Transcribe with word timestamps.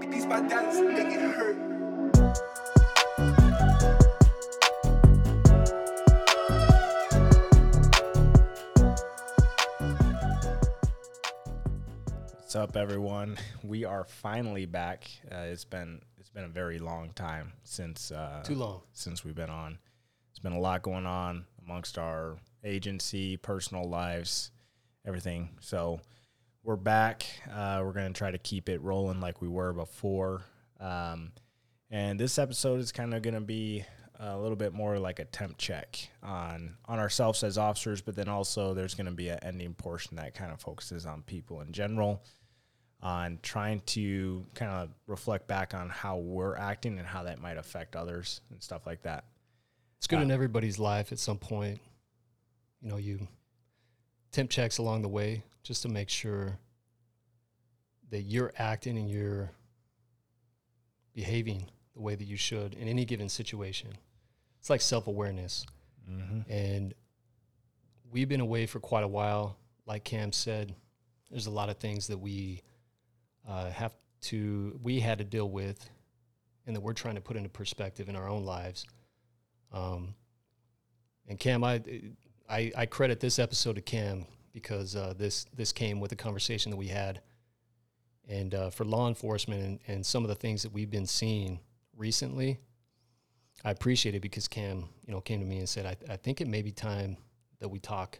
These 0.00 0.26
my 0.26 0.40
dads 0.40 0.80
make 0.80 1.06
it 1.08 1.20
hurt. 1.20 1.56
What's 12.32 12.54
up, 12.54 12.76
everyone? 12.76 13.36
We 13.64 13.84
are 13.84 14.04
finally 14.04 14.66
back. 14.66 15.08
Uh, 15.30 15.46
it's 15.50 15.64
been 15.64 16.00
it's 16.18 16.30
been 16.30 16.44
a 16.44 16.48
very 16.48 16.78
long 16.78 17.10
time 17.14 17.52
since 17.64 18.12
uh, 18.12 18.42
Too 18.44 18.54
long. 18.54 18.82
since 18.92 19.24
we've 19.24 19.34
been 19.34 19.50
on. 19.50 19.78
It's 20.30 20.38
been 20.38 20.52
a 20.52 20.60
lot 20.60 20.82
going 20.82 21.06
on 21.06 21.44
amongst 21.64 21.98
our 21.98 22.36
agency, 22.64 23.36
personal 23.36 23.88
lives, 23.88 24.50
everything. 25.06 25.50
So 25.60 26.00
we're 26.66 26.74
back. 26.74 27.24
Uh, 27.48 27.80
we're 27.84 27.92
gonna 27.92 28.10
try 28.10 28.28
to 28.28 28.38
keep 28.38 28.68
it 28.68 28.82
rolling 28.82 29.20
like 29.20 29.40
we 29.40 29.46
were 29.46 29.72
before. 29.72 30.42
Um, 30.80 31.30
and 31.92 32.18
this 32.18 32.40
episode 32.40 32.80
is 32.80 32.90
kind 32.90 33.14
of 33.14 33.22
gonna 33.22 33.40
be 33.40 33.84
a 34.18 34.36
little 34.36 34.56
bit 34.56 34.72
more 34.72 34.98
like 34.98 35.20
a 35.20 35.24
temp 35.26 35.56
check 35.58 35.96
on 36.24 36.76
on 36.86 36.98
ourselves 36.98 37.44
as 37.44 37.56
officers, 37.56 38.00
but 38.00 38.16
then 38.16 38.28
also 38.28 38.74
there's 38.74 38.94
gonna 38.94 39.12
be 39.12 39.28
an 39.28 39.38
ending 39.42 39.74
portion 39.74 40.16
that 40.16 40.34
kind 40.34 40.50
of 40.50 40.60
focuses 40.60 41.06
on 41.06 41.22
people 41.22 41.60
in 41.60 41.70
general 41.70 42.24
on 43.00 43.38
trying 43.42 43.78
to 43.86 44.44
kind 44.56 44.72
of 44.72 44.88
reflect 45.06 45.46
back 45.46 45.72
on 45.72 45.88
how 45.88 46.16
we're 46.16 46.56
acting 46.56 46.98
and 46.98 47.06
how 47.06 47.22
that 47.22 47.40
might 47.40 47.58
affect 47.58 47.94
others 47.94 48.40
and 48.50 48.60
stuff 48.60 48.86
like 48.86 49.02
that. 49.02 49.24
It's 49.98 50.08
good 50.08 50.18
Uh, 50.18 50.22
in 50.22 50.30
everybody's 50.32 50.80
life 50.80 51.12
at 51.12 51.20
some 51.20 51.38
point. 51.38 51.80
You 52.80 52.88
know, 52.90 52.96
you 52.96 53.28
temp 54.36 54.50
checks 54.50 54.76
along 54.76 55.00
the 55.00 55.08
way 55.08 55.42
just 55.62 55.80
to 55.80 55.88
make 55.88 56.10
sure 56.10 56.58
that 58.10 58.20
you're 58.24 58.52
acting 58.58 58.98
and 58.98 59.10
you're 59.10 59.50
behaving 61.14 61.64
the 61.94 62.02
way 62.02 62.14
that 62.14 62.26
you 62.26 62.36
should 62.36 62.74
in 62.74 62.86
any 62.86 63.06
given 63.06 63.30
situation. 63.30 63.88
It's 64.60 64.68
like 64.68 64.82
self 64.82 65.06
awareness. 65.06 65.64
Mm-hmm. 66.06 66.52
And 66.52 66.92
we've 68.10 68.28
been 68.28 68.42
away 68.42 68.66
for 68.66 68.78
quite 68.78 69.04
a 69.04 69.08
while. 69.08 69.56
Like 69.86 70.04
Cam 70.04 70.32
said, 70.32 70.74
there's 71.30 71.46
a 71.46 71.50
lot 71.50 71.70
of 71.70 71.78
things 71.78 72.06
that 72.08 72.18
we 72.18 72.60
uh, 73.48 73.70
have 73.70 73.94
to, 74.22 74.78
we 74.82 75.00
had 75.00 75.16
to 75.16 75.24
deal 75.24 75.48
with 75.48 75.88
and 76.66 76.76
that 76.76 76.82
we're 76.82 76.92
trying 76.92 77.14
to 77.14 77.22
put 77.22 77.38
into 77.38 77.48
perspective 77.48 78.10
in 78.10 78.16
our 78.16 78.28
own 78.28 78.44
lives. 78.44 78.84
Um, 79.72 80.14
and 81.26 81.38
Cam, 81.38 81.64
I, 81.64 81.80
I, 82.48 82.72
I 82.76 82.86
credit 82.86 83.20
this 83.20 83.38
episode 83.38 83.76
to 83.76 83.82
Cam 83.82 84.26
because 84.52 84.96
uh, 84.96 85.14
this, 85.16 85.46
this 85.54 85.72
came 85.72 86.00
with 86.00 86.12
a 86.12 86.16
conversation 86.16 86.70
that 86.70 86.76
we 86.76 86.88
had. 86.88 87.20
And 88.28 88.54
uh, 88.54 88.70
for 88.70 88.84
law 88.84 89.08
enforcement 89.08 89.62
and, 89.62 89.78
and 89.86 90.06
some 90.06 90.24
of 90.24 90.28
the 90.28 90.34
things 90.34 90.62
that 90.62 90.72
we've 90.72 90.90
been 90.90 91.06
seeing 91.06 91.60
recently, 91.96 92.58
I 93.64 93.70
appreciate 93.70 94.14
it 94.14 94.20
because 94.20 94.48
Cam, 94.48 94.88
you 95.06 95.12
know, 95.12 95.20
came 95.20 95.40
to 95.40 95.46
me 95.46 95.58
and 95.58 95.68
said, 95.68 95.86
I, 95.86 95.96
I 96.12 96.16
think 96.16 96.40
it 96.40 96.48
may 96.48 96.62
be 96.62 96.72
time 96.72 97.16
that 97.58 97.68
we 97.68 97.78
talk 97.78 98.18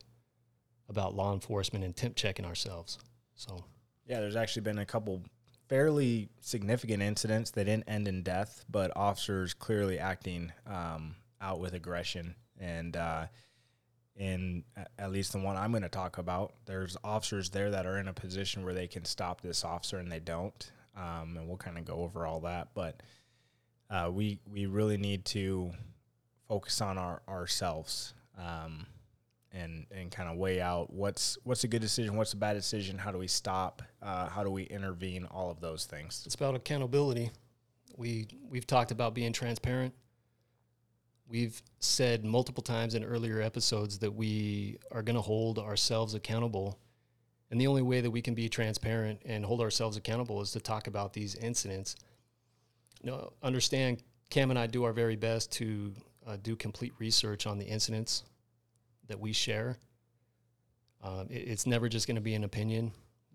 about 0.88 1.14
law 1.14 1.33
enforcement 1.33 1.84
and 1.84 1.94
temp 1.94 2.16
checking 2.16 2.44
ourselves. 2.44 2.98
So, 3.34 3.64
Yeah, 4.06 4.20
there's 4.20 4.36
actually 4.36 4.62
been 4.62 4.78
a 4.78 4.86
couple 4.86 5.22
fairly 5.68 6.28
significant 6.40 7.02
incidents 7.02 7.50
that 7.52 7.64
didn't 7.64 7.88
end 7.88 8.06
in 8.06 8.22
death, 8.22 8.64
but 8.70 8.92
officers 8.96 9.52
clearly 9.52 9.98
acting 9.98 10.52
um, 10.66 11.16
out 11.40 11.58
with 11.58 11.74
aggression. 11.74 12.34
And 12.58 12.96
uh, 12.96 13.27
in 14.17 14.64
at 14.98 15.12
least 15.12 15.33
the 15.33 15.39
one 15.39 15.56
I'm 15.56 15.70
going 15.70 15.83
to 15.83 15.89
talk 15.89 16.19
about, 16.19 16.55
there's 16.64 16.97
officers 17.05 17.50
there 17.50 17.70
that 17.70 17.86
are 17.86 17.98
in 17.98 18.09
a 18.09 18.12
position 18.12 18.64
where 18.64 18.75
they 18.75 18.86
can 18.86 19.05
stop 19.05 19.41
this 19.41 19.64
officer 19.64 19.98
and 19.98 20.11
they 20.11 20.20
don't. 20.20 20.70
Um, 20.97 21.36
and 21.36 21.47
we'll 21.47 21.58
kind 21.58 21.77
of 21.77 21.84
go 21.84 21.97
over 21.97 22.27
all 22.27 22.41
that. 22.41 22.69
But 22.75 23.03
uh, 23.91 24.11
we 24.12 24.39
we 24.50 24.67
really 24.67 24.97
need 24.97 25.25
to 25.27 25.70
focus 26.48 26.80
on 26.80 26.96
our 26.96 27.23
ourselves. 27.29 28.14
Um, 28.39 28.86
and 29.52 29.86
and 29.90 30.11
kind 30.11 30.29
of 30.29 30.36
weigh 30.36 30.61
out 30.61 30.92
what's 30.92 31.39
what's 31.45 31.64
a 31.64 31.69
good 31.69 31.80
decision, 31.80 32.17
what's 32.17 32.33
a 32.33 32.36
bad 32.36 32.55
decision, 32.55 32.98
how 32.98 33.11
do 33.11 33.19
we 33.19 33.27
stop, 33.27 33.83
uh, 34.02 34.29
how 34.29 34.45
do 34.45 34.51
we 34.51 34.64
intervene, 34.64 35.24
all 35.27 35.51
of 35.51 35.61
those 35.61 35.86
things. 35.86 36.23
it's 36.27 36.35
about 36.35 36.55
accountability. 36.55 37.30
We 37.96 38.29
we've 38.48 38.67
talked 38.67 38.90
about 38.90 39.14
being 39.14 39.33
transparent. 39.33 39.95
We've 41.29 41.61
said 41.81 42.25
multiple 42.25 42.63
times 42.63 42.95
in 42.95 43.03
earlier 43.03 43.41
episodes 43.41 43.98
that 43.98 44.14
we 44.14 44.79
are 44.92 45.03
going 45.03 45.17
to 45.17 45.23
hold 45.23 45.59
ourselves 45.59 46.14
accountable. 46.14 46.79
And 47.51 47.61
the 47.61 47.67
only 47.67 47.83
way 47.83 48.01
that 48.01 48.11
we 48.11 48.23
can 48.23 48.35
be 48.35 48.48
transparent 48.48 49.23
and 49.25 49.45
hold 49.45 49.61
ourselves 49.61 49.97
accountable 49.97 50.41
is 50.41 50.53
to 50.53 50.61
talk 50.61 50.87
about 50.87 51.13
these 51.13 51.35
incidents. 51.35 51.97
No, 53.03 53.33
understand 53.42 54.03
Cam 54.31 54.51
and 54.51 54.59
I 54.59 54.67
do 54.67 54.85
our 54.85 54.92
very 54.92 55.17
best 55.17 55.53
to 55.53 55.92
uh, 56.27 56.37
do 56.42 56.57
complete 56.57 56.92
research 56.98 57.47
on 57.47 57.58
the 57.58 57.64
incidents 57.64 58.25
that 59.08 59.19
we 59.19 59.33
share. 59.33 59.79
Um, 61.03 61.29
it- 61.31 61.48
it's 61.48 61.67
never 61.67 61.89
just 61.89 62.07
going 62.07 62.17
to 62.17 62.20
be 62.20 62.35
an 62.35 62.45
opinion, 62.45 62.93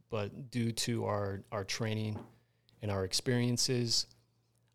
but 0.10 0.50
due 0.52 0.72
to 0.74 1.06
our, 1.06 1.44
our 1.52 1.64
training 1.64 2.20
and 2.82 2.92
our 2.92 3.06
experiences, 3.06 4.08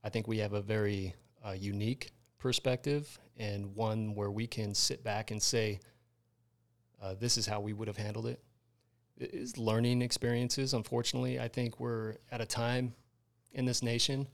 I 0.02 0.08
think 0.08 0.28
we 0.28 0.38
have 0.38 0.52
a 0.54 0.62
very 0.62 1.14
uh, 1.46 1.52
unique 1.52 2.10
perspective 2.46 3.18
and 3.36 3.74
one 3.74 4.14
where 4.14 4.30
we 4.30 4.46
can 4.46 4.72
sit 4.72 5.02
back 5.02 5.32
and 5.32 5.42
say, 5.42 5.80
uh, 7.02 7.12
this 7.18 7.36
is 7.36 7.44
how 7.44 7.58
we 7.58 7.72
would 7.72 7.88
have 7.88 7.96
handled 7.96 8.24
it. 8.24 8.40
It 9.18 9.34
is 9.34 9.58
learning 9.58 10.00
experiences. 10.00 10.72
Unfortunately, 10.72 11.40
I 11.40 11.48
think 11.48 11.80
we're 11.80 12.14
at 12.30 12.40
a 12.40 12.46
time 12.46 12.94
in 13.52 13.64
this 13.64 13.82
nation. 13.82 14.28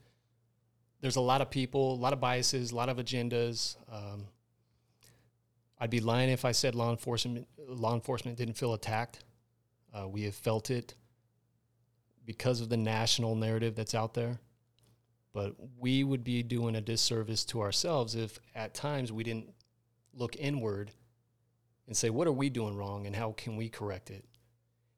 There's 1.01 1.15
a 1.15 1.21
lot 1.21 1.41
of 1.41 1.49
people, 1.49 1.95
a 1.95 2.01
lot 2.05 2.13
of 2.13 2.21
biases, 2.21 2.71
a 2.71 2.75
lot 2.75 2.87
of 2.87 2.97
agendas. 2.97 3.77
Um, 3.91 4.27
I'd 5.79 5.89
be 5.89 5.99
lying 5.99 6.29
if 6.29 6.45
I 6.45 6.51
said 6.51 6.75
law 6.75 6.91
enforcement 6.91 7.47
law 7.67 7.95
enforcement 7.95 8.37
didn't 8.37 8.57
feel 8.57 8.75
attacked. 8.75 9.23
Uh, 9.91 10.07
we 10.07 10.21
have 10.25 10.35
felt 10.35 10.69
it 10.69 10.93
because 12.27 12.61
of 12.61 12.69
the 12.69 12.77
national 12.77 13.33
narrative 13.33 13.73
that's 13.73 13.95
out 13.95 14.13
there. 14.13 14.39
But 15.33 15.55
we 15.79 16.03
would 16.03 16.23
be 16.23 16.43
doing 16.43 16.75
a 16.75 16.81
disservice 16.81 17.43
to 17.45 17.61
ourselves 17.61 18.15
if 18.15 18.39
at 18.53 18.73
times 18.73 19.11
we 19.11 19.23
didn't 19.23 19.51
look 20.13 20.35
inward 20.35 20.91
and 21.87 21.97
say, 21.97 22.09
what 22.09 22.27
are 22.27 22.31
we 22.31 22.49
doing 22.49 22.75
wrong 22.75 23.07
and 23.07 23.15
how 23.15 23.31
can 23.31 23.57
we 23.57 23.67
correct 23.67 24.11
it? 24.11 24.25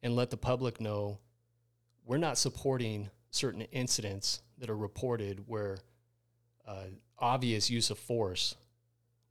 And 0.03 0.15
let 0.15 0.29
the 0.29 0.37
public 0.37 0.81
know 0.81 1.19
we're 2.05 2.17
not 2.17 2.37
supporting 2.37 3.09
certain 3.31 3.61
incidents 3.61 4.41
that 4.59 4.69
are 4.69 4.77
reported 4.77 5.43
where 5.47 5.79
uh, 6.67 6.85
obvious 7.17 7.69
use 7.69 7.89
of 7.89 7.97
force 7.97 8.55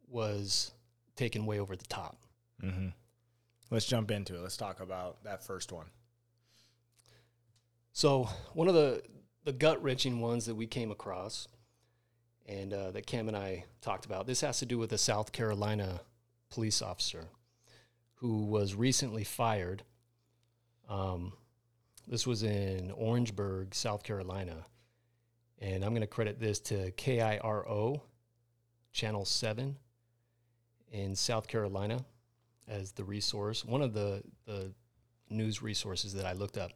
was 0.08 0.72
taken 1.16 1.46
way 1.46 1.60
over 1.60 1.76
the 1.76 1.86
top. 1.86 2.18
Mm-hmm. 2.62 2.88
Let's 3.70 3.86
jump 3.86 4.10
into 4.10 4.34
it. 4.34 4.40
Let's 4.40 4.56
talk 4.56 4.80
about 4.80 5.22
that 5.24 5.44
first 5.44 5.72
one. 5.72 5.86
So 7.92 8.28
one 8.52 8.68
of 8.68 8.74
the 8.74 9.02
the 9.44 9.52
gut 9.52 9.82
wrenching 9.82 10.20
ones 10.20 10.46
that 10.46 10.54
we 10.54 10.66
came 10.66 10.90
across, 10.90 11.48
and 12.46 12.72
uh, 12.72 12.90
that 12.90 13.06
Cam 13.06 13.28
and 13.28 13.36
I 13.36 13.64
talked 13.80 14.06
about. 14.06 14.26
This 14.26 14.40
has 14.40 14.58
to 14.58 14.66
do 14.66 14.78
with 14.78 14.92
a 14.92 14.98
South 14.98 15.32
Carolina 15.32 16.00
police 16.50 16.82
officer 16.82 17.28
who 18.16 18.44
was 18.44 18.74
recently 18.74 19.24
fired. 19.24 19.82
Um, 20.88 21.32
this 22.06 22.26
was 22.26 22.42
in 22.42 22.90
Orangeburg, 22.90 23.74
South 23.74 24.02
Carolina, 24.02 24.66
and 25.58 25.84
I'm 25.84 25.90
going 25.90 26.02
to 26.02 26.06
credit 26.06 26.40
this 26.40 26.60
to 26.60 26.90
KIRO, 26.92 28.00
Channel 28.92 29.24
Seven, 29.24 29.76
in 30.90 31.14
South 31.14 31.48
Carolina, 31.48 32.04
as 32.68 32.92
the 32.92 33.04
resource. 33.04 33.64
One 33.64 33.82
of 33.82 33.92
the 33.92 34.22
the 34.46 34.72
news 35.30 35.62
resources 35.62 36.14
that 36.14 36.26
I 36.26 36.32
looked 36.32 36.58
up. 36.58 36.72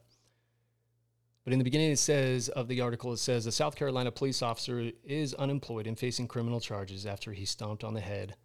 But 1.48 1.54
in 1.54 1.60
the 1.60 1.64
beginning, 1.64 1.92
it 1.92 1.98
says 1.98 2.50
of 2.50 2.68
the 2.68 2.82
article, 2.82 3.14
it 3.14 3.16
says 3.16 3.46
a 3.46 3.52
South 3.52 3.74
Carolina 3.74 4.10
police 4.10 4.42
officer 4.42 4.90
is 5.02 5.32
unemployed 5.32 5.86
and 5.86 5.98
facing 5.98 6.28
criminal 6.28 6.60
charges 6.60 7.06
after 7.06 7.32
he 7.32 7.46
stomped 7.46 7.84
on 7.84 7.94
the 7.94 8.02
head 8.02 8.36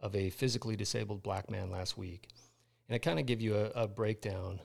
of 0.00 0.16
a 0.16 0.30
physically 0.30 0.74
disabled 0.74 1.22
black 1.22 1.48
man 1.48 1.70
last 1.70 1.96
week. 1.96 2.26
And 2.88 2.96
I 2.96 2.98
kind 2.98 3.20
of 3.20 3.26
give 3.26 3.40
you 3.40 3.54
a, 3.54 3.66
a 3.82 3.86
breakdown. 3.86 4.58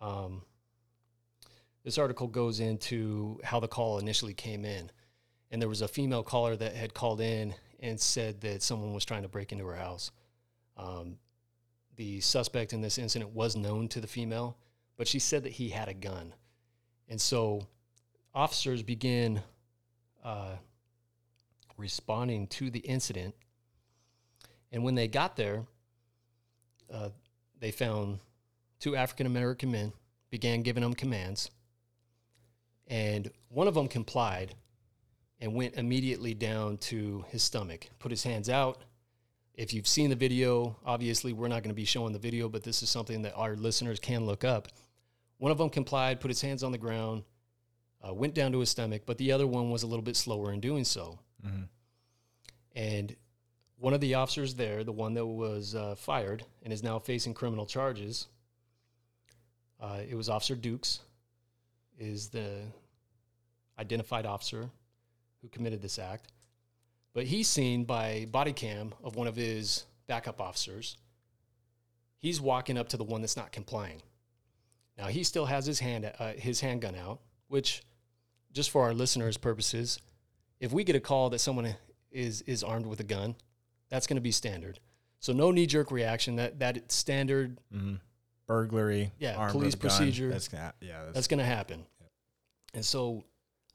Um, 0.00 0.42
this 1.84 1.98
article 1.98 2.26
goes 2.26 2.58
into 2.58 3.38
how 3.44 3.60
the 3.60 3.68
call 3.68 4.00
initially 4.00 4.34
came 4.34 4.64
in. 4.64 4.90
And 5.52 5.62
there 5.62 5.68
was 5.68 5.82
a 5.82 5.86
female 5.86 6.24
caller 6.24 6.56
that 6.56 6.74
had 6.74 6.94
called 6.94 7.20
in 7.20 7.54
and 7.78 8.00
said 8.00 8.40
that 8.40 8.60
someone 8.60 8.92
was 8.92 9.04
trying 9.04 9.22
to 9.22 9.28
break 9.28 9.52
into 9.52 9.66
her 9.66 9.76
house. 9.76 10.10
Um, 10.76 11.18
the 11.94 12.20
suspect 12.22 12.72
in 12.72 12.80
this 12.80 12.98
incident 12.98 13.30
was 13.30 13.54
known 13.54 13.86
to 13.86 14.00
the 14.00 14.08
female, 14.08 14.58
but 14.96 15.06
she 15.06 15.20
said 15.20 15.44
that 15.44 15.52
he 15.52 15.68
had 15.68 15.86
a 15.86 15.94
gun. 15.94 16.34
And 17.08 17.20
so 17.20 17.62
officers 18.34 18.82
begin 18.82 19.40
uh, 20.24 20.56
responding 21.76 22.46
to 22.48 22.70
the 22.70 22.80
incident. 22.80 23.34
And 24.70 24.84
when 24.84 24.94
they 24.94 25.08
got 25.08 25.36
there, 25.36 25.64
uh, 26.92 27.08
they 27.58 27.70
found 27.70 28.18
two 28.80 28.96
African 28.96 29.26
American 29.26 29.70
men, 29.70 29.92
began 30.30 30.62
giving 30.62 30.82
them 30.82 30.94
commands. 30.94 31.50
And 32.86 33.30
one 33.48 33.68
of 33.68 33.74
them 33.74 33.88
complied 33.88 34.54
and 35.40 35.54
went 35.54 35.76
immediately 35.76 36.34
down 36.34 36.78
to 36.78 37.24
his 37.28 37.42
stomach, 37.42 37.88
put 37.98 38.10
his 38.10 38.22
hands 38.22 38.48
out. 38.48 38.82
If 39.54 39.72
you've 39.72 39.88
seen 39.88 40.10
the 40.10 40.16
video, 40.16 40.76
obviously 40.84 41.32
we're 41.32 41.48
not 41.48 41.62
going 41.62 41.70
to 41.70 41.74
be 41.74 41.84
showing 41.84 42.12
the 42.12 42.18
video, 42.18 42.48
but 42.48 42.62
this 42.62 42.82
is 42.82 42.90
something 42.90 43.22
that 43.22 43.34
our 43.34 43.56
listeners 43.56 43.98
can 43.98 44.24
look 44.24 44.44
up. 44.44 44.68
One 45.38 45.52
of 45.52 45.58
them 45.58 45.70
complied, 45.70 46.20
put 46.20 46.30
his 46.30 46.40
hands 46.40 46.62
on 46.62 46.72
the 46.72 46.78
ground, 46.78 47.22
uh, 48.06 48.12
went 48.12 48.34
down 48.34 48.52
to 48.52 48.60
his 48.60 48.70
stomach, 48.70 49.02
but 49.06 49.18
the 49.18 49.32
other 49.32 49.46
one 49.46 49.70
was 49.70 49.82
a 49.82 49.86
little 49.86 50.02
bit 50.02 50.16
slower 50.16 50.52
in 50.52 50.60
doing 50.60 50.84
so. 50.84 51.18
Mm-hmm. 51.44 51.62
And 52.74 53.16
one 53.78 53.94
of 53.94 54.00
the 54.00 54.14
officers 54.14 54.54
there, 54.54 54.84
the 54.84 54.92
one 54.92 55.14
that 55.14 55.26
was 55.26 55.74
uh, 55.74 55.94
fired 55.96 56.44
and 56.62 56.72
is 56.72 56.82
now 56.82 56.98
facing 56.98 57.34
criminal 57.34 57.66
charges, 57.66 58.26
uh, 59.80 60.00
it 60.08 60.16
was 60.16 60.28
Officer 60.28 60.56
Dukes, 60.56 61.00
is 61.98 62.28
the 62.28 62.62
identified 63.78 64.26
officer 64.26 64.68
who 65.40 65.48
committed 65.48 65.80
this 65.80 65.98
act. 65.98 66.28
But 67.14 67.24
he's 67.24 67.48
seen 67.48 67.84
by 67.84 68.26
body 68.30 68.52
cam 68.52 68.94
of 69.02 69.16
one 69.16 69.26
of 69.26 69.36
his 69.36 69.84
backup 70.06 70.40
officers. 70.40 70.96
He's 72.18 72.40
walking 72.40 72.76
up 72.76 72.88
to 72.90 72.96
the 72.96 73.04
one 73.04 73.20
that's 73.20 73.36
not 73.36 73.52
complying. 73.52 74.02
Now 74.98 75.06
he 75.06 75.22
still 75.22 75.46
has 75.46 75.64
his 75.64 75.78
hand 75.78 76.10
uh, 76.18 76.32
his 76.32 76.60
handgun 76.60 76.96
out, 76.96 77.20
which, 77.46 77.82
just 78.52 78.70
for 78.70 78.82
our 78.82 78.92
listeners' 78.92 79.36
purposes, 79.36 80.00
if 80.60 80.72
we 80.72 80.84
get 80.84 80.96
a 80.96 81.00
call 81.00 81.30
that 81.30 81.38
someone 81.38 81.74
is 82.10 82.42
is 82.42 82.64
armed 82.64 82.86
with 82.86 83.00
a 83.00 83.04
gun, 83.04 83.36
that's 83.88 84.06
going 84.06 84.16
to 84.16 84.22
be 84.22 84.32
standard. 84.32 84.80
So 85.20 85.32
no 85.32 85.50
knee 85.50 85.66
jerk 85.66 85.90
reaction. 85.90 86.36
That 86.36 86.58
that 86.58 86.90
standard. 86.90 87.58
Mm-hmm. 87.74 87.94
Burglary. 88.46 89.12
Yeah, 89.18 89.36
armed 89.36 89.52
police 89.52 89.74
a 89.74 89.76
gun, 89.76 89.80
procedure. 89.90 90.30
That's 90.30 90.48
gonna, 90.48 90.72
yeah. 90.80 91.02
That's, 91.02 91.14
That's 91.14 91.26
going 91.28 91.38
to 91.38 91.44
happen. 91.44 91.84
And 92.72 92.82
so 92.82 93.24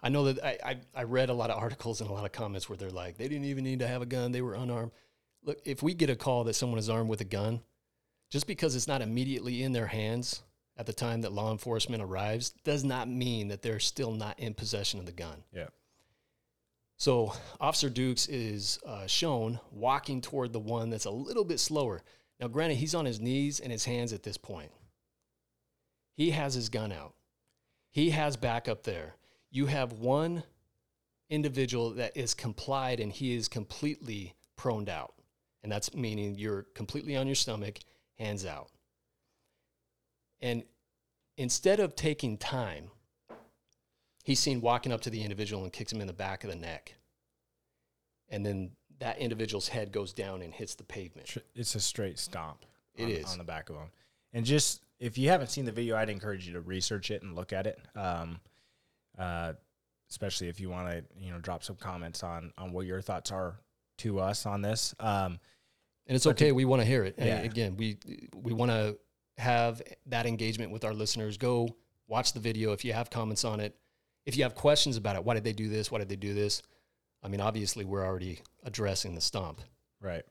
I 0.01 0.09
know 0.09 0.33
that 0.33 0.43
I, 0.43 0.57
I, 0.65 0.77
I 0.95 1.03
read 1.03 1.29
a 1.29 1.33
lot 1.33 1.51
of 1.51 1.61
articles 1.61 2.01
and 2.01 2.09
a 2.09 2.13
lot 2.13 2.25
of 2.25 2.31
comments 2.31 2.67
where 2.67 2.75
they're 2.75 2.89
like, 2.89 3.15
they 3.15 3.27
didn't 3.27 3.45
even 3.45 3.63
need 3.63 3.79
to 3.79 3.87
have 3.87 4.01
a 4.01 4.07
gun. 4.07 4.31
They 4.31 4.41
were 4.41 4.55
unarmed. 4.55 4.91
Look, 5.43 5.59
if 5.63 5.83
we 5.83 5.93
get 5.93 6.09
a 6.09 6.15
call 6.15 6.43
that 6.45 6.55
someone 6.55 6.79
is 6.79 6.89
armed 6.89 7.07
with 7.07 7.21
a 7.21 7.25
gun, 7.25 7.61
just 8.31 8.47
because 8.47 8.75
it's 8.75 8.87
not 8.87 9.03
immediately 9.03 9.61
in 9.61 9.73
their 9.73 9.85
hands 9.85 10.41
at 10.77 10.85
the 10.85 10.93
time 10.93 11.21
that 11.21 11.31
law 11.33 11.51
enforcement 11.51 12.01
arrives 12.01 12.49
does 12.63 12.83
not 12.83 13.07
mean 13.07 13.47
that 13.49 13.61
they're 13.61 13.79
still 13.79 14.11
not 14.11 14.39
in 14.39 14.53
possession 14.53 14.99
of 14.99 15.05
the 15.05 15.11
gun. 15.11 15.43
yeah. 15.53 15.67
So 16.97 17.33
Officer 17.59 17.89
Dukes 17.89 18.27
is 18.27 18.79
uh, 18.85 19.07
shown 19.07 19.59
walking 19.71 20.21
toward 20.21 20.53
the 20.53 20.59
one 20.59 20.89
that's 20.89 21.05
a 21.05 21.11
little 21.11 21.43
bit 21.43 21.59
slower. 21.59 22.01
Now, 22.39 22.47
granted, 22.47 22.77
he's 22.77 22.95
on 22.95 23.05
his 23.05 23.19
knees 23.19 23.59
and 23.59 23.71
his 23.71 23.83
hands 23.83 24.13
at 24.13 24.23
this 24.23 24.37
point. 24.37 24.71
He 26.15 26.31
has 26.31 26.53
his 26.53 26.69
gun 26.69 26.91
out. 26.91 27.13
He 27.91 28.11
has 28.11 28.37
backup 28.37 28.83
there. 28.83 29.15
You 29.49 29.65
have 29.65 29.93
one 29.93 30.43
individual 31.29 31.91
that 31.91 32.15
is 32.15 32.33
complied 32.33 32.99
and 32.99 33.11
he 33.11 33.35
is 33.35 33.47
completely 33.47 34.33
proned 34.55 34.87
out. 34.87 35.13
And 35.61 35.71
that's 35.71 35.93
meaning 35.93 36.35
you're 36.35 36.63
completely 36.73 37.17
on 37.17 37.27
your 37.27 37.35
stomach, 37.35 37.79
hands 38.17 38.45
out. 38.45 38.69
And 40.43 40.63
instead 41.37 41.79
of 41.79 41.95
taking 41.95 42.37
time, 42.37 42.91
he's 44.23 44.39
seen 44.39 44.61
walking 44.61 44.91
up 44.91 45.01
to 45.01 45.09
the 45.09 45.23
individual 45.23 45.63
and 45.63 45.73
kicks 45.73 45.91
him 45.91 46.01
in 46.01 46.07
the 46.07 46.13
back 46.13 46.43
of 46.43 46.49
the 46.51 46.55
neck. 46.55 46.95
And 48.29 48.45
then 48.45 48.71
that 48.99 49.17
individual's 49.17 49.69
head 49.69 49.91
goes 49.91 50.13
down 50.13 50.41
and 50.41 50.53
hits 50.53 50.75
the 50.75 50.83
pavement. 50.83 51.37
It's 51.55 51.73
a 51.75 51.79
straight 51.79 52.19
stomp. 52.19 52.65
It 52.95 53.05
on, 53.05 53.09
is. 53.09 53.31
on 53.31 53.37
the 53.37 53.43
back 53.43 53.69
of 53.69 53.77
him. 53.77 53.89
And 54.33 54.45
just 54.45 54.83
if 54.99 55.17
you 55.17 55.29
haven't 55.29 55.47
seen 55.49 55.65
the 55.65 55.71
video, 55.71 55.95
I'd 55.95 56.09
encourage 56.09 56.45
you 56.45 56.53
to 56.53 56.61
research 56.61 57.09
it 57.09 57.23
and 57.23 57.35
look 57.35 57.53
at 57.53 57.65
it. 57.65 57.79
Um, 57.95 58.39
uh, 59.17 59.53
especially 60.09 60.47
if 60.49 60.59
you 60.59 60.69
want 60.69 60.89
to, 60.89 61.03
you 61.17 61.31
know, 61.31 61.39
drop 61.39 61.63
some 61.63 61.75
comments 61.77 62.21
on 62.21 62.51
on 62.57 62.71
what 62.71 62.85
your 62.85 63.01
thoughts 63.01 63.31
are 63.31 63.55
to 63.99 64.19
us 64.19 64.45
on 64.45 64.61
this. 64.61 64.93
Um, 64.99 65.39
And 66.05 66.15
it's 66.15 66.25
But 66.25 66.37
to- 66.37 66.45
okay. 66.45 66.51
we 66.51 66.65
want 66.65 66.81
to 66.81 66.85
hear 66.85 67.03
it. 67.03 67.15
And 67.17 67.45
again, 67.45 67.77
we 67.77 67.97
we 68.35 68.53
want 68.53 68.71
to 68.71 68.97
have 69.37 69.81
that 70.05 70.25
engagement 70.25 70.71
with 70.71 70.83
our 70.85 70.93
listeners. 70.93 71.37
Go 71.37 71.75
watch 72.07 72.33
the 72.33 72.39
video 72.39 72.71
if 72.73 72.85
you 72.85 72.93
have 72.93 73.09
comments 73.09 73.45
on 73.45 73.59
it. 73.59 73.75
If 74.25 74.37
you 74.37 74.43
have 74.43 74.55
questions 74.55 74.97
about 74.97 75.15
it, 75.15 75.23
why 75.23 75.33
did 75.33 75.43
they 75.43 75.53
do 75.53 75.69
this? 75.69 75.91
Why 75.91 75.99
did 75.99 76.09
they 76.09 76.15
do 76.15 76.33
this? 76.33 76.61
I 77.21 77.27
mean, 77.27 77.41
obviously, 77.41 77.85
we're 77.85 78.05
already 78.05 78.39
addressing 78.63 79.15
the 79.15 79.21
stump. 79.21 79.61
Right. 80.01 80.23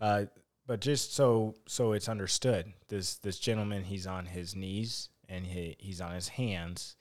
Uh, 0.00 0.26
but 0.66 0.80
just 0.80 1.14
so 1.14 1.56
so 1.66 1.92
it's 1.92 2.08
understood, 2.08 2.72
this 2.88 3.16
this 3.16 3.38
gentleman 3.38 3.82
he's 3.82 4.06
on 4.06 4.26
his 4.26 4.54
knees 4.54 5.08
and 5.28 5.46
he, 5.46 5.76
he's 5.78 6.00
on 6.00 6.14
his 6.14 6.28
hands, 6.28 6.96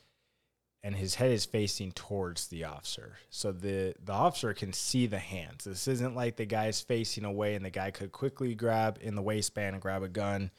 and 0.84 0.96
his 0.96 1.16
head 1.16 1.32
is 1.32 1.46
facing 1.46 1.92
towards 1.92 2.48
the 2.48 2.64
officer. 2.64 3.18
So 3.30 3.52
the 3.52 3.94
the 4.04 4.14
officer 4.14 4.54
can 4.54 4.74
see 4.74 5.06
the 5.06 5.20
hands. 5.20 5.66
This 5.66 5.88
isn't 5.88 6.16
like 6.16 6.36
the 6.38 6.46
guy's 6.46 6.82
facing 6.82 7.26
away 7.26 7.56
and 7.56 7.64
the 7.64 7.70
guy 7.70 7.92
could 7.92 8.12
quickly 8.12 8.56
grab 8.56 8.98
in 9.02 9.16
the 9.16 9.22
waistband 9.22 9.76
and 9.76 9.82
grab 9.82 10.04
a 10.04 10.10
gun 10.10 10.52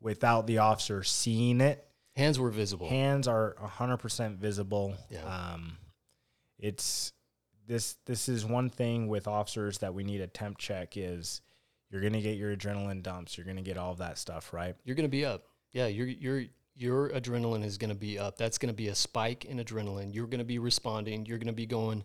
without 0.00 0.46
the 0.46 0.58
officer 0.58 1.02
seeing 1.02 1.60
it. 1.60 1.84
Hands 2.16 2.38
were 2.38 2.50
visible. 2.50 2.88
Hands 2.88 3.26
are 3.28 3.56
hundred 3.60 3.98
percent 3.98 4.38
visible. 4.38 4.94
Yeah. 5.10 5.24
Um, 5.24 5.76
it's 6.58 7.12
this. 7.66 7.96
This 8.06 8.28
is 8.28 8.44
one 8.44 8.70
thing 8.70 9.08
with 9.08 9.28
officers 9.28 9.78
that 9.78 9.94
we 9.94 10.02
need 10.04 10.20
a 10.20 10.26
temp 10.26 10.58
check 10.58 10.96
is 10.96 11.42
you're 11.90 12.00
gonna 12.02 12.20
get 12.20 12.36
your 12.36 12.56
adrenaline 12.56 13.02
dumps. 13.02 13.36
You're 13.38 13.46
gonna 13.46 13.62
get 13.62 13.78
all 13.78 13.92
of 13.92 13.98
that 13.98 14.18
stuff, 14.18 14.52
right? 14.52 14.74
You're 14.84 14.96
going 14.96 15.04
to 15.04 15.08
be 15.10 15.24
up. 15.24 15.44
Yeah, 15.72 15.86
your 15.86 16.06
your 16.06 16.42
your 16.74 17.10
adrenaline 17.10 17.64
is 17.64 17.76
going 17.76 17.90
to 17.90 17.96
be 17.96 18.18
up. 18.20 18.36
That's 18.38 18.56
going 18.56 18.68
to 18.68 18.74
be 18.76 18.86
a 18.88 18.94
spike 18.94 19.44
in 19.44 19.58
adrenaline. 19.58 20.14
You're 20.14 20.28
going 20.28 20.38
to 20.38 20.44
be 20.44 20.58
responding. 20.60 21.26
You're 21.26 21.38
going 21.38 21.48
to 21.48 21.52
be 21.52 21.66
going 21.66 22.04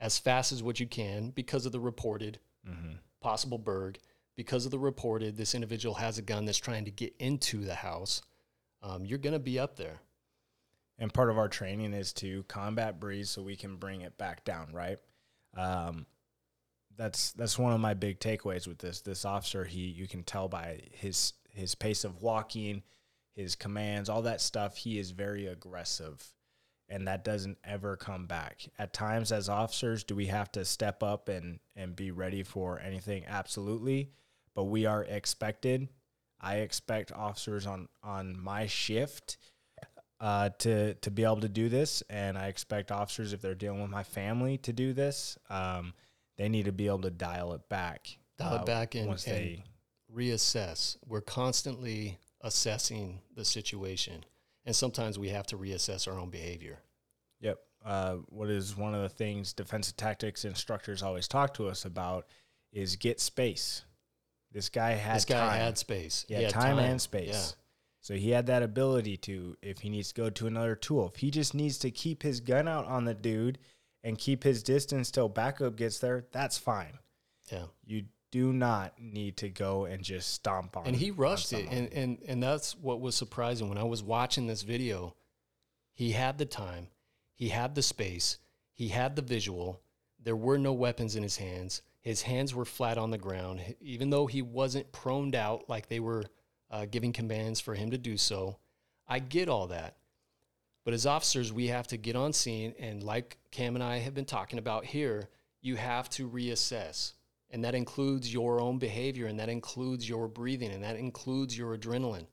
as 0.00 0.18
fast 0.18 0.50
as 0.50 0.60
what 0.62 0.80
you 0.80 0.86
can 0.88 1.30
because 1.30 1.66
of 1.66 1.72
the 1.72 1.80
reported 1.80 2.38
Mm-hmm. 2.68 2.94
possible 3.20 3.58
berg. 3.58 3.98
Because 4.38 4.64
of 4.64 4.70
the 4.70 4.78
reported, 4.78 5.36
this 5.36 5.56
individual 5.56 5.96
has 5.96 6.16
a 6.16 6.22
gun 6.22 6.44
that's 6.44 6.58
trying 6.58 6.84
to 6.84 6.92
get 6.92 7.12
into 7.18 7.64
the 7.64 7.74
house. 7.74 8.22
Um, 8.80 9.04
you're 9.04 9.18
going 9.18 9.32
to 9.32 9.40
be 9.40 9.58
up 9.58 9.74
there. 9.74 9.98
And 10.96 11.12
part 11.12 11.30
of 11.30 11.38
our 11.38 11.48
training 11.48 11.92
is 11.92 12.12
to 12.14 12.44
combat 12.44 13.00
breeze 13.00 13.30
so 13.30 13.42
we 13.42 13.56
can 13.56 13.78
bring 13.78 14.02
it 14.02 14.16
back 14.16 14.44
down, 14.44 14.68
right? 14.72 14.98
Um, 15.56 16.06
that's 16.96 17.32
that's 17.32 17.58
one 17.58 17.72
of 17.72 17.80
my 17.80 17.94
big 17.94 18.20
takeaways 18.20 18.68
with 18.68 18.78
this. 18.78 19.00
This 19.00 19.24
officer, 19.24 19.64
he 19.64 19.80
you 19.80 20.06
can 20.06 20.22
tell 20.22 20.46
by 20.46 20.82
his 20.92 21.32
his 21.50 21.74
pace 21.74 22.04
of 22.04 22.22
walking, 22.22 22.84
his 23.34 23.56
commands, 23.56 24.08
all 24.08 24.22
that 24.22 24.40
stuff. 24.40 24.76
He 24.76 25.00
is 25.00 25.10
very 25.10 25.46
aggressive, 25.46 26.24
and 26.88 27.08
that 27.08 27.24
doesn't 27.24 27.58
ever 27.64 27.96
come 27.96 28.26
back. 28.26 28.68
At 28.78 28.92
times, 28.92 29.32
as 29.32 29.48
officers, 29.48 30.04
do 30.04 30.14
we 30.14 30.26
have 30.26 30.52
to 30.52 30.64
step 30.64 31.02
up 31.02 31.28
and 31.28 31.58
and 31.74 31.96
be 31.96 32.12
ready 32.12 32.44
for 32.44 32.78
anything? 32.78 33.24
Absolutely, 33.26 34.12
but 34.58 34.64
we 34.64 34.86
are 34.86 35.04
expected. 35.04 35.88
I 36.40 36.56
expect 36.56 37.12
officers 37.12 37.64
on 37.64 37.88
on 38.02 38.36
my 38.42 38.66
shift 38.66 39.36
uh, 40.18 40.50
to 40.58 40.94
to 40.94 41.10
be 41.12 41.22
able 41.22 41.42
to 41.42 41.48
do 41.48 41.68
this, 41.68 42.02
and 42.10 42.36
I 42.36 42.48
expect 42.48 42.90
officers 42.90 43.32
if 43.32 43.40
they're 43.40 43.54
dealing 43.54 43.80
with 43.80 43.90
my 43.92 44.02
family 44.02 44.58
to 44.58 44.72
do 44.72 44.92
this. 44.92 45.38
Um, 45.48 45.94
they 46.38 46.48
need 46.48 46.64
to 46.64 46.72
be 46.72 46.88
able 46.88 47.02
to 47.02 47.10
dial 47.10 47.52
it 47.52 47.68
back. 47.68 48.18
Dial 48.36 48.56
it 48.56 48.60
uh, 48.62 48.64
back 48.64 48.96
and- 48.96 49.06
once 49.06 49.28
and- 49.28 49.62
Reassess. 50.12 50.96
We're 51.06 51.20
constantly 51.20 52.18
assessing 52.40 53.20
the 53.36 53.44
situation. 53.44 54.24
And 54.64 54.74
sometimes 54.74 55.20
we 55.20 55.28
have 55.28 55.46
to 55.48 55.56
reassess 55.56 56.08
our 56.08 56.18
own 56.18 56.30
behavior. 56.30 56.80
Yep. 57.42 57.58
Uh, 57.84 58.14
what 58.30 58.48
is 58.50 58.76
one 58.76 58.94
of 58.94 59.02
the 59.02 59.08
things 59.08 59.52
defensive 59.52 59.96
tactics 59.96 60.44
instructors 60.44 61.02
always 61.02 61.28
talk 61.28 61.54
to 61.54 61.68
us 61.68 61.84
about 61.84 62.26
is 62.72 62.96
get 62.96 63.20
space. 63.20 63.84
This 64.52 64.68
guy 64.68 64.92
had 64.92 65.16
this 65.16 65.24
guy 65.24 65.34
time. 65.48 65.60
had 65.60 65.78
space. 65.78 66.24
He 66.28 66.34
He 66.34 66.42
had 66.42 66.52
had 66.52 66.60
time, 66.60 66.76
time. 66.76 66.90
and 66.90 67.00
space. 67.00 67.28
Yeah. 67.28 67.62
So 68.00 68.14
he 68.14 68.30
had 68.30 68.46
that 68.46 68.62
ability 68.62 69.16
to, 69.18 69.56
if 69.60 69.80
he 69.80 69.90
needs 69.90 70.08
to 70.08 70.14
go 70.14 70.30
to 70.30 70.46
another 70.46 70.74
tool, 70.74 71.08
if 71.08 71.16
he 71.16 71.30
just 71.30 71.54
needs 71.54 71.78
to 71.78 71.90
keep 71.90 72.22
his 72.22 72.40
gun 72.40 72.66
out 72.68 72.86
on 72.86 73.04
the 73.04 73.12
dude 73.14 73.58
and 74.02 74.16
keep 74.16 74.44
his 74.44 74.62
distance 74.62 75.10
till 75.10 75.28
backup 75.28 75.76
gets 75.76 75.98
there, 75.98 76.24
that's 76.32 76.56
fine. 76.56 76.98
Yeah. 77.52 77.64
You 77.84 78.04
do 78.30 78.52
not 78.52 78.94
need 79.00 79.36
to 79.38 79.48
go 79.48 79.84
and 79.86 80.02
just 80.02 80.32
stomp 80.32 80.76
on. 80.76 80.86
and 80.86 80.94
he 80.96 81.10
rushed 81.10 81.52
it 81.54 81.66
and, 81.70 81.90
and 81.94 82.18
and 82.28 82.42
that's 82.42 82.76
what 82.76 83.00
was 83.00 83.14
surprising 83.14 83.70
when 83.70 83.78
i 83.78 83.82
was 83.82 84.02
watching 84.02 84.46
this 84.46 84.60
video 84.60 85.14
he 85.94 86.12
had 86.12 86.36
the 86.36 86.44
time 86.44 86.88
he 87.32 87.48
had 87.48 87.74
the 87.74 87.80
space 87.80 88.36
he 88.74 88.88
had 88.88 89.16
the 89.16 89.22
visual 89.22 89.80
there 90.22 90.36
were 90.36 90.58
no 90.58 90.74
weapons 90.74 91.16
in 91.16 91.22
his 91.22 91.38
hands 91.38 91.80
his 92.00 92.22
hands 92.22 92.54
were 92.54 92.64
flat 92.64 92.98
on 92.98 93.10
the 93.10 93.18
ground. 93.18 93.60
Even 93.80 94.10
though 94.10 94.26
he 94.26 94.42
wasn't 94.42 94.92
proned 94.92 95.34
out 95.34 95.68
like 95.68 95.88
they 95.88 96.00
were 96.00 96.24
uh, 96.70 96.86
giving 96.90 97.12
commands 97.12 97.60
for 97.60 97.74
him 97.74 97.90
to 97.90 97.98
do 97.98 98.16
so 98.16 98.58
i 99.08 99.18
get 99.18 99.48
all 99.48 99.68
that. 99.68 99.96
But 100.84 100.94
as 100.94 101.06
officers 101.06 101.52
we 101.52 101.68
have 101.68 101.88
to 101.88 101.96
get 101.96 102.16
on 102.16 102.32
scene 102.32 102.74
and 102.78 103.02
like 103.02 103.38
cam 103.50 103.74
and 103.74 103.82
i 103.82 103.98
have 103.98 104.14
been 104.14 104.24
talking 104.24 104.58
about 104.58 104.84
here 104.84 105.28
you 105.60 105.76
have 105.76 106.08
to 106.10 106.28
reassess. 106.28 107.14
And 107.50 107.64
that 107.64 107.74
includes 107.74 108.32
your 108.32 108.60
own 108.60 108.78
behavior 108.78 109.26
and 109.26 109.40
that 109.40 109.48
includes 109.48 110.06
your 110.06 110.28
breathing 110.28 110.70
and 110.70 110.84
that 110.84 110.96
includes 110.96 111.56
your 111.56 111.76
adrenaline. 111.76 112.26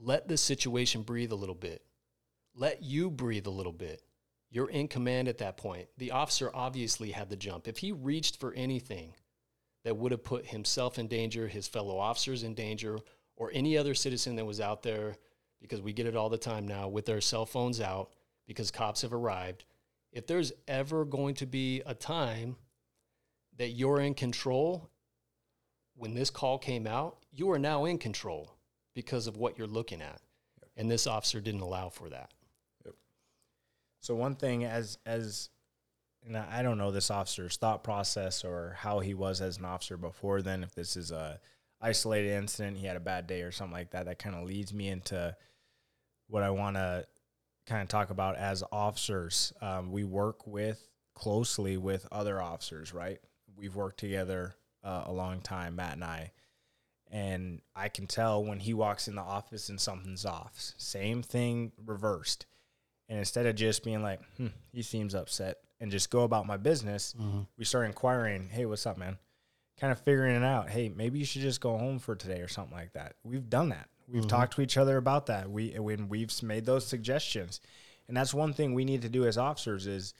Let 0.00 0.26
the 0.26 0.36
situation 0.36 1.02
breathe 1.02 1.30
a 1.30 1.36
little 1.36 1.54
bit. 1.54 1.82
Let 2.54 2.82
you 2.82 3.10
breathe 3.10 3.46
a 3.46 3.50
little 3.50 3.72
bit. 3.72 4.02
You're 4.50 4.70
in 4.70 4.88
command 4.88 5.28
at 5.28 5.38
that 5.38 5.56
point. 5.56 5.88
The 5.98 6.12
officer 6.12 6.50
obviously 6.54 7.10
had 7.10 7.28
the 7.28 7.36
jump. 7.36 7.68
If 7.68 7.78
he 7.78 7.92
reached 7.92 8.40
for 8.40 8.52
anything 8.54 9.14
that 9.84 9.96
would 9.96 10.12
have 10.12 10.24
put 10.24 10.46
himself 10.46 10.98
in 10.98 11.06
danger, 11.06 11.48
his 11.48 11.68
fellow 11.68 11.98
officers 11.98 12.42
in 12.42 12.54
danger, 12.54 12.98
or 13.36 13.50
any 13.52 13.76
other 13.76 13.94
citizen 13.94 14.36
that 14.36 14.44
was 14.44 14.60
out 14.60 14.82
there, 14.82 15.16
because 15.60 15.80
we 15.80 15.92
get 15.92 16.06
it 16.06 16.16
all 16.16 16.28
the 16.28 16.38
time 16.38 16.66
now 16.66 16.88
with 16.88 17.06
their 17.06 17.20
cell 17.20 17.46
phones 17.46 17.80
out 17.80 18.12
because 18.46 18.70
cops 18.70 19.02
have 19.02 19.12
arrived. 19.12 19.64
If 20.12 20.26
there's 20.26 20.52
ever 20.66 21.04
going 21.04 21.34
to 21.36 21.46
be 21.46 21.82
a 21.84 21.94
time 21.94 22.56
that 23.58 23.70
you're 23.70 24.00
in 24.00 24.14
control, 24.14 24.88
when 25.96 26.14
this 26.14 26.30
call 26.30 26.58
came 26.58 26.86
out, 26.86 27.18
you 27.32 27.50
are 27.50 27.58
now 27.58 27.84
in 27.84 27.98
control 27.98 28.56
because 28.94 29.26
of 29.26 29.36
what 29.36 29.58
you're 29.58 29.66
looking 29.66 30.00
at. 30.00 30.20
And 30.76 30.90
this 30.90 31.06
officer 31.06 31.40
didn't 31.40 31.60
allow 31.60 31.88
for 31.88 32.08
that. 32.08 32.32
So 34.00 34.14
one 34.14 34.36
thing 34.36 34.64
as 34.64 34.98
as 35.06 35.50
and 36.24 36.36
I 36.36 36.62
don't 36.62 36.78
know 36.78 36.90
this 36.90 37.10
officer's 37.10 37.56
thought 37.56 37.82
process 37.84 38.44
or 38.44 38.76
how 38.78 39.00
he 39.00 39.14
was 39.14 39.40
as 39.40 39.58
an 39.58 39.64
officer 39.64 39.96
before 39.96 40.42
then 40.42 40.62
if 40.62 40.74
this 40.74 40.96
is 40.96 41.10
a 41.10 41.40
isolated 41.80 42.32
incident, 42.32 42.76
he 42.76 42.86
had 42.86 42.96
a 42.96 43.00
bad 43.00 43.26
day 43.26 43.42
or 43.42 43.52
something 43.52 43.72
like 43.72 43.90
that, 43.90 44.06
that 44.06 44.18
kind 44.18 44.34
of 44.34 44.44
leads 44.44 44.72
me 44.74 44.88
into 44.88 45.36
what 46.26 46.42
I 46.42 46.50
want 46.50 46.76
to 46.76 47.06
kind 47.66 47.82
of 47.82 47.88
talk 47.88 48.10
about 48.10 48.36
as 48.36 48.64
officers. 48.72 49.52
Um, 49.60 49.92
we 49.92 50.04
work 50.04 50.46
with 50.46 50.88
closely 51.14 51.76
with 51.76 52.06
other 52.10 52.40
officers, 52.40 52.92
right? 52.92 53.18
We've 53.56 53.74
worked 53.74 54.00
together 54.00 54.54
uh, 54.82 55.04
a 55.06 55.12
long 55.12 55.40
time, 55.40 55.76
Matt 55.76 55.94
and 55.94 56.04
I. 56.04 56.32
And 57.10 57.62
I 57.74 57.88
can 57.88 58.06
tell 58.06 58.44
when 58.44 58.60
he 58.60 58.74
walks 58.74 59.08
in 59.08 59.14
the 59.14 59.22
office 59.22 59.68
and 59.68 59.80
something's 59.80 60.26
off. 60.26 60.74
Same 60.76 61.22
thing 61.22 61.72
reversed. 61.84 62.46
And 63.08 63.18
instead 63.18 63.46
of 63.46 63.54
just 63.54 63.84
being 63.84 64.02
like, 64.02 64.20
hmm, 64.36 64.48
he 64.72 64.82
seems 64.82 65.14
upset 65.14 65.58
and 65.80 65.90
just 65.90 66.10
go 66.10 66.24
about 66.24 66.46
my 66.46 66.56
business, 66.56 67.14
we 67.56 67.64
start 67.64 67.86
inquiring, 67.86 68.48
hey, 68.50 68.66
what's 68.66 68.84
up, 68.86 68.98
man? 68.98 69.16
Kind 69.80 69.92
of 69.92 70.00
figuring 70.00 70.36
it 70.36 70.44
out. 70.44 70.68
Hey, 70.68 70.88
maybe 70.88 71.18
you 71.18 71.24
should 71.24 71.42
just 71.42 71.60
go 71.60 71.78
home 71.78 71.98
for 71.98 72.14
today 72.16 72.40
or 72.40 72.48
something 72.48 72.76
like 72.76 72.92
that. 72.94 73.14
We've 73.24 73.48
done 73.48 73.70
that. 73.70 73.88
We've 74.10 74.26
talked 74.26 74.54
to 74.54 74.62
each 74.62 74.76
other 74.76 74.96
about 74.96 75.26
that. 75.26 75.50
We 75.50 75.70
when 75.78 76.08
we've 76.08 76.32
made 76.42 76.64
those 76.64 76.86
suggestions. 76.86 77.60
And 78.08 78.16
that's 78.16 78.32
one 78.32 78.54
thing 78.54 78.74
we 78.74 78.84
need 78.84 79.02
to 79.02 79.08
do 79.08 79.26
as 79.26 79.36
officers 79.38 79.86
is 79.86 80.14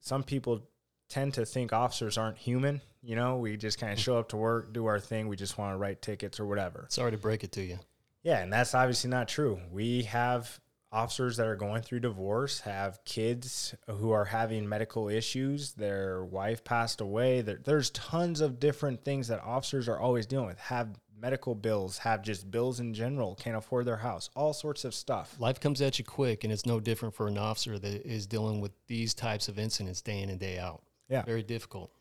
some 0.00 0.24
people 0.24 0.68
tend 1.08 1.34
to 1.34 1.46
think 1.46 1.72
officers 1.72 2.18
aren't 2.18 2.36
human. 2.38 2.80
You 3.02 3.16
know, 3.16 3.36
we 3.36 3.56
just 3.56 3.78
kind 3.78 3.92
of 3.92 3.98
show 3.98 4.18
up 4.18 4.28
to 4.30 4.36
work, 4.36 4.72
do 4.72 4.86
our 4.86 4.98
thing. 4.98 5.28
We 5.28 5.36
just 5.36 5.56
want 5.56 5.72
to 5.72 5.76
write 5.78 6.02
tickets 6.02 6.40
or 6.40 6.46
whatever. 6.46 6.86
Sorry 6.88 7.12
to 7.12 7.18
break 7.18 7.44
it 7.44 7.52
to 7.52 7.62
you. 7.62 7.78
Yeah, 8.22 8.38
and 8.42 8.52
that's 8.52 8.74
obviously 8.74 9.10
not 9.10 9.28
true. 9.28 9.60
We 9.70 10.02
have 10.02 10.60
officers 10.92 11.36
that 11.38 11.46
are 11.46 11.56
going 11.56 11.82
through 11.82 12.00
divorce, 12.00 12.60
have 12.60 13.04
kids 13.04 13.74
who 13.88 14.10
are 14.10 14.26
having 14.26 14.68
medical 14.68 15.08
issues, 15.08 15.72
their 15.72 16.24
wife 16.24 16.62
passed 16.62 17.00
away. 17.00 17.40
There, 17.40 17.60
there's 17.64 17.90
tons 17.90 18.40
of 18.40 18.60
different 18.60 19.04
things 19.04 19.28
that 19.28 19.40
officers 19.42 19.88
are 19.88 19.98
always 19.98 20.26
dealing 20.26 20.46
with. 20.46 20.58
Have 20.58 20.98
medical 21.18 21.54
bills, 21.54 21.98
have 21.98 22.22
just 22.22 22.50
bills 22.50 22.80
in 22.80 22.92
general, 22.92 23.36
can't 23.36 23.56
afford 23.56 23.86
their 23.86 23.96
house, 23.96 24.28
all 24.34 24.52
sorts 24.52 24.84
of 24.84 24.94
stuff. 24.94 25.36
Life 25.38 25.60
comes 25.60 25.80
at 25.80 25.98
you 25.98 26.04
quick, 26.04 26.44
and 26.44 26.52
it's 26.52 26.66
no 26.66 26.80
different 26.80 27.14
for 27.14 27.28
an 27.28 27.38
officer 27.38 27.78
that 27.78 28.06
is 28.06 28.26
dealing 28.26 28.60
with 28.60 28.72
these 28.88 29.14
types 29.14 29.48
of 29.48 29.58
incidents 29.58 30.02
day 30.02 30.20
in 30.20 30.28
and 30.28 30.40
day 30.40 30.58
out. 30.58 30.82
Yeah. 31.08 31.22
Very 31.22 31.42
difficult. 31.42 31.92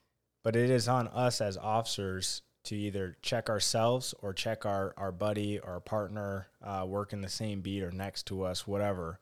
But 0.43 0.55
it 0.55 0.69
is 0.69 0.87
on 0.87 1.07
us 1.09 1.39
as 1.39 1.55
officers 1.55 2.41
to 2.63 2.75
either 2.75 3.17
check 3.21 3.49
ourselves 3.49 4.13
or 4.21 4.33
check 4.33 4.65
our, 4.65 4.93
our 4.97 5.11
buddy 5.11 5.59
or 5.59 5.79
partner 5.79 6.47
uh, 6.63 6.85
working 6.87 7.21
the 7.21 7.29
same 7.29 7.61
beat 7.61 7.83
or 7.83 7.91
next 7.91 8.27
to 8.27 8.43
us, 8.43 8.67
whatever. 8.67 9.19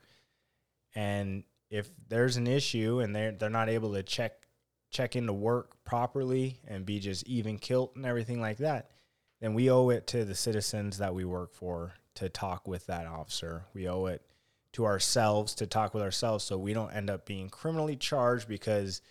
And 0.96 1.44
if 1.70 1.90
there's 2.08 2.38
an 2.38 2.48
issue 2.48 3.00
and 3.00 3.16
they're 3.16 3.32
they're 3.32 3.50
not 3.50 3.70
able 3.70 3.94
to 3.94 4.04
check 4.04 4.34
check 4.90 5.16
into 5.16 5.34
work 5.34 5.84
properly 5.84 6.60
and 6.68 6.86
be 6.86 7.00
just 7.00 7.26
even 7.28 7.60
kilt 7.60 7.96
and 7.96 8.06
everything 8.06 8.42
like 8.42 8.58
that, 8.58 8.90
then 9.40 9.54
we 9.54 9.70
owe 9.70 9.90
it 9.90 10.08
to 10.08 10.26
the 10.26 10.36
citizens 10.36 10.98
that 10.98 11.14
we 11.14 11.26
work 11.26 11.54
for 11.54 11.94
to 12.16 12.28
talk 12.28 12.68
with 12.68 12.88
that 12.88 13.06
officer. 13.06 13.66
We 13.74 13.88
owe 13.88 14.08
it 14.08 14.24
to 14.74 14.86
ourselves 14.86 15.56
to 15.56 15.68
talk 15.68 15.94
with 15.94 16.04
ourselves 16.04 16.44
so 16.44 16.58
we 16.58 16.74
don't 16.74 16.92
end 16.92 17.10
up 17.10 17.26
being 17.26 17.50
criminally 17.50 17.96
charged 17.96 18.48
because 18.48 19.02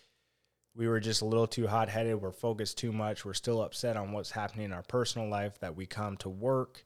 we 0.79 0.87
were 0.87 1.01
just 1.01 1.23
a 1.23 1.25
little 1.25 1.49
too 1.49 1.67
hot 1.67 1.89
headed. 1.89 2.23
We're 2.23 2.31
focused 2.31 2.79
too 2.79 2.93
much. 2.93 3.25
We're 3.25 3.35
still 3.35 3.61
upset 3.63 3.97
on 3.97 4.13
what's 4.13 4.31
happening 4.31 4.67
in 4.67 4.73
our 4.73 4.85
personal 4.85 5.29
life 5.29 5.59
that 5.59 5.75
we 5.75 5.87
come 5.87 6.17
to 6.19 6.29
work 6.29 6.85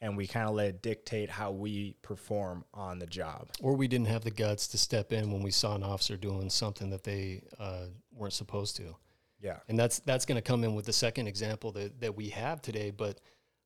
and 0.00 0.16
we 0.16 0.28
kind 0.28 0.48
of 0.48 0.54
let 0.54 0.68
it 0.68 0.82
dictate 0.82 1.28
how 1.28 1.50
we 1.50 1.96
perform 2.02 2.64
on 2.72 3.00
the 3.00 3.06
job. 3.06 3.48
Or 3.60 3.74
we 3.74 3.88
didn't 3.88 4.06
have 4.06 4.22
the 4.22 4.30
guts 4.30 4.68
to 4.68 4.78
step 4.78 5.12
in 5.12 5.32
when 5.32 5.42
we 5.42 5.50
saw 5.50 5.74
an 5.74 5.82
officer 5.82 6.16
doing 6.16 6.50
something 6.50 6.90
that 6.90 7.02
they 7.02 7.42
uh, 7.58 7.86
weren't 8.12 8.32
supposed 8.32 8.76
to. 8.76 8.94
Yeah. 9.40 9.58
and 9.68 9.76
that's 9.76 9.98
that's 9.98 10.24
going 10.24 10.36
to 10.36 10.42
come 10.42 10.62
in 10.62 10.76
with 10.76 10.86
the 10.86 10.92
second 10.92 11.26
example 11.26 11.72
that, 11.72 12.00
that 12.00 12.14
we 12.14 12.28
have 12.28 12.62
today. 12.62 12.92
But 12.92 13.20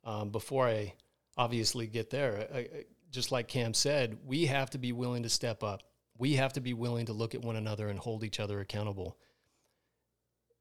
um, 0.05 0.31
before 0.31 0.67
I 0.67 0.95
obviously 1.37 1.87
get 1.87 2.09
there, 2.09 2.49
I, 2.51 2.59
I, 2.59 2.69
just 3.11 3.31
like 3.31 3.47
Cam 3.47 3.75
said, 3.75 4.17
we 4.25 4.47
have 4.47 4.71
to 4.71 4.79
be 4.79 4.93
willing 4.93 5.25
to 5.25 5.29
step 5.29 5.63
up. 5.63 5.83
We 6.17 6.37
have 6.37 6.55
to 6.55 6.63
be 6.63 6.73
willing 6.73 7.07
to 7.07 7.13
look 7.13 7.35
at 7.35 7.43
one 7.43 7.57
another 7.57 7.89
and 7.89 7.99
hold 7.99 8.25
each 8.25 8.41
other 8.41 8.61
accountable. 8.61 9.19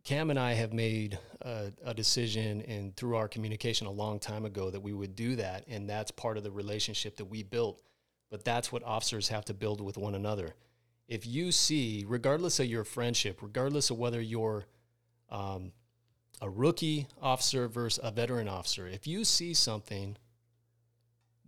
Cam 0.05 0.29
and 0.29 0.37
I 0.37 0.53
have 0.53 0.71
made 0.71 1.17
a, 1.41 1.71
a 1.83 1.93
decision, 1.93 2.61
and 2.61 2.95
through 2.95 3.15
our 3.15 3.27
communication 3.27 3.87
a 3.87 3.91
long 3.91 4.19
time 4.19 4.45
ago, 4.45 4.69
that 4.69 4.79
we 4.79 4.93
would 4.93 5.15
do 5.15 5.35
that, 5.37 5.65
and 5.67 5.89
that's 5.89 6.11
part 6.11 6.37
of 6.37 6.43
the 6.43 6.51
relationship 6.51 7.17
that 7.17 7.25
we 7.25 7.41
built. 7.41 7.81
But 8.29 8.45
that's 8.45 8.71
what 8.71 8.83
officers 8.83 9.29
have 9.29 9.45
to 9.45 9.55
build 9.55 9.81
with 9.81 9.97
one 9.97 10.13
another. 10.13 10.53
If 11.07 11.25
you 11.25 11.51
see, 11.51 12.05
regardless 12.07 12.59
of 12.59 12.67
your 12.67 12.83
friendship, 12.83 13.41
regardless 13.41 13.89
of 13.89 13.97
whether 13.97 14.21
you're 14.21 14.65
um, 15.31 15.71
a 16.39 16.49
rookie 16.49 17.07
officer 17.19 17.67
versus 17.67 17.99
a 18.03 18.11
veteran 18.11 18.47
officer, 18.47 18.87
if 18.87 19.07
you 19.07 19.23
see 19.23 19.55
something 19.55 20.17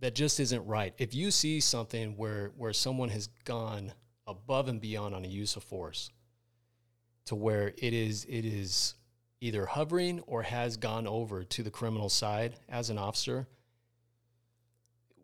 that 0.00 0.16
just 0.16 0.40
isn't 0.40 0.66
right, 0.66 0.94
if 0.98 1.14
you 1.14 1.30
see 1.30 1.60
something 1.60 2.16
where 2.16 2.50
where 2.56 2.72
someone 2.72 3.08
has 3.10 3.28
gone 3.44 3.92
above 4.26 4.66
and 4.66 4.80
beyond 4.80 5.14
on 5.14 5.24
a 5.24 5.28
use 5.28 5.54
of 5.54 5.62
force, 5.62 6.10
to 7.28 7.34
where 7.34 7.74
it 7.76 7.92
is 7.92 8.24
it 8.24 8.44
is 8.46 8.94
either 9.40 9.66
hovering 9.66 10.20
or 10.26 10.42
has 10.42 10.76
gone 10.76 11.06
over 11.06 11.44
to 11.44 11.62
the 11.62 11.70
criminal 11.70 12.08
side 12.08 12.56
as 12.68 12.88
an 12.90 12.98
officer, 12.98 13.46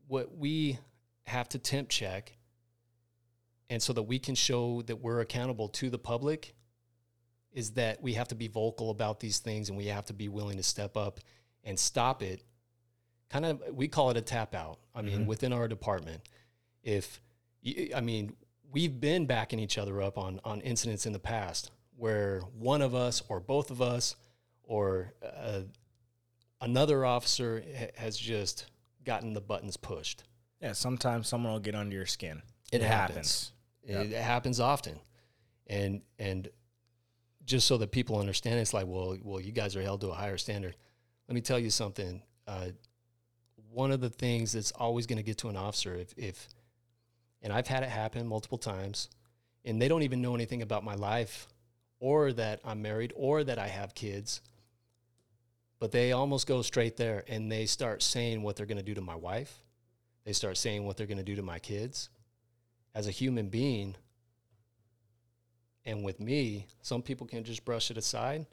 what 0.06 0.36
we 0.36 0.78
have 1.24 1.48
to 1.48 1.58
temp 1.58 1.88
check 1.88 2.36
and 3.70 3.82
so 3.82 3.94
that 3.94 4.02
we 4.02 4.18
can 4.18 4.34
show 4.34 4.82
that 4.82 4.96
we're 4.96 5.20
accountable 5.20 5.68
to 5.68 5.88
the 5.88 5.98
public 5.98 6.54
is 7.52 7.70
that 7.70 8.02
we 8.02 8.12
have 8.12 8.28
to 8.28 8.34
be 8.34 8.48
vocal 8.48 8.90
about 8.90 9.18
these 9.20 9.38
things 9.38 9.70
and 9.70 9.78
we 9.78 9.86
have 9.86 10.04
to 10.04 10.12
be 10.12 10.28
willing 10.28 10.58
to 10.58 10.62
step 10.62 10.98
up 10.98 11.20
and 11.64 11.78
stop 11.78 12.22
it. 12.22 12.44
Kind 13.30 13.46
of, 13.46 13.62
we 13.72 13.88
call 13.88 14.10
it 14.10 14.18
a 14.18 14.20
tap 14.20 14.54
out. 14.54 14.78
I 14.94 15.00
mean, 15.00 15.20
mm-hmm. 15.20 15.26
within 15.26 15.52
our 15.52 15.66
department, 15.68 16.20
if 16.82 17.20
i 17.96 18.02
mean, 18.02 18.36
we've 18.70 19.00
been 19.00 19.24
backing 19.24 19.58
each 19.58 19.78
other 19.78 20.02
up 20.02 20.18
on 20.18 20.38
on 20.44 20.60
incidents 20.60 21.06
in 21.06 21.14
the 21.14 21.18
past 21.18 21.70
where 21.96 22.40
one 22.58 22.82
of 22.82 22.94
us 22.94 23.22
or 23.28 23.40
both 23.40 23.70
of 23.70 23.80
us 23.80 24.16
or 24.62 25.12
uh, 25.22 25.60
another 26.60 27.04
officer 27.04 27.62
ha- 27.78 27.90
has 27.96 28.16
just 28.16 28.66
gotten 29.04 29.32
the 29.32 29.40
buttons 29.40 29.76
pushed. 29.76 30.24
Yeah. 30.60 30.72
Sometimes 30.72 31.28
someone 31.28 31.52
will 31.52 31.60
get 31.60 31.74
under 31.74 31.94
your 31.94 32.06
skin. 32.06 32.42
It 32.72 32.82
happens. 32.82 33.52
It, 33.82 34.12
it 34.12 34.22
happens 34.22 34.60
often, 34.60 34.98
and 35.66 36.00
and 36.18 36.48
just 37.44 37.66
so 37.66 37.76
that 37.76 37.92
people 37.92 38.18
understand, 38.18 38.58
it's 38.58 38.72
like, 38.72 38.86
well, 38.86 39.16
well, 39.22 39.40
you 39.40 39.52
guys 39.52 39.76
are 39.76 39.82
held 39.82 40.00
to 40.00 40.08
a 40.08 40.14
higher 40.14 40.38
standard. 40.38 40.74
Let 41.28 41.34
me 41.34 41.40
tell 41.40 41.58
you 41.58 41.70
something. 41.70 42.22
Uh, 42.46 42.68
one 43.70 43.90
of 43.90 44.00
the 44.00 44.08
things 44.08 44.52
that's 44.52 44.72
always 44.72 45.06
going 45.06 45.18
to 45.18 45.22
get 45.22 45.38
to 45.38 45.48
an 45.48 45.56
officer, 45.56 45.94
if, 45.94 46.14
if, 46.16 46.48
and 47.42 47.52
I've 47.52 47.66
had 47.66 47.82
it 47.82 47.90
happen 47.90 48.26
multiple 48.26 48.58
times, 48.58 49.10
and 49.64 49.80
they 49.80 49.88
don't 49.88 50.02
even 50.02 50.22
know 50.22 50.34
anything 50.34 50.62
about 50.62 50.84
my 50.84 50.94
life, 50.94 51.48
or 52.04 52.34
that 52.34 52.60
I'm 52.66 52.82
married, 52.82 53.14
or 53.16 53.42
that 53.44 53.58
I 53.58 53.66
have 53.66 53.94
kids, 53.94 54.42
but 55.78 55.90
they 55.90 56.12
almost 56.12 56.46
go 56.46 56.60
straight 56.60 56.98
there 56.98 57.24
and 57.28 57.50
they 57.50 57.64
start 57.64 58.02
saying 58.02 58.42
what 58.42 58.56
they're 58.56 58.66
going 58.66 58.76
to 58.76 58.84
do 58.84 58.92
to 58.92 59.00
my 59.00 59.14
wife. 59.14 59.64
They 60.24 60.34
start 60.34 60.58
saying 60.58 60.84
what 60.84 60.98
they're 60.98 61.06
going 61.06 61.16
to 61.16 61.24
do 61.24 61.36
to 61.36 61.42
my 61.42 61.58
kids. 61.58 62.10
As 62.94 63.08
a 63.08 63.10
human 63.10 63.48
being 63.48 63.96
and 65.86 66.04
with 66.04 66.20
me 66.20 66.66
some 66.82 67.00
people 67.00 67.26
can 67.26 67.42
just 67.42 67.64
brush 67.64 67.90
it 67.90 67.96
aside. 67.96 68.44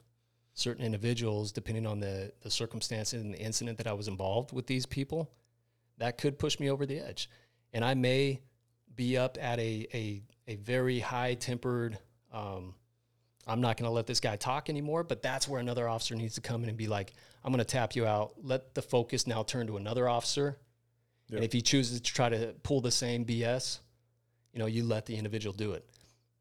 Certain 0.54 0.82
individuals 0.82 1.52
depending 1.52 1.86
on 1.86 2.00
the, 2.00 2.32
the 2.40 2.50
circumstances 2.50 3.22
and 3.22 3.34
the 3.34 3.38
incident 3.38 3.76
that 3.76 3.86
i 3.86 3.92
was 3.92 4.08
involved 4.08 4.52
with 4.52 4.66
these 4.66 4.86
people 4.86 5.30
that 5.98 6.16
could 6.16 6.38
push 6.38 6.58
me 6.58 6.70
over 6.70 6.86
the 6.86 6.98
edge. 6.98 7.28
And 7.74 7.84
i 7.84 7.92
may 7.92 8.40
be 8.96 9.18
up 9.18 9.36
at 9.38 9.58
a, 9.58 9.86
a, 9.92 10.22
a 10.48 10.56
very 10.56 11.00
high 11.00 11.34
tempered 11.34 11.98
um, 12.32 12.74
i'm 13.46 13.60
not 13.60 13.76
going 13.76 13.88
to 13.88 13.92
let 13.92 14.06
this 14.06 14.20
guy 14.20 14.36
talk 14.36 14.68
anymore 14.68 15.02
but 15.02 15.22
that's 15.22 15.48
where 15.48 15.60
another 15.60 15.88
officer 15.88 16.14
needs 16.14 16.34
to 16.34 16.40
come 16.40 16.62
in 16.62 16.68
and 16.68 16.78
be 16.78 16.86
like 16.86 17.12
i'm 17.44 17.52
going 17.52 17.58
to 17.58 17.64
tap 17.64 17.96
you 17.96 18.06
out 18.06 18.34
let 18.42 18.74
the 18.74 18.82
focus 18.82 19.26
now 19.26 19.42
turn 19.42 19.66
to 19.66 19.76
another 19.76 20.08
officer 20.08 20.58
and 21.30 21.44
if 21.44 21.52
he 21.52 21.60
chooses 21.62 22.00
to 22.00 22.12
try 22.12 22.28
to 22.28 22.54
pull 22.62 22.80
the 22.80 22.90
same 22.90 23.24
bs 23.24 23.78
you 24.52 24.58
know, 24.58 24.66
you 24.66 24.84
let 24.84 25.06
the 25.06 25.16
individual 25.16 25.52
do 25.52 25.72
it. 25.72 25.84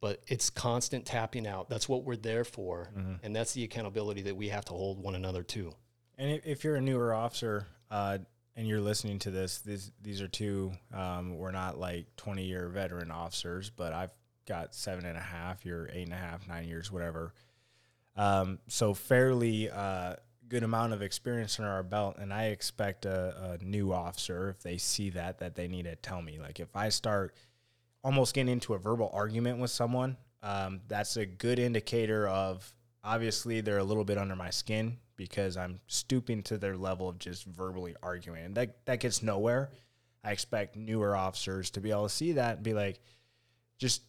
But 0.02 0.22
it's 0.28 0.50
constant 0.50 1.06
tapping 1.06 1.46
out. 1.46 1.70
That's 1.70 1.88
what 1.88 2.04
we're 2.04 2.16
there 2.16 2.44
for, 2.44 2.90
and 3.24 3.36
that's 3.36 3.54
the 3.54 3.64
accountability 3.64 4.24
that 4.24 4.36
we 4.36 4.50
have 4.50 4.66
to 4.66 4.74
hold 4.74 5.00
one 5.02 5.14
another 5.14 5.44
to. 5.44 5.74
And 6.18 6.32
if, 6.32 6.46
if 6.46 6.64
you're 6.64 6.76
a 6.76 6.82
newer 6.82 7.14
officer 7.14 7.68
uh, 7.92 8.18
and 8.56 8.68
you're 8.68 8.82
listening 8.82 9.20
to 9.20 9.32
this, 9.32 9.60
these 9.60 9.92
these 10.02 10.20
are 10.20 10.28
two. 10.28 10.72
Um, 10.92 11.38
we're 11.38 11.52
not 11.52 11.78
like 11.78 12.08
20 12.18 12.44
year 12.44 12.68
veteran 12.68 13.12
officers, 13.12 13.70
but 13.70 13.94
I've 13.94 14.12
got 14.48 14.76
seven 14.76 15.06
and 15.06 15.18
a 15.18 15.22
half. 15.22 15.66
You're 15.66 15.90
eight 15.92 16.04
and 16.04 16.14
a 16.14 16.18
half, 16.18 16.48
nine 16.48 16.68
years, 16.68 16.92
whatever. 16.92 17.34
Um, 18.16 18.60
so 18.68 18.94
fairly 18.94 19.70
uh, 19.70 20.16
good 20.52 20.64
amount 20.64 20.92
of 20.92 21.02
experience 21.02 21.60
under 21.60 21.72
our 21.72 21.84
belt, 21.84 22.18
and 22.20 22.34
I 22.34 22.48
expect 22.48 23.06
a, 23.06 23.58
a 23.62 23.64
new 23.64 23.94
officer 23.94 24.50
if 24.50 24.62
they 24.62 24.78
see 24.78 25.10
that 25.12 25.40
that 25.40 25.56
they 25.56 25.68
need 25.68 25.84
to 25.84 25.96
tell 25.96 26.22
me. 26.22 26.40
Like 26.40 26.60
if 26.60 26.76
I 26.76 26.90
start 26.90 27.36
almost 28.04 28.34
getting 28.34 28.52
into 28.52 28.74
a 28.74 28.78
verbal 28.78 29.10
argument 29.14 29.60
with 29.60 29.72
someone, 29.72 30.18
um, 30.44 30.82
that's 30.88 31.16
a 31.16 31.26
good 31.26 31.58
indicator 31.58 32.28
of 32.28 32.74
obviously 33.04 33.62
they're 33.62 33.78
a 33.78 33.84
little 33.84 34.04
bit 34.04 34.18
under 34.18 34.36
my 34.36 34.50
skin 34.50 34.98
because 35.16 35.56
I'm 35.56 35.80
stooping 35.88 36.44
to 36.44 36.58
their 36.58 36.76
level 36.76 37.08
of 37.08 37.18
just 37.18 37.46
verbally 37.46 37.96
arguing, 38.04 38.44
and 38.44 38.56
that 38.56 38.86
that 38.86 39.00
gets 39.00 39.24
nowhere. 39.24 39.70
I 40.24 40.32
expect 40.32 40.76
newer 40.76 41.16
officers 41.16 41.72
to 41.72 41.82
be 41.82 41.92
able 41.92 42.04
to 42.04 42.10
see 42.14 42.34
that 42.34 42.58
and 42.58 42.64
be 42.64 42.74
like, 42.74 43.00
just 43.80 44.02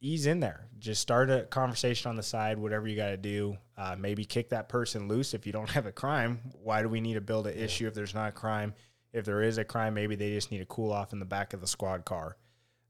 ease 0.00 0.26
in 0.26 0.40
there. 0.40 0.66
Just 0.78 1.02
start 1.02 1.30
a 1.30 1.42
conversation 1.42 2.08
on 2.08 2.16
the 2.16 2.22
side, 2.22 2.58
whatever 2.58 2.88
you 2.88 2.96
got 2.96 3.10
to 3.10 3.16
do. 3.16 3.56
Uh, 3.76 3.96
maybe 3.98 4.24
kick 4.24 4.50
that 4.50 4.68
person 4.68 5.08
loose 5.08 5.34
if 5.34 5.46
you 5.46 5.52
don't 5.52 5.70
have 5.70 5.86
a 5.86 5.92
crime. 5.92 6.40
Why 6.62 6.82
do 6.82 6.88
we 6.88 7.00
need 7.00 7.14
to 7.14 7.20
build 7.20 7.46
an 7.46 7.56
issue 7.56 7.86
if 7.86 7.94
there's 7.94 8.14
not 8.14 8.30
a 8.30 8.32
crime? 8.32 8.74
If 9.12 9.24
there 9.24 9.42
is 9.42 9.58
a 9.58 9.64
crime, 9.64 9.94
maybe 9.94 10.14
they 10.14 10.30
just 10.30 10.50
need 10.50 10.58
to 10.58 10.66
cool 10.66 10.92
off 10.92 11.12
in 11.12 11.18
the 11.18 11.24
back 11.24 11.52
of 11.52 11.60
the 11.60 11.66
squad 11.66 12.04
car, 12.04 12.36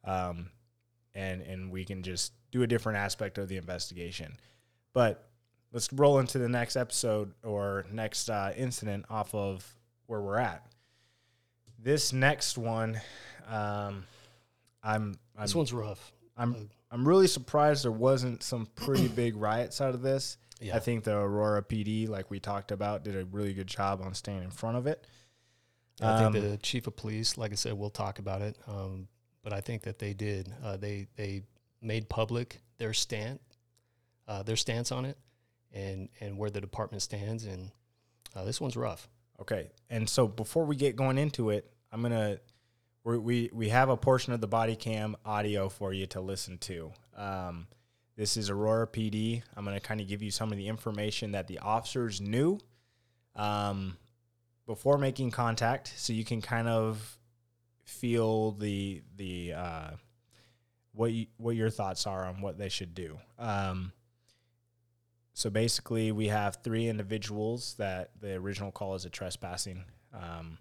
um, 0.05 0.50
and 1.14 1.40
and 1.40 1.71
we 1.71 1.87
can 1.87 2.02
just 2.02 2.35
do 2.52 2.62
a 2.62 2.67
different 2.67 2.99
aspect 2.99 3.38
of 3.38 3.49
the 3.49 3.57
investigation. 3.57 4.37
But 4.93 5.31
let's 5.73 5.90
roll 5.95 6.19
into 6.19 6.38
the 6.38 6.49
next 6.49 6.76
episode 6.76 7.33
or 7.43 7.87
next 7.90 8.29
uh, 8.29 8.52
incident 8.55 9.07
off 9.09 9.35
of 9.35 9.67
where 10.09 10.21
we're 10.21 10.37
at. 10.37 10.67
This 11.79 12.12
next 12.12 12.59
one, 12.59 13.00
um, 13.49 14.05
I'm 14.83 15.14
I'm 15.35 15.40
This 15.40 15.55
one's 15.55 15.73
rough. 15.73 16.12
I'm 16.37 16.69
I'm 16.90 17.06
really 17.06 17.26
surprised 17.26 17.85
there 17.85 17.92
wasn't 17.92 18.42
some 18.42 18.66
pretty 18.75 19.09
big 19.23 19.37
riots 19.37 19.80
out 19.80 19.94
of 19.94 20.02
this. 20.02 20.38
Yeah. 20.61 20.76
I 20.76 20.78
think 20.80 21.04
the 21.04 21.16
Aurora 21.16 21.62
PD, 21.62 22.09
like 22.09 22.30
we 22.30 22.38
talked 22.40 22.70
about, 22.70 23.02
did 23.04 23.16
a 23.16 23.25
really 23.26 23.54
good 23.54 23.66
job 23.66 24.02
on 24.02 24.12
staying 24.14 24.42
in 24.42 24.50
front 24.50 24.76
of 24.76 24.87
it. 24.87 25.06
I 26.02 26.18
think 26.18 26.37
Um, 26.37 26.50
the 26.50 26.56
chief 26.59 26.87
of 26.87 26.97
police, 26.97 27.38
like 27.38 27.52
I 27.52 27.54
said, 27.54 27.75
we'll 27.75 27.90
talk 27.90 28.18
about 28.18 28.42
it. 28.42 28.56
Um, 28.66 29.09
but 29.42 29.52
I 29.52 29.61
think 29.61 29.82
that 29.82 29.99
they 29.99 30.12
did. 30.14 30.52
Uh, 30.62 30.76
they 30.76 31.06
they 31.16 31.42
made 31.80 32.09
public 32.09 32.61
their 32.78 32.92
stand, 32.92 33.38
uh, 34.28 34.42
their 34.42 34.56
stance 34.56 34.92
on 34.92 35.04
it, 35.04 35.16
and 35.73 36.09
and 36.20 36.37
where 36.37 36.50
the 36.50 36.61
department 36.61 37.02
stands. 37.02 37.44
And 37.44 37.70
uh, 38.35 38.44
this 38.44 38.61
one's 38.61 38.76
rough. 38.76 39.09
Okay, 39.40 39.70
and 39.88 40.09
so 40.09 40.26
before 40.28 40.64
we 40.66 40.76
get 40.76 40.97
going 40.97 41.16
into 41.16 41.50
it, 41.50 41.70
I'm 41.92 42.02
gonna 42.02 42.38
we're, 43.04 43.19
we 43.19 43.50
we 43.52 43.69
have 43.71 43.88
a 43.88 43.97
portion 43.97 44.33
of 44.33 44.40
the 44.40 44.47
body 44.47 44.76
cam 44.76 45.16
audio 45.25 45.69
for 45.69 45.92
you 45.92 46.07
to 46.07 46.21
listen 46.21 46.59
to. 46.59 46.92
Um, 47.16 47.66
this 48.16 48.37
is 48.37 48.50
Aurora 48.50 48.87
PD. 48.87 49.42
I'm 49.57 49.64
gonna 49.64 49.80
kind 49.80 50.00
of 50.00 50.09
give 50.09 50.23
you 50.23 50.30
some 50.30 50.52
of 50.52 50.59
the 50.59 50.69
information 50.69 51.33
that 51.33 51.47
the 51.47 51.59
officers 51.61 52.21
knew 52.21 52.59
um, 53.37 53.97
before 54.66 54.99
making 54.99 55.30
contact, 55.30 55.92
so 55.97 56.12
you 56.12 56.25
can 56.25 56.42
kind 56.42 56.69
of 56.69 57.19
feel 57.85 58.52
the 58.52 59.02
the 59.16 59.54
uh, 59.54 59.90
what 60.92 61.12
you, 61.12 61.26
what 61.38 61.57
your 61.57 61.71
thoughts 61.71 62.07
are 62.07 62.26
on 62.26 62.40
what 62.40 62.59
they 62.59 62.68
should 62.68 62.94
do. 62.94 63.18
Um, 63.38 63.92
so 65.33 65.48
basically, 65.48 66.12
we 66.12 66.29
have 66.29 66.59
three 66.62 66.88
individuals 66.88 67.74
that 67.79 68.11
the 68.20 68.35
original 68.35 68.70
call 68.70 68.94
is 68.94 69.07
a 69.07 69.11
trespassing. 69.11 69.85
Um, 70.12 70.59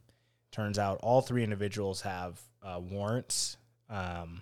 turns 0.52 0.80
out 0.80 1.00
all 1.04 1.22
three 1.22 1.44
individuals 1.44 2.02
have 2.02 2.40
uh, 2.64 2.80
warrants. 2.80 3.58
Um, 3.90 4.42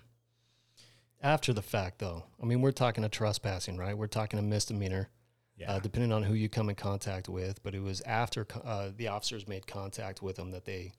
After 1.22 1.52
the 1.52 1.62
fact, 1.62 1.98
though, 1.98 2.24
I 2.42 2.46
mean, 2.46 2.60
we're 2.60 2.72
talking 2.72 3.04
a 3.04 3.08
trespassing, 3.08 3.76
right? 3.76 3.96
We're 3.96 4.06
talking 4.06 4.38
a 4.38 4.42
misdemeanor, 4.42 5.08
yeah, 5.56 5.72
uh, 5.72 5.78
depending 5.80 6.12
on 6.12 6.22
who 6.22 6.34
you 6.34 6.48
come 6.48 6.68
in 6.68 6.76
contact 6.76 7.28
with. 7.28 7.62
But 7.62 7.74
it 7.74 7.82
was 7.82 8.00
after 8.02 8.46
uh, 8.64 8.90
the 8.96 9.08
officers 9.08 9.48
made 9.48 9.66
contact 9.66 10.22
with 10.22 10.36
them 10.36 10.52
that 10.52 10.64
they 10.64 10.92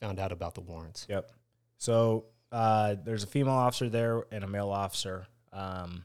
found 0.00 0.18
out 0.18 0.32
about 0.32 0.54
the 0.54 0.60
warrants. 0.60 1.06
Yep. 1.08 1.30
So 1.78 2.24
uh, 2.50 2.96
there's 3.04 3.22
a 3.22 3.28
female 3.28 3.54
officer 3.54 3.88
there 3.88 4.24
and 4.32 4.42
a 4.42 4.48
male 4.48 4.70
officer. 4.70 5.26
Um, 5.52 6.04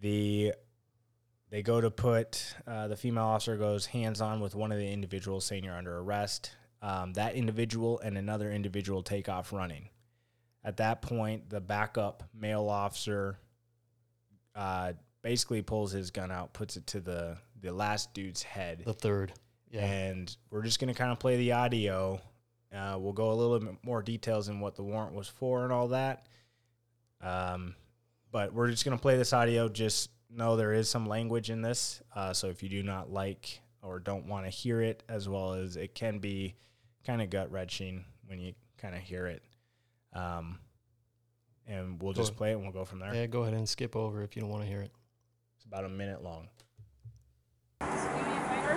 the 0.00 0.54
they 1.50 1.62
go 1.62 1.80
to 1.80 1.90
put 1.90 2.54
uh, 2.66 2.88
the 2.88 2.96
female 2.96 3.24
officer 3.24 3.56
goes 3.56 3.86
hands 3.86 4.20
on 4.20 4.40
with 4.40 4.54
one 4.54 4.72
of 4.72 4.78
the 4.78 4.90
individuals 4.90 5.44
saying 5.44 5.64
you're 5.64 5.74
under 5.74 5.98
arrest. 5.98 6.52
Um, 6.82 7.12
that 7.14 7.34
individual 7.34 8.00
and 8.00 8.16
another 8.16 8.50
individual 8.50 9.02
take 9.02 9.28
off 9.28 9.52
running. 9.52 9.90
At 10.64 10.78
that 10.78 11.02
point, 11.02 11.50
the 11.50 11.60
backup 11.60 12.22
male 12.34 12.68
officer 12.68 13.38
uh, 14.54 14.92
basically 15.22 15.62
pulls 15.62 15.92
his 15.92 16.10
gun 16.10 16.30
out, 16.30 16.52
puts 16.52 16.76
it 16.76 16.86
to 16.88 17.00
the 17.00 17.36
the 17.60 17.72
last 17.72 18.14
dude's 18.14 18.42
head, 18.42 18.82
The 18.86 18.94
third, 18.94 19.32
yeah, 19.70 19.84
and 19.84 20.34
we're 20.50 20.62
just 20.62 20.80
going 20.80 20.92
to 20.92 20.98
kind 20.98 21.12
of 21.12 21.18
play 21.18 21.36
the 21.36 21.52
audio. 21.52 22.20
Uh, 22.74 22.96
we'll 22.98 23.12
go 23.12 23.32
a 23.32 23.34
little 23.34 23.58
bit 23.58 23.76
more 23.82 24.00
details 24.00 24.48
in 24.48 24.60
what 24.60 24.76
the 24.76 24.82
warrant 24.82 25.14
was 25.14 25.28
for 25.28 25.64
and 25.64 25.72
all 25.72 25.88
that. 25.88 26.26
Um, 27.20 27.74
but 28.32 28.54
we're 28.54 28.70
just 28.70 28.84
going 28.84 28.96
to 28.96 29.02
play 29.02 29.18
this 29.18 29.32
audio. 29.32 29.68
Just 29.68 30.10
know 30.30 30.56
there 30.56 30.72
is 30.72 30.88
some 30.88 31.06
language 31.06 31.50
in 31.50 31.62
this. 31.62 32.00
Uh, 32.14 32.32
so 32.32 32.48
if 32.48 32.62
you 32.62 32.68
do 32.68 32.82
not 32.82 33.10
like 33.12 33.60
or 33.82 33.98
don't 33.98 34.26
want 34.26 34.44
to 34.46 34.50
hear 34.50 34.80
it, 34.80 35.02
as 35.08 35.28
well 35.28 35.54
as 35.54 35.76
it 35.76 35.94
can 35.94 36.18
be 36.18 36.54
kind 37.06 37.22
of 37.22 37.30
gut 37.30 37.50
wrenching 37.50 38.04
when 38.26 38.38
you 38.38 38.52
kind 38.78 38.94
of 38.94 39.00
hear 39.00 39.26
it. 39.26 39.42
Um, 40.12 40.58
and 41.66 42.00
we'll 42.02 42.12
just 42.12 42.36
play 42.36 42.50
it 42.50 42.54
and 42.54 42.62
we'll 42.62 42.72
go 42.72 42.84
from 42.84 42.98
there. 42.98 43.14
yeah. 43.14 43.26
Go 43.26 43.42
ahead 43.42 43.54
and 43.54 43.68
skip 43.68 43.94
over 43.96 44.22
if 44.22 44.34
you 44.36 44.42
don't 44.42 44.50
want 44.50 44.62
to 44.64 44.68
hear 44.68 44.80
it. 44.80 44.90
It's 45.56 45.64
about 45.64 45.84
a 45.84 45.88
minute 45.88 46.22
long. 46.22 46.48
Give 47.80 47.88
me 47.90 47.94
a 47.94 48.00
favor. 48.48 48.76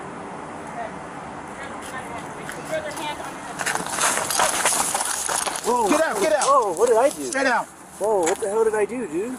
Good. 0.70 0.92
Put 2.54 2.72
your 2.72 2.80
other 2.80 2.92
hand 2.92 3.20
on 3.20 3.32
your 3.34 3.48
hip. 5.88 5.90
Get 5.90 6.02
out, 6.02 6.22
get 6.22 6.34
out. 6.34 6.44
Whoa, 6.44 6.74
what 6.74 6.88
did 6.90 6.98
I 6.98 7.10
do? 7.10 7.24
Stay 7.26 7.44
down. 7.44 7.66
Whoa, 7.66 8.20
what 8.22 8.40
the 8.40 8.50
hell 8.50 8.64
did 8.64 8.76
I 8.76 8.86
do, 8.86 9.08
dude? 9.08 9.38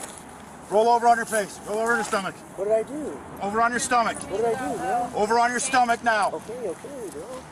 Roll 0.70 0.88
over 0.88 1.06
on 1.06 1.16
your 1.16 1.26
face. 1.26 1.60
Roll 1.66 1.78
over 1.78 1.92
on 1.92 1.98
your 1.98 2.04
stomach. 2.04 2.34
What 2.56 2.64
did 2.64 2.74
I 2.74 2.82
do? 2.82 3.20
Over 3.42 3.60
on 3.60 3.70
your 3.70 3.80
stomach. 3.80 4.16
What 4.30 4.38
did 4.38 4.54
I 4.54 4.72
do, 4.72 4.78
man? 4.78 5.12
Over 5.14 5.38
on 5.38 5.50
your 5.50 5.60
stomach 5.60 6.02
now. 6.02 6.30
Okay, 6.32 6.68
okay, 6.68 7.10
bro. 7.12 7.42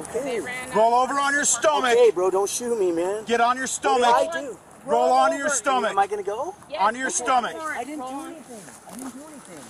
Okay. 0.00 0.40
Roll 0.74 0.94
over 0.94 1.14
on 1.14 1.32
your 1.32 1.44
stomach. 1.44 1.92
Okay, 1.92 2.10
bro, 2.10 2.30
don't 2.30 2.48
shoot 2.48 2.78
me, 2.78 2.92
man. 2.92 3.24
Get 3.24 3.40
on 3.40 3.56
your 3.56 3.66
stomach. 3.66 4.02
What 4.02 4.24
did 4.24 4.30
stomach. 4.30 4.50
I 4.50 4.52
do? 4.52 4.58
Roll 4.90 5.12
onto 5.12 5.36
your 5.36 5.48
stomach. 5.48 5.90
Am 5.92 5.98
I 5.98 6.06
gonna 6.06 6.22
go? 6.22 6.54
Yes, 6.68 6.80
onto 6.80 6.98
your 6.98 7.08
okay, 7.08 7.14
stomach. 7.14 7.56
I 7.56 7.84
didn't 7.84 8.06
do 8.06 8.20
anything. 8.26 8.60
I 8.90 8.96
didn't 8.96 9.14
do 9.14 9.22
anything. 9.30 9.64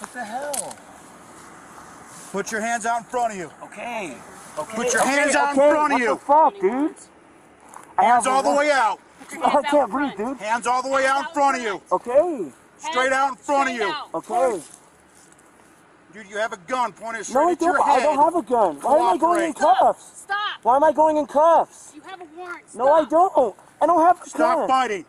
What 0.00 0.12
the 0.12 0.24
hell? 0.24 0.76
Put 2.32 2.52
your 2.52 2.60
hands 2.60 2.86
out 2.86 2.98
in 2.98 3.04
front 3.04 3.32
of 3.32 3.38
you. 3.38 3.50
Okay. 3.64 4.16
Okay. 4.58 4.76
Put 4.76 4.92
your 4.92 5.02
okay, 5.02 5.10
hands 5.10 5.34
out 5.34 5.50
in 5.50 5.56
front 5.56 5.92
of 5.92 5.92
what 5.92 6.00
you. 6.00 6.14
the 6.14 6.16
fuck, 6.16 6.60
dude? 6.60 6.94
I 7.98 8.04
Hands 8.04 8.26
all 8.26 8.42
the 8.42 8.58
way 8.58 8.70
out. 8.70 8.98
Put 9.30 9.38
your 9.38 9.46
Oh, 9.46 9.58
I 9.58 9.62
can't 9.62 9.90
breathe, 9.90 10.16
dude. 10.16 10.36
Hands 10.38 10.66
all 10.66 10.82
the 10.82 10.88
way 10.88 11.06
out 11.06 11.28
in 11.28 11.34
front 11.34 11.56
of 11.58 11.62
you. 11.62 11.80
Okay. 11.92 12.50
Straight 12.78 13.12
out 13.12 13.30
in 13.30 13.36
front 13.36 13.70
of 13.70 13.76
you. 13.76 13.94
Okay. 14.14 14.62
Dude, 16.12 16.28
you 16.28 16.38
have 16.38 16.52
a 16.52 16.56
gun 16.56 16.92
pointed 16.92 17.24
straight 17.24 17.34
No, 17.34 17.48
I 17.48 17.52
at 17.52 17.60
your 17.60 17.72
don't. 17.76 17.88
I 17.88 18.00
don't 18.00 18.18
have 18.24 18.34
a 18.34 18.42
gun. 18.42 18.76
Why 18.80 18.96
am 18.96 19.14
I 19.14 19.16
going 19.16 19.44
in 19.46 19.52
cuffs? 19.52 20.22
Stop. 20.22 20.38
Why 20.62 20.76
am 20.76 20.84
I 20.84 20.92
going 20.92 21.16
in 21.18 21.26
cuffs? 21.26 21.92
You 21.94 22.00
have 22.02 22.20
a 22.20 22.24
warrant. 22.36 22.64
No, 22.74 22.92
I 22.92 23.04
don't. 23.04 23.54
I 23.80 23.86
don't 23.86 24.00
have 24.00 24.20
a 24.20 24.28
Stop 24.28 24.58
gun. 24.58 24.68
fighting. 24.68 25.04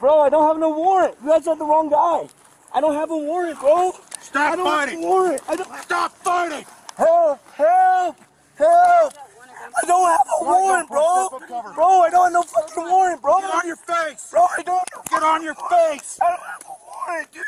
Bro, 0.00 0.20
I 0.20 0.28
don't 0.30 0.46
have 0.48 0.58
no 0.58 0.70
warrant. 0.70 1.14
You 1.22 1.28
guys 1.30 1.44
have 1.44 1.58
the 1.58 1.64
wrong 1.66 1.90
guy. 1.90 2.28
I 2.74 2.80
don't 2.80 2.94
have 2.94 3.10
a 3.10 3.16
warrant, 3.16 3.58
bro. 3.60 3.92
Stop 4.20 4.52
I 4.52 4.56
don't 4.56 4.66
have 4.66 4.74
a 4.74 4.86
fighting. 4.86 5.02
warrant. 5.02 5.42
I 5.48 5.56
don't. 5.56 5.74
Stop 5.82 6.12
fighting. 6.16 6.64
Help! 6.96 7.40
Help! 7.52 8.16
Help! 8.56 9.12
I 9.76 9.86
don't 9.86 10.08
have 10.08 10.26
a 10.40 10.44
warrant, 10.44 10.88
bro. 10.88 11.28
Step 11.28 11.42
up 11.42 11.48
cover. 11.48 11.74
Bro, 11.74 11.86
I 11.86 12.10
don't 12.10 12.24
have 12.24 12.32
no 12.32 12.42
fucking 12.42 12.90
warrant, 12.90 13.22
bro. 13.22 13.40
Get 13.40 13.54
on 13.54 13.66
your 13.66 13.76
face. 13.76 14.30
Bro, 14.30 14.46
I 14.56 14.62
don't. 14.62 14.88
Get 15.10 15.22
on 15.22 15.42
your 15.42 15.54
face. 15.54 16.18
I 16.22 16.28
don't 16.28 16.40
have 16.40 16.64
a 16.64 16.74
warrant, 16.86 17.32
dude. 17.32 17.42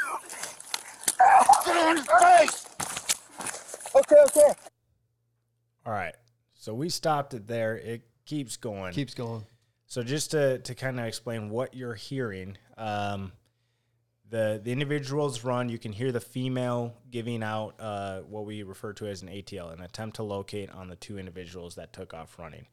Get 1.66 1.76
on 1.76 1.96
your 1.96 2.04
face. 2.20 2.66
Okay, 3.94 4.16
okay. 4.26 4.52
All 5.86 5.92
right. 5.92 6.14
So 6.54 6.74
we 6.74 6.88
stopped 6.90 7.34
it 7.34 7.46
there. 7.46 7.76
It 7.76 8.02
keeps 8.26 8.56
going. 8.56 8.92
Keeps 8.92 9.14
going. 9.14 9.46
So 9.86 10.02
just 10.02 10.32
to, 10.32 10.58
to 10.58 10.74
kind 10.74 11.00
of 11.00 11.06
explain 11.06 11.48
what 11.48 11.74
you're 11.74 11.94
hearing, 11.94 12.58
um, 12.76 13.32
the 14.30 14.60
the 14.62 14.72
individuals 14.72 15.44
run. 15.44 15.68
You 15.68 15.78
can 15.78 15.92
hear 15.92 16.12
the 16.12 16.20
female 16.20 16.94
giving 17.10 17.42
out 17.42 17.74
uh, 17.78 18.20
what 18.20 18.44
we 18.44 18.62
refer 18.62 18.92
to 18.94 19.06
as 19.06 19.22
an 19.22 19.28
ATL, 19.28 19.72
an 19.72 19.80
attempt 19.80 20.16
to 20.16 20.22
locate 20.22 20.70
on 20.70 20.88
the 20.88 20.96
two 20.96 21.18
individuals 21.18 21.74
that 21.76 21.92
took 21.92 22.14
off 22.14 22.38
running. 22.38 22.66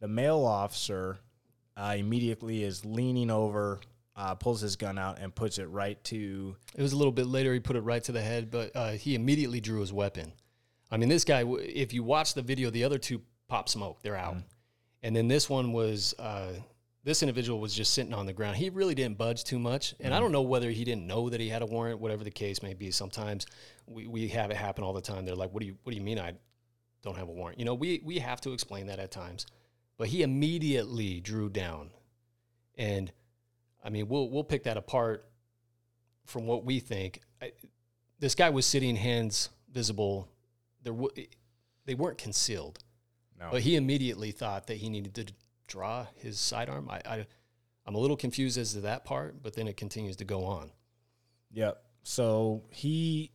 The 0.00 0.08
male 0.08 0.44
officer 0.44 1.18
uh, 1.76 1.94
immediately 1.96 2.64
is 2.64 2.84
leaning 2.84 3.30
over, 3.30 3.80
uh, 4.16 4.34
pulls 4.34 4.60
his 4.60 4.76
gun 4.76 4.98
out, 4.98 5.18
and 5.18 5.34
puts 5.34 5.58
it 5.58 5.66
right 5.66 6.02
to. 6.04 6.56
It 6.74 6.82
was 6.82 6.92
a 6.92 6.96
little 6.96 7.12
bit 7.12 7.26
later. 7.26 7.52
He 7.52 7.60
put 7.60 7.76
it 7.76 7.82
right 7.82 8.02
to 8.04 8.12
the 8.12 8.22
head, 8.22 8.50
but 8.50 8.74
uh, 8.74 8.92
he 8.92 9.14
immediately 9.14 9.60
drew 9.60 9.80
his 9.80 9.92
weapon. 9.92 10.32
I 10.90 10.96
mean, 10.96 11.08
this 11.08 11.24
guy. 11.24 11.44
If 11.46 11.92
you 11.92 12.02
watch 12.02 12.34
the 12.34 12.42
video, 12.42 12.70
the 12.70 12.84
other 12.84 12.98
two 12.98 13.22
pop 13.48 13.68
smoke. 13.68 14.02
They're 14.02 14.16
out, 14.16 14.36
and 15.02 15.14
then 15.14 15.28
this 15.28 15.48
one 15.48 15.72
was. 15.72 16.14
This 17.06 17.22
individual 17.22 17.60
was 17.60 17.72
just 17.72 17.94
sitting 17.94 18.12
on 18.12 18.26
the 18.26 18.32
ground. 18.32 18.56
He 18.56 18.68
really 18.68 18.96
didn't 18.96 19.16
budge 19.16 19.44
too 19.44 19.60
much, 19.60 19.94
and 20.00 20.12
I 20.12 20.18
mm. 20.18 20.22
don't 20.22 20.32
know 20.32 20.42
whether 20.42 20.70
he 20.70 20.82
didn't 20.82 21.06
know 21.06 21.30
that 21.30 21.38
he 21.38 21.48
had 21.48 21.62
a 21.62 21.66
warrant. 21.66 22.00
Whatever 22.00 22.24
the 22.24 22.32
case 22.32 22.64
may 22.64 22.74
be, 22.74 22.90
sometimes 22.90 23.46
we, 23.86 24.08
we 24.08 24.26
have 24.26 24.50
it 24.50 24.56
happen 24.56 24.82
all 24.82 24.92
the 24.92 25.00
time. 25.00 25.24
They're 25.24 25.36
like, 25.36 25.52
"What 25.52 25.60
do 25.60 25.66
you 25.66 25.76
What 25.84 25.92
do 25.92 25.96
you 25.96 26.02
mean 26.02 26.18
I 26.18 26.32
don't 27.02 27.16
have 27.16 27.28
a 27.28 27.32
warrant?" 27.32 27.60
You 27.60 27.64
know, 27.64 27.74
we 27.74 28.02
we 28.04 28.18
have 28.18 28.40
to 28.40 28.52
explain 28.52 28.88
that 28.88 28.98
at 28.98 29.12
times. 29.12 29.46
But 29.98 30.08
he 30.08 30.24
immediately 30.24 31.20
drew 31.20 31.48
down, 31.48 31.90
and 32.76 33.12
I 33.84 33.90
mean, 33.90 34.08
we'll 34.08 34.28
we'll 34.28 34.42
pick 34.42 34.64
that 34.64 34.76
apart 34.76 35.28
from 36.24 36.44
what 36.44 36.64
we 36.64 36.80
think. 36.80 37.20
I, 37.40 37.52
this 38.18 38.34
guy 38.34 38.50
was 38.50 38.66
sitting 38.66 38.96
hands 38.96 39.50
visible. 39.72 40.28
There, 40.82 40.92
w- 40.92 41.28
they 41.84 41.94
weren't 41.94 42.18
concealed, 42.18 42.80
No. 43.38 43.46
but 43.52 43.62
he 43.62 43.76
immediately 43.76 44.32
thought 44.32 44.66
that 44.66 44.78
he 44.78 44.88
needed 44.88 45.14
to 45.14 45.26
draw 45.66 46.06
his 46.16 46.38
sidearm. 46.38 46.88
I, 46.90 47.00
I, 47.04 47.26
I'm 47.86 47.94
a 47.94 47.98
little 47.98 48.16
confused 48.16 48.58
as 48.58 48.72
to 48.72 48.80
that 48.82 49.04
part, 49.04 49.42
but 49.42 49.54
then 49.54 49.68
it 49.68 49.76
continues 49.76 50.16
to 50.16 50.24
go 50.24 50.44
on. 50.44 50.70
Yep. 51.52 51.82
So 52.02 52.64
he, 52.70 53.32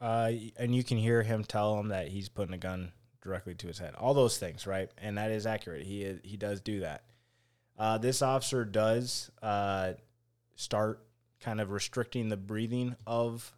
uh, 0.00 0.32
and 0.56 0.74
you 0.74 0.84
can 0.84 0.98
hear 0.98 1.22
him 1.22 1.44
tell 1.44 1.78
him 1.78 1.88
that 1.88 2.08
he's 2.08 2.28
putting 2.28 2.54
a 2.54 2.58
gun 2.58 2.92
directly 3.22 3.54
to 3.54 3.66
his 3.66 3.78
head. 3.78 3.94
All 3.96 4.14
those 4.14 4.38
things, 4.38 4.66
right? 4.66 4.90
And 4.98 5.18
that 5.18 5.30
is 5.30 5.46
accurate. 5.46 5.84
He 5.84 6.02
is, 6.02 6.20
he 6.22 6.36
does 6.36 6.60
do 6.60 6.80
that. 6.80 7.04
Uh, 7.78 7.98
this 7.98 8.22
officer 8.22 8.64
does 8.64 9.30
uh, 9.42 9.92
start 10.56 11.00
kind 11.40 11.60
of 11.60 11.70
restricting 11.70 12.28
the 12.28 12.36
breathing 12.36 12.96
of 13.06 13.52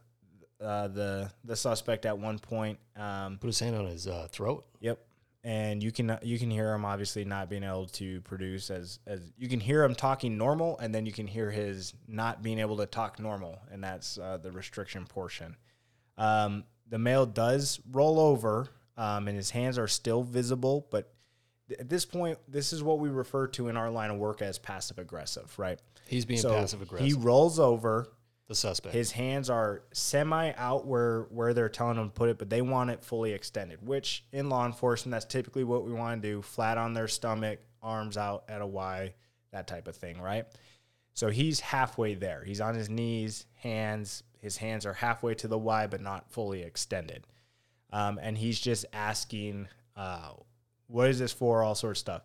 uh, 0.61 0.89
the 0.89 1.31
the 1.43 1.57
suspect 1.57 2.05
at 2.05 2.19
one 2.19 2.39
point. 2.39 2.79
Um, 2.97 3.39
Put 3.39 3.47
his 3.47 3.61
hand 3.61 3.77
on 3.77 3.87
his 3.87 4.07
uh, 4.07 4.29
throat. 4.31 4.67
Yep. 4.81 4.99
And 5.42 5.83
you 5.83 5.90
can 5.90 6.18
you 6.22 6.38
can 6.38 6.50
hear 6.50 6.74
him 6.74 6.85
obviously 6.85 7.24
not 7.24 7.48
being 7.48 7.62
able 7.62 7.87
to 7.87 8.20
produce 8.22 8.70
as 8.70 8.98
as 9.07 9.20
you 9.38 9.48
can 9.48 9.59
hear 9.59 9.83
him 9.83 9.94
talking 9.94 10.37
normal, 10.37 10.79
and 10.79 10.94
then 10.94 11.07
you 11.07 11.12
can 11.12 11.26
hear 11.26 11.50
his 11.50 11.94
not 12.07 12.42
being 12.42 12.59
able 12.59 12.76
to 12.76 12.87
talk 12.87 13.18
normal, 13.18 13.59
and 13.72 13.83
that's 13.83 14.18
uh, 14.18 14.37
the 14.37 14.53
restriction 14.53 15.07
portion. 15.07 15.57
Um, 16.18 16.64
the 16.87 16.98
male 16.98 17.24
does 17.24 17.81
roll 17.90 18.20
over, 18.20 18.68
um, 18.98 19.29
and 19.29 19.37
his 19.37 19.50
hands 19.50 19.79
are 19.79 19.88
still 19.88 20.22
visible, 20.22 20.87
but 20.90 21.14
th- 21.68 21.81
at 21.81 21.88
this 21.88 22.05
point, 22.05 22.38
this 22.46 22.74
is 22.74 22.83
what 22.83 22.98
we 22.98 23.09
refer 23.09 23.46
to 23.46 23.68
in 23.68 23.76
our 23.79 23.90
line 23.90 24.11
of 24.11 24.18
work 24.18 24.42
as 24.42 24.59
passive 24.59 24.98
aggressive, 24.98 25.59
right? 25.59 25.81
He's 26.07 26.26
being 26.26 26.40
so 26.40 26.53
passive 26.53 26.83
aggressive. 26.83 27.07
he 27.07 27.14
rolls 27.14 27.59
over, 27.59 28.09
the 28.51 28.57
suspect. 28.57 28.93
his 28.93 29.13
hands 29.13 29.49
are 29.49 29.83
semi 29.93 30.53
out 30.57 30.85
where 30.85 31.23
where 31.31 31.55
they're 31.55 31.69
telling 31.69 31.97
him 31.97 32.09
to 32.09 32.13
put 32.13 32.29
it, 32.29 32.37
but 32.37 32.51
they 32.51 32.61
want 32.61 32.91
it 32.91 33.05
fully 33.05 33.33
extended. 33.33 33.79
Which 33.87 34.25
in 34.33 34.49
law 34.49 34.67
enforcement, 34.67 35.13
that's 35.13 35.25
typically 35.25 35.63
what 35.63 35.87
we 35.87 35.93
want 35.93 36.21
to 36.21 36.29
do: 36.29 36.43
flat 36.43 36.77
on 36.77 36.93
their 36.93 37.07
stomach, 37.07 37.61
arms 37.81 38.17
out 38.17 38.43
at 38.49 38.61
a 38.61 38.67
Y, 38.67 39.15
that 39.53 39.69
type 39.69 39.87
of 39.87 39.95
thing, 39.95 40.21
right? 40.21 40.47
So 41.15 41.29
he's 41.29 41.61
halfway 41.61 42.15
there. 42.15 42.43
He's 42.45 42.61
on 42.61 42.75
his 42.75 42.91
knees, 42.91 43.47
hands. 43.55 44.25
His 44.41 44.57
hands 44.57 44.85
are 44.85 44.95
halfway 44.95 45.35
to 45.37 45.47
the 45.47 45.59
Y, 45.59 45.87
but 45.87 46.01
not 46.01 46.29
fully 46.33 46.63
extended. 46.63 47.29
Um, 47.93 48.19
and 48.21 48.37
he's 48.37 48.59
just 48.59 48.85
asking, 48.93 49.69
uh, 49.95 50.33
"What 50.89 51.09
is 51.09 51.21
this 51.21 51.33
for?" 51.33 51.63
All 51.63 51.77
sorts 51.77 52.01
of 52.01 52.05
stuff. 52.05 52.23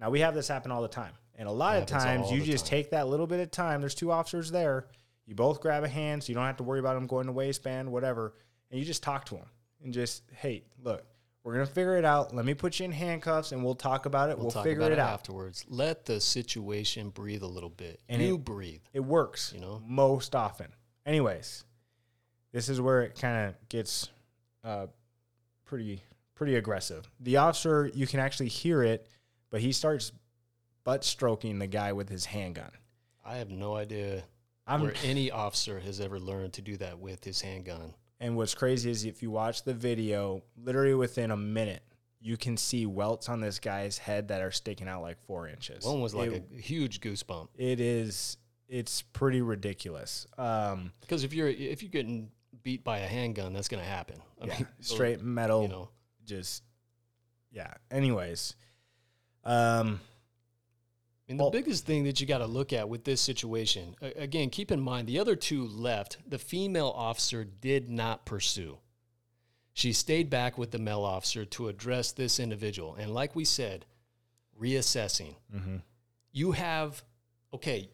Now 0.00 0.10
we 0.10 0.20
have 0.20 0.34
this 0.34 0.48
happen 0.48 0.72
all 0.72 0.82
the 0.82 0.88
time, 0.88 1.12
and 1.36 1.48
a 1.48 1.52
lot 1.52 1.76
of 1.76 1.86
times 1.86 2.32
you 2.32 2.42
just 2.42 2.66
time. 2.66 2.70
take 2.70 2.90
that 2.90 3.06
little 3.06 3.28
bit 3.28 3.38
of 3.38 3.52
time. 3.52 3.80
There's 3.80 3.94
two 3.94 4.10
officers 4.10 4.50
there. 4.50 4.88
You 5.28 5.34
both 5.34 5.60
grab 5.60 5.84
a 5.84 5.88
hand, 5.88 6.24
so 6.24 6.30
you 6.30 6.34
don't 6.34 6.46
have 6.46 6.56
to 6.56 6.62
worry 6.62 6.80
about 6.80 6.94
them 6.94 7.06
going 7.06 7.26
to 7.26 7.32
waistband, 7.32 7.92
whatever, 7.92 8.32
and 8.70 8.80
you 8.80 8.86
just 8.86 9.02
talk 9.02 9.26
to 9.26 9.34
them 9.34 9.44
and 9.84 9.92
just, 9.92 10.22
"Hey, 10.32 10.64
look, 10.82 11.04
we're 11.44 11.52
gonna 11.52 11.66
figure 11.66 11.98
it 11.98 12.04
out. 12.06 12.34
Let 12.34 12.46
me 12.46 12.54
put 12.54 12.78
you 12.78 12.86
in 12.86 12.92
handcuffs, 12.92 13.52
and 13.52 13.62
we'll 13.62 13.74
talk 13.74 14.06
about 14.06 14.30
it. 14.30 14.38
We'll, 14.38 14.50
talk 14.50 14.64
figure 14.64 14.80
about 14.80 14.92
it 14.92 14.98
out." 14.98 15.12
afterwards. 15.12 15.66
Let 15.68 16.06
the 16.06 16.18
situation 16.18 17.10
breathe 17.10 17.42
a 17.42 17.46
little 17.46 17.68
bit. 17.68 18.00
And 18.08 18.22
you 18.22 18.36
it- 18.36 18.44
breathe. 18.46 18.80
It 18.94 19.00
works, 19.00 19.52
You 19.54 19.60
know? 19.60 19.82
most 19.84 20.34
often. 20.34 20.72
Anyways, 21.04 21.64
this 22.52 22.70
is 22.70 22.80
where 22.80 23.02
it 23.02 23.14
kind 23.14 23.48
of 23.50 23.68
gets 23.68 24.08
uh, 24.64 24.86
pretty 25.66 26.02
pretty 26.34 26.54
aggressive. 26.54 27.06
The 27.20 27.36
officer, 27.36 27.90
you 27.92 28.06
can 28.06 28.20
actually 28.20 28.48
hear 28.48 28.82
it, 28.82 29.08
but 29.50 29.60
he 29.60 29.72
starts 29.72 30.10
butt 30.84 31.04
stroking 31.04 31.58
the 31.58 31.66
guy 31.66 31.92
with 31.92 32.08
his 32.08 32.24
handgun. 32.24 32.70
I 33.24 33.36
have 33.36 33.50
no 33.50 33.74
idea 33.74 34.24
I'm 34.68 34.82
where 34.82 34.94
any 35.04 35.30
officer 35.30 35.80
has 35.80 36.00
ever 36.00 36.20
learned 36.20 36.52
to 36.54 36.62
do 36.62 36.76
that 36.78 36.98
with 36.98 37.24
his 37.24 37.40
handgun. 37.40 37.94
and 38.20 38.36
what's 38.36 38.54
crazy 38.54 38.90
is 38.90 39.04
if 39.04 39.22
you 39.22 39.30
watch 39.30 39.62
the 39.64 39.74
video, 39.74 40.42
literally 40.56 40.94
within 40.94 41.30
a 41.30 41.36
minute, 41.36 41.82
you 42.20 42.36
can 42.36 42.56
see 42.56 42.84
welts 42.84 43.28
on 43.28 43.40
this 43.40 43.58
guy's 43.60 43.96
head 43.98 44.28
that 44.28 44.42
are 44.42 44.50
sticking 44.50 44.88
out 44.88 45.02
like 45.02 45.18
four 45.26 45.48
inches. 45.48 45.84
One 45.84 46.00
was 46.00 46.14
like 46.14 46.32
It- 46.32 46.50
a 46.56 46.60
huge 46.60 47.00
goosebump. 47.00 47.48
it 47.56 47.80
is 47.80 48.36
it's 48.68 49.00
pretty 49.02 49.40
ridiculous. 49.40 50.26
Um, 50.36 50.92
Because 51.00 51.24
if 51.24 51.32
you're 51.32 51.48
if 51.48 51.82
you're 51.82 51.90
getting 51.90 52.30
beat 52.62 52.84
by 52.84 52.98
a 52.98 53.06
handgun, 53.06 53.52
that's 53.54 53.68
going 53.68 53.82
to 53.82 53.88
happen. 53.88 54.20
I 54.42 54.46
yeah, 54.46 54.54
mean, 54.58 54.66
straight 54.80 55.22
metal. 55.22 55.62
You 55.62 55.68
know, 55.68 55.88
just 56.26 56.64
yeah. 57.50 57.72
Anyways, 57.90 58.54
um, 59.44 60.00
mean, 61.28 61.36
the 61.36 61.44
Well- 61.44 61.50
biggest 61.50 61.84
thing 61.86 62.04
that 62.04 62.20
you 62.20 62.26
got 62.26 62.38
to 62.38 62.46
look 62.46 62.72
at 62.72 62.88
with 62.88 63.04
this 63.04 63.20
situation, 63.20 63.94
again, 64.00 64.50
keep 64.50 64.70
in 64.70 64.80
mind 64.80 65.06
the 65.06 65.18
other 65.18 65.36
two 65.36 65.66
left. 65.66 66.18
The 66.26 66.38
female 66.38 66.92
officer 66.94 67.44
did 67.44 67.88
not 67.88 68.24
pursue. 68.24 68.78
She 69.72 69.92
stayed 69.92 70.28
back 70.30 70.58
with 70.58 70.72
the 70.72 70.78
male 70.78 71.04
officer 71.04 71.44
to 71.44 71.68
address 71.68 72.10
this 72.12 72.40
individual. 72.40 72.94
And 72.96 73.14
like 73.14 73.36
we 73.36 73.44
said, 73.44 73.86
reassessing. 74.60 75.36
Mm-hmm. 75.54 75.76
You 76.32 76.52
have, 76.52 77.04
okay, 77.54 77.90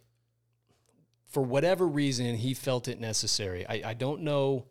for 1.28 1.42
whatever 1.42 1.86
reason, 1.86 2.36
he 2.36 2.54
felt 2.54 2.88
it 2.88 3.00
necessary. 3.00 3.66
I, 3.66 3.90
I 3.90 3.94
don't 3.94 4.22
know. 4.22 4.66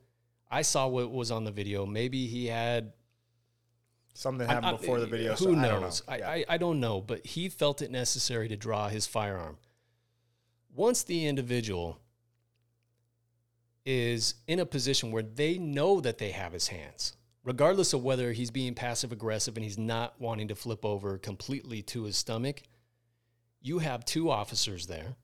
I 0.49 0.61
saw 0.61 0.87
what 0.87 1.11
was 1.11 1.29
on 1.29 1.43
the 1.43 1.51
video. 1.51 1.85
Maybe 1.85 2.27
he 2.27 2.47
had 2.47 2.93
something 4.13 4.47
happened 4.47 4.65
I- 4.67 4.71
before 4.73 4.99
the 4.99 5.07
video. 5.07 5.31
Who 5.31 5.37
so 5.37 5.49
I 5.49 5.53
don't 5.53 5.61
know. 5.61 5.79
knows? 5.81 6.03
I, 6.07 6.17
Yeah. 6.17 6.29
I, 6.29 6.45
I 6.49 6.57
don't 6.57 6.79
know, 6.79 7.01
but 7.01 7.25
he 7.25 7.49
felt 7.49 7.81
it 7.81 7.91
necessary 7.91 8.47
to 8.49 8.55
draw 8.55 8.87
his 8.89 9.07
firearm. 9.07 9.57
Once 10.75 11.03
the 11.03 11.25
individual 11.27 11.99
is 13.85 14.35
in 14.47 14.59
a 14.59 14.65
position 14.65 15.11
where 15.11 15.23
they 15.23 15.57
know 15.57 15.99
that 16.01 16.17
they 16.17 16.31
have 16.31 16.53
his 16.53 16.67
hands, 16.69 17.13
regardless 17.43 17.93
of 17.93 18.01
whether 18.03 18.31
he's 18.31 18.49
being 18.51 18.73
passive 18.73 19.11
aggressive 19.11 19.55
and 19.57 19.63
he's 19.63 19.77
not 19.77 20.19
wanting 20.19 20.47
to 20.47 20.55
flip 20.55 20.85
over 20.85 21.17
completely 21.17 21.81
to 21.81 22.03
his 22.03 22.15
stomach, 22.17 22.61
you 23.61 23.79
have 23.79 24.05
two 24.05 24.29
officers 24.31 24.87
there. 24.87 25.15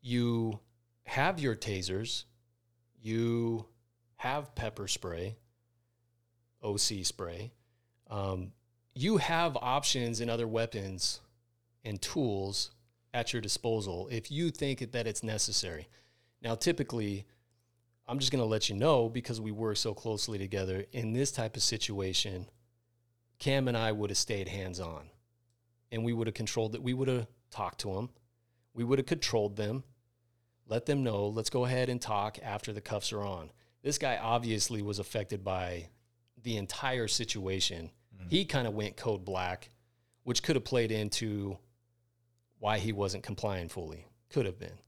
You 0.00 0.60
have 1.04 1.38
your 1.40 1.54
tasers, 1.54 2.24
you 3.00 3.66
have 4.16 4.54
pepper 4.54 4.88
spray, 4.88 5.36
OC 6.64 7.04
spray. 7.04 7.52
Um, 8.10 8.52
you 8.94 9.18
have 9.18 9.56
options 9.60 10.20
and 10.20 10.30
other 10.30 10.46
weapons 10.46 11.20
and 11.84 12.00
tools 12.00 12.70
at 13.12 13.32
your 13.32 13.42
disposal 13.42 14.08
if 14.10 14.30
you 14.30 14.50
think 14.50 14.92
that 14.92 15.06
it's 15.06 15.22
necessary. 15.22 15.88
Now, 16.42 16.54
typically, 16.54 17.26
I'm 18.06 18.18
just 18.18 18.32
going 18.32 18.42
to 18.42 18.48
let 18.48 18.68
you 18.68 18.76
know 18.76 19.08
because 19.08 19.40
we 19.40 19.50
work 19.50 19.76
so 19.76 19.94
closely 19.94 20.38
together 20.38 20.84
in 20.92 21.12
this 21.12 21.32
type 21.32 21.56
of 21.56 21.62
situation. 21.62 22.46
Cam 23.38 23.68
and 23.68 23.76
I 23.76 23.92
would 23.92 24.10
have 24.10 24.18
stayed 24.18 24.48
hands 24.48 24.80
on 24.80 25.10
and 25.90 26.04
we 26.04 26.12
would 26.12 26.26
have 26.26 26.34
controlled 26.34 26.74
it. 26.74 26.82
We 26.82 26.94
would 26.94 27.08
have 27.08 27.26
talked 27.50 27.80
to 27.80 27.94
them, 27.94 28.10
we 28.74 28.84
would 28.84 28.98
have 28.98 29.06
controlled 29.06 29.56
them, 29.56 29.84
let 30.66 30.86
them 30.86 31.02
know, 31.02 31.28
let's 31.28 31.50
go 31.50 31.64
ahead 31.64 31.88
and 31.88 32.00
talk 32.00 32.38
after 32.42 32.72
the 32.72 32.80
cuffs 32.80 33.12
are 33.12 33.22
on. 33.22 33.50
This 33.82 33.98
guy 33.98 34.16
obviously 34.16 34.82
was 34.82 34.98
affected 34.98 35.44
by 35.44 35.88
the 36.44 36.56
entire 36.56 37.08
situation. 37.08 37.90
He 38.28 38.46
kind 38.46 38.66
of 38.66 38.72
went 38.72 38.96
code 38.96 39.24
black, 39.24 39.68
which 40.22 40.42
could 40.42 40.56
have 40.56 40.64
played 40.64 40.90
into 40.90 41.58
why 42.58 42.78
he 42.78 42.92
wasn't 42.92 43.22
complying 43.22 43.68
fully. 43.68 44.06
Could 44.30 44.46
have 44.46 44.58
been. 44.58 44.78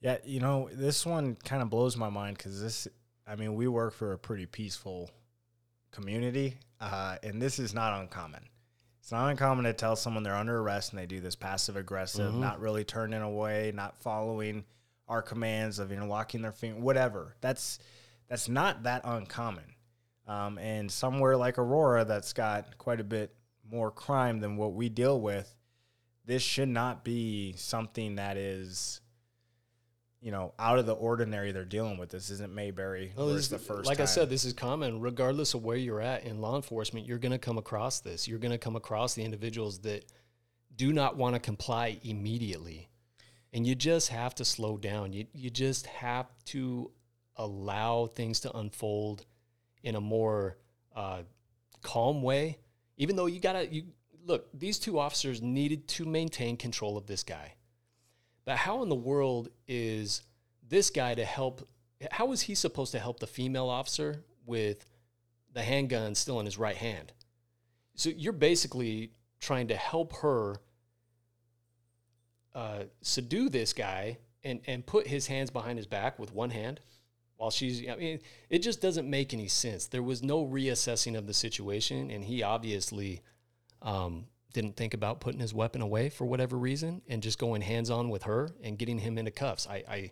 Yeah, 0.00 0.18
you 0.24 0.38
know, 0.38 0.68
this 0.72 1.04
one 1.04 1.36
kind 1.44 1.62
of 1.62 1.70
blows 1.70 1.96
my 1.96 2.08
mind 2.08 2.38
because 2.38 2.62
this, 2.62 2.86
I 3.26 3.34
mean, 3.34 3.54
we 3.54 3.66
work 3.66 3.92
for 3.92 4.12
a 4.12 4.18
pretty 4.18 4.46
peaceful 4.46 5.10
community, 5.90 6.58
uh, 6.80 7.16
and 7.24 7.42
this 7.42 7.58
is 7.58 7.74
not 7.74 8.00
uncommon. 8.00 8.44
It's 9.00 9.10
not 9.10 9.30
uncommon 9.30 9.64
to 9.64 9.72
tell 9.72 9.96
someone 9.96 10.22
they're 10.22 10.36
under 10.36 10.60
arrest 10.60 10.92
and 10.92 11.00
they 11.00 11.06
do 11.06 11.18
this 11.18 11.34
passive 11.34 11.76
aggressive, 11.76 12.32
not 12.34 12.60
really 12.60 12.84
turning 12.84 13.22
away, 13.22 13.72
not 13.74 14.00
following 14.00 14.64
our 15.08 15.22
commands 15.22 15.78
of 15.78 15.90
you 15.90 15.96
know 15.96 16.06
locking 16.06 16.42
their 16.42 16.52
finger, 16.52 16.78
whatever. 16.78 17.34
That's 17.40 17.78
that's 18.28 18.48
not 18.48 18.82
that 18.84 19.00
uncommon. 19.04 19.64
Um, 20.28 20.58
and 20.58 20.92
somewhere 20.92 21.36
like 21.36 21.58
Aurora, 21.58 22.04
that's 22.04 22.32
got 22.34 22.76
quite 22.76 23.00
a 23.00 23.04
bit 23.04 23.34
more 23.70 23.90
crime 23.90 24.40
than 24.40 24.56
what 24.56 24.74
we 24.74 24.88
deal 24.90 25.18
with, 25.20 25.52
this 26.26 26.42
should 26.42 26.68
not 26.68 27.02
be 27.02 27.54
something 27.56 28.16
that 28.16 28.36
is, 28.36 29.00
you 30.20 30.30
know, 30.30 30.52
out 30.58 30.78
of 30.78 30.84
the 30.84 30.92
ordinary. 30.92 31.52
They're 31.52 31.64
dealing 31.64 31.96
with 31.96 32.10
this 32.10 32.28
isn't 32.28 32.54
Mayberry. 32.54 33.12
Well, 33.16 33.26
where 33.26 33.34
this 33.34 33.44
is- 33.44 33.50
the 33.50 33.58
first. 33.58 33.86
like 33.86 34.00
I 34.00 34.04
said, 34.04 34.28
this 34.28 34.44
is 34.44 34.52
common. 34.52 35.00
Regardless 35.00 35.54
of 35.54 35.64
where 35.64 35.78
you're 35.78 36.02
at 36.02 36.24
in 36.24 36.42
law 36.42 36.56
enforcement, 36.56 37.06
you're 37.06 37.18
going 37.18 37.32
to 37.32 37.38
come 37.38 37.56
across 37.56 38.00
this. 38.00 38.28
You're 38.28 38.38
going 38.38 38.52
to 38.52 38.58
come 38.58 38.76
across 38.76 39.14
the 39.14 39.24
individuals 39.24 39.78
that 39.80 40.04
do 40.76 40.92
not 40.92 41.16
want 41.16 41.34
to 41.36 41.40
comply 41.40 41.98
immediately, 42.02 42.90
and 43.54 43.66
you 43.66 43.74
just 43.74 44.10
have 44.10 44.34
to 44.36 44.44
slow 44.44 44.76
down. 44.76 45.14
You 45.14 45.26
you 45.32 45.48
just 45.48 45.86
have 45.86 46.26
to 46.46 46.92
allow 47.36 48.06
things 48.06 48.40
to 48.40 48.54
unfold 48.56 49.24
in 49.82 49.94
a 49.94 50.00
more 50.00 50.56
uh, 50.94 51.22
calm 51.82 52.22
way. 52.22 52.58
Even 52.96 53.16
though 53.16 53.26
you 53.26 53.40
gotta 53.40 53.66
you 53.66 53.84
look, 54.24 54.48
these 54.52 54.78
two 54.78 54.98
officers 54.98 55.40
needed 55.40 55.88
to 55.88 56.04
maintain 56.04 56.56
control 56.56 56.96
of 56.96 57.06
this 57.06 57.22
guy. 57.22 57.54
But 58.44 58.56
how 58.56 58.82
in 58.82 58.88
the 58.88 58.94
world 58.94 59.48
is 59.66 60.22
this 60.68 60.90
guy 60.90 61.14
to 61.14 61.24
help? 61.24 61.68
How 62.10 62.32
is 62.32 62.42
he 62.42 62.54
supposed 62.54 62.92
to 62.92 62.98
help 62.98 63.20
the 63.20 63.26
female 63.26 63.68
officer 63.68 64.24
with 64.46 64.86
the 65.52 65.62
handgun 65.62 66.14
still 66.14 66.40
in 66.40 66.46
his 66.46 66.58
right 66.58 66.76
hand? 66.76 67.12
So 67.94 68.10
you're 68.10 68.32
basically 68.32 69.12
trying 69.40 69.68
to 69.68 69.76
help 69.76 70.14
her 70.16 70.56
uh, 72.54 72.84
subdue 73.02 73.48
this 73.48 73.72
guy 73.72 74.18
and, 74.44 74.60
and 74.66 74.84
put 74.86 75.06
his 75.06 75.26
hands 75.26 75.50
behind 75.50 75.78
his 75.78 75.86
back 75.86 76.18
with 76.18 76.32
one 76.32 76.50
hand 76.50 76.80
while 77.38 77.50
she's, 77.50 77.88
I 77.88 77.94
mean, 77.94 78.18
it 78.50 78.58
just 78.58 78.82
doesn't 78.82 79.08
make 79.08 79.32
any 79.32 79.46
sense. 79.46 79.86
There 79.86 80.02
was 80.02 80.22
no 80.22 80.44
reassessing 80.44 81.16
of 81.16 81.26
the 81.26 81.32
situation, 81.32 82.10
and 82.10 82.24
he 82.24 82.42
obviously 82.42 83.22
um, 83.80 84.26
didn't 84.52 84.76
think 84.76 84.92
about 84.92 85.20
putting 85.20 85.40
his 85.40 85.54
weapon 85.54 85.80
away 85.80 86.10
for 86.10 86.26
whatever 86.26 86.58
reason 86.58 87.00
and 87.08 87.22
just 87.22 87.38
going 87.38 87.62
hands 87.62 87.90
on 87.90 88.10
with 88.10 88.24
her 88.24 88.50
and 88.62 88.76
getting 88.76 88.98
him 88.98 89.18
into 89.18 89.30
cuffs. 89.30 89.68
I, 89.68 89.84
I, 89.88 90.10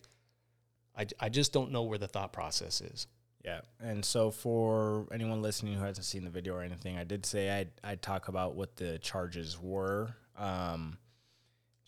I, 0.96 1.06
I 1.18 1.28
just 1.28 1.52
don't 1.52 1.72
know 1.72 1.82
where 1.82 1.98
the 1.98 2.06
thought 2.06 2.32
process 2.32 2.80
is. 2.80 3.08
Yeah, 3.44 3.60
and 3.80 4.04
so 4.04 4.30
for 4.30 5.06
anyone 5.12 5.42
listening 5.42 5.74
who 5.74 5.84
hasn't 5.84 6.06
seen 6.06 6.24
the 6.24 6.30
video 6.30 6.54
or 6.54 6.62
anything, 6.62 6.96
I 6.96 7.04
did 7.04 7.26
say 7.26 7.50
I'd, 7.50 7.70
I'd 7.82 8.02
talk 8.02 8.28
about 8.28 8.54
what 8.54 8.76
the 8.76 8.98
charges 8.98 9.60
were, 9.60 10.14
um, 10.38 10.98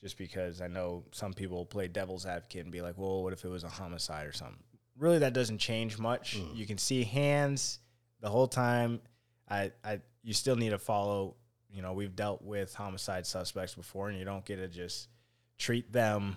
just 0.00 0.18
because 0.18 0.60
I 0.60 0.66
know 0.66 1.04
some 1.12 1.32
people 1.32 1.64
play 1.64 1.86
devil's 1.88 2.26
advocate 2.26 2.62
and 2.62 2.72
be 2.72 2.80
like, 2.80 2.98
well, 2.98 3.22
what 3.22 3.32
if 3.32 3.44
it 3.44 3.48
was 3.48 3.64
a 3.64 3.68
homicide 3.68 4.26
or 4.26 4.32
something? 4.32 4.58
Really, 4.98 5.18
that 5.20 5.32
doesn't 5.32 5.58
change 5.58 5.98
much. 5.98 6.36
You 6.54 6.66
can 6.66 6.78
see 6.78 7.04
hands 7.04 7.78
the 8.20 8.28
whole 8.28 8.48
time. 8.48 9.00
I, 9.48 9.72
I, 9.84 10.00
you 10.22 10.34
still 10.34 10.56
need 10.56 10.70
to 10.70 10.78
follow. 10.78 11.36
You 11.70 11.82
know, 11.82 11.92
we've 11.92 12.14
dealt 12.16 12.42
with 12.42 12.74
homicide 12.74 13.26
suspects 13.26 13.74
before, 13.74 14.08
and 14.08 14.18
you 14.18 14.24
don't 14.24 14.44
get 14.44 14.56
to 14.56 14.68
just 14.68 15.08
treat 15.58 15.92
them 15.92 16.36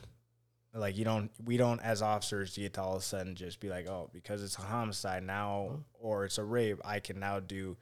like 0.74 0.98
you 0.98 1.04
don't 1.04 1.32
we 1.44 1.58
don't 1.58 1.82
as 1.82 2.02
officers 2.02 2.58
get 2.58 2.74
to 2.74 2.82
all 2.82 2.96
of 2.96 3.02
a 3.02 3.06
sudden 3.06 3.36
just 3.36 3.60
be 3.60 3.70
like 3.70 3.88
oh 3.88 4.10
because 4.14 4.42
it's 4.42 4.58
a 4.58 4.62
homicide 4.62 5.22
now 5.22 5.84
or 6.00 6.24
it's 6.26 6.38
a 6.38 6.44
rape 6.44 6.80
i 6.86 7.00
can 7.00 7.20
now 7.20 7.40
do 7.40 7.76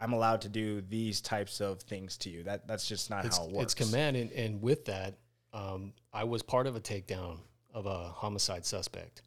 i'm 0.00 0.12
allowed 0.12 0.40
to 0.40 0.48
do 0.48 0.80
these 0.82 1.20
types 1.20 1.60
of 1.60 1.82
things 1.82 2.16
to 2.16 2.30
you 2.30 2.44
that 2.44 2.66
that's 2.68 2.86
just 2.86 3.10
not 3.10 3.24
It's, 3.24 3.36
how 3.36 3.44
it 3.44 3.50
works 3.50 3.74
it's 3.74 3.90
command, 3.90 4.16
and, 4.16 4.30
and 4.32 4.62
with 4.62 4.84
that, 4.86 5.14
um, 5.52 5.92
I 6.12 6.24
was 6.24 6.42
part 6.42 6.66
of 6.66 6.76
a 6.76 6.80
takedown 6.80 7.38
of 7.72 7.86
a 7.86 8.08
homicide 8.10 8.64
suspect. 8.64 9.22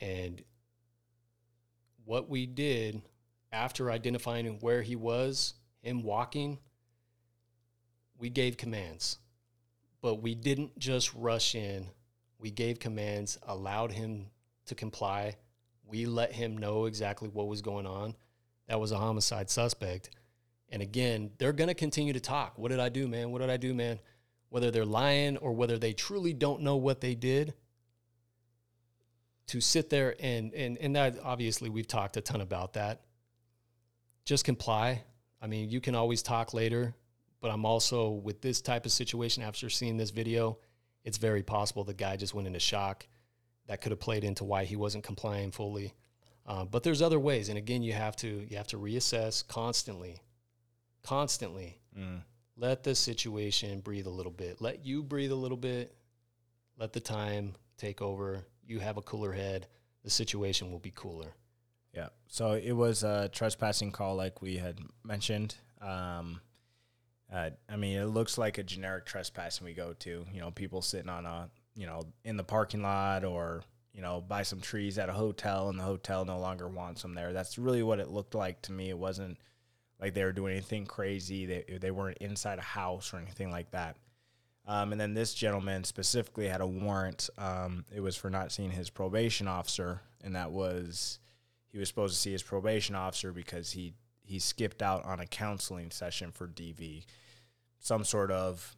And 0.00 0.42
what 2.04 2.28
we 2.28 2.46
did 2.46 3.02
after 3.52 3.90
identifying 3.90 4.46
where 4.60 4.82
he 4.82 4.96
was, 4.96 5.54
him 5.80 6.02
walking, 6.02 6.58
we 8.18 8.30
gave 8.30 8.56
commands. 8.56 9.18
But 10.00 10.22
we 10.22 10.34
didn't 10.34 10.78
just 10.78 11.12
rush 11.14 11.54
in. 11.54 11.88
We 12.38 12.50
gave 12.50 12.78
commands, 12.78 13.38
allowed 13.46 13.92
him 13.92 14.26
to 14.66 14.74
comply. 14.74 15.36
We 15.84 16.06
let 16.06 16.32
him 16.32 16.56
know 16.56 16.86
exactly 16.86 17.28
what 17.28 17.48
was 17.48 17.62
going 17.62 17.86
on. 17.86 18.14
That 18.68 18.80
was 18.80 18.92
a 18.92 18.98
homicide 18.98 19.50
suspect. 19.50 20.10
And 20.70 20.82
again, 20.82 21.30
they're 21.38 21.52
going 21.52 21.68
to 21.68 21.74
continue 21.74 22.12
to 22.12 22.20
talk. 22.20 22.58
What 22.58 22.70
did 22.70 22.80
I 22.80 22.90
do, 22.90 23.08
man? 23.08 23.30
What 23.30 23.40
did 23.40 23.50
I 23.50 23.56
do, 23.56 23.74
man? 23.74 23.98
Whether 24.50 24.70
they're 24.70 24.84
lying 24.84 25.36
or 25.38 25.52
whether 25.52 25.78
they 25.78 25.94
truly 25.94 26.32
don't 26.32 26.62
know 26.62 26.76
what 26.76 27.00
they 27.00 27.14
did, 27.14 27.54
to 29.48 29.60
sit 29.60 29.90
there 29.90 30.14
and 30.20 30.54
and 30.54 30.78
and 30.78 30.94
that 30.96 31.18
obviously 31.22 31.68
we've 31.68 31.86
talked 31.86 32.16
a 32.16 32.20
ton 32.20 32.40
about 32.40 32.74
that. 32.74 33.02
Just 34.24 34.44
comply. 34.44 35.02
I 35.40 35.46
mean, 35.46 35.70
you 35.70 35.80
can 35.80 35.94
always 35.94 36.22
talk 36.22 36.52
later, 36.52 36.94
but 37.40 37.50
I'm 37.50 37.64
also 37.64 38.10
with 38.10 38.40
this 38.40 38.60
type 38.60 38.84
of 38.86 38.92
situation 38.92 39.42
after 39.42 39.70
seeing 39.70 39.96
this 39.96 40.10
video, 40.10 40.58
it's 41.04 41.16
very 41.18 41.42
possible 41.42 41.84
the 41.84 41.94
guy 41.94 42.16
just 42.16 42.34
went 42.34 42.46
into 42.46 42.60
shock. 42.60 43.06
That 43.66 43.80
could 43.80 43.92
have 43.92 44.00
played 44.00 44.24
into 44.24 44.44
why 44.44 44.64
he 44.64 44.76
wasn't 44.76 45.04
complying 45.04 45.50
fully. 45.50 45.94
Uh, 46.46 46.64
but 46.64 46.82
there's 46.82 47.02
other 47.02 47.20
ways, 47.20 47.50
and 47.50 47.58
again, 47.58 47.82
you 47.82 47.92
have 47.92 48.16
to 48.16 48.46
you 48.48 48.56
have 48.56 48.66
to 48.68 48.78
reassess 48.78 49.46
constantly, 49.46 50.20
constantly. 51.02 51.78
Mm. 51.96 52.22
Let 52.56 52.82
the 52.82 52.94
situation 52.94 53.80
breathe 53.80 54.06
a 54.06 54.10
little 54.10 54.32
bit. 54.32 54.60
Let 54.60 54.84
you 54.84 55.02
breathe 55.02 55.30
a 55.30 55.36
little 55.36 55.56
bit. 55.56 55.94
Let 56.78 56.92
the 56.92 57.00
time 57.00 57.54
take 57.76 58.02
over. 58.02 58.44
You 58.68 58.78
have 58.78 58.98
a 58.98 59.02
cooler 59.02 59.32
head. 59.32 59.66
The 60.04 60.10
situation 60.10 60.70
will 60.70 60.78
be 60.78 60.92
cooler. 60.94 61.34
Yeah. 61.92 62.08
So 62.28 62.52
it 62.52 62.72
was 62.72 63.02
a 63.02 63.28
trespassing 63.32 63.90
call, 63.90 64.14
like 64.14 64.40
we 64.40 64.58
had 64.58 64.78
mentioned. 65.02 65.56
Um, 65.80 66.40
uh, 67.32 67.50
I 67.68 67.76
mean, 67.76 67.98
it 67.98 68.06
looks 68.06 68.38
like 68.38 68.58
a 68.58 68.62
generic 68.62 69.06
trespassing 69.06 69.64
we 69.64 69.72
go 69.72 69.94
to. 69.94 70.24
You 70.32 70.40
know, 70.40 70.50
people 70.50 70.82
sitting 70.82 71.08
on 71.08 71.26
a, 71.26 71.50
you 71.74 71.86
know, 71.86 72.02
in 72.24 72.36
the 72.36 72.44
parking 72.44 72.82
lot 72.82 73.24
or, 73.24 73.62
you 73.92 74.02
know, 74.02 74.20
buy 74.20 74.42
some 74.42 74.60
trees 74.60 74.98
at 74.98 75.08
a 75.08 75.14
hotel 75.14 75.70
and 75.70 75.78
the 75.78 75.84
hotel 75.84 76.24
no 76.24 76.38
longer 76.38 76.68
wants 76.68 77.02
them 77.02 77.14
there. 77.14 77.32
That's 77.32 77.58
really 77.58 77.82
what 77.82 78.00
it 78.00 78.10
looked 78.10 78.34
like 78.34 78.62
to 78.62 78.72
me. 78.72 78.90
It 78.90 78.98
wasn't 78.98 79.38
like 80.00 80.14
they 80.14 80.24
were 80.24 80.32
doing 80.32 80.52
anything 80.52 80.86
crazy. 80.86 81.46
They, 81.46 81.78
they 81.80 81.90
weren't 81.90 82.18
inside 82.18 82.58
a 82.58 82.62
house 82.62 83.12
or 83.12 83.16
anything 83.16 83.50
like 83.50 83.70
that. 83.72 83.96
Um, 84.68 84.92
and 84.92 85.00
then 85.00 85.14
this 85.14 85.32
gentleman 85.32 85.82
specifically 85.82 86.46
had 86.46 86.60
a 86.60 86.66
warrant. 86.66 87.30
Um, 87.38 87.86
it 87.92 88.00
was 88.00 88.16
for 88.16 88.28
not 88.28 88.52
seeing 88.52 88.70
his 88.70 88.90
probation 88.90 89.48
officer, 89.48 90.02
and 90.22 90.36
that 90.36 90.52
was 90.52 91.18
he 91.68 91.78
was 91.78 91.88
supposed 91.88 92.14
to 92.14 92.20
see 92.20 92.32
his 92.32 92.42
probation 92.42 92.94
officer 92.94 93.32
because 93.32 93.72
he 93.72 93.94
he 94.22 94.38
skipped 94.38 94.82
out 94.82 95.04
on 95.06 95.20
a 95.20 95.26
counseling 95.26 95.90
session 95.90 96.30
for 96.30 96.46
DV, 96.46 97.06
some 97.78 98.04
sort 98.04 98.30
of 98.30 98.76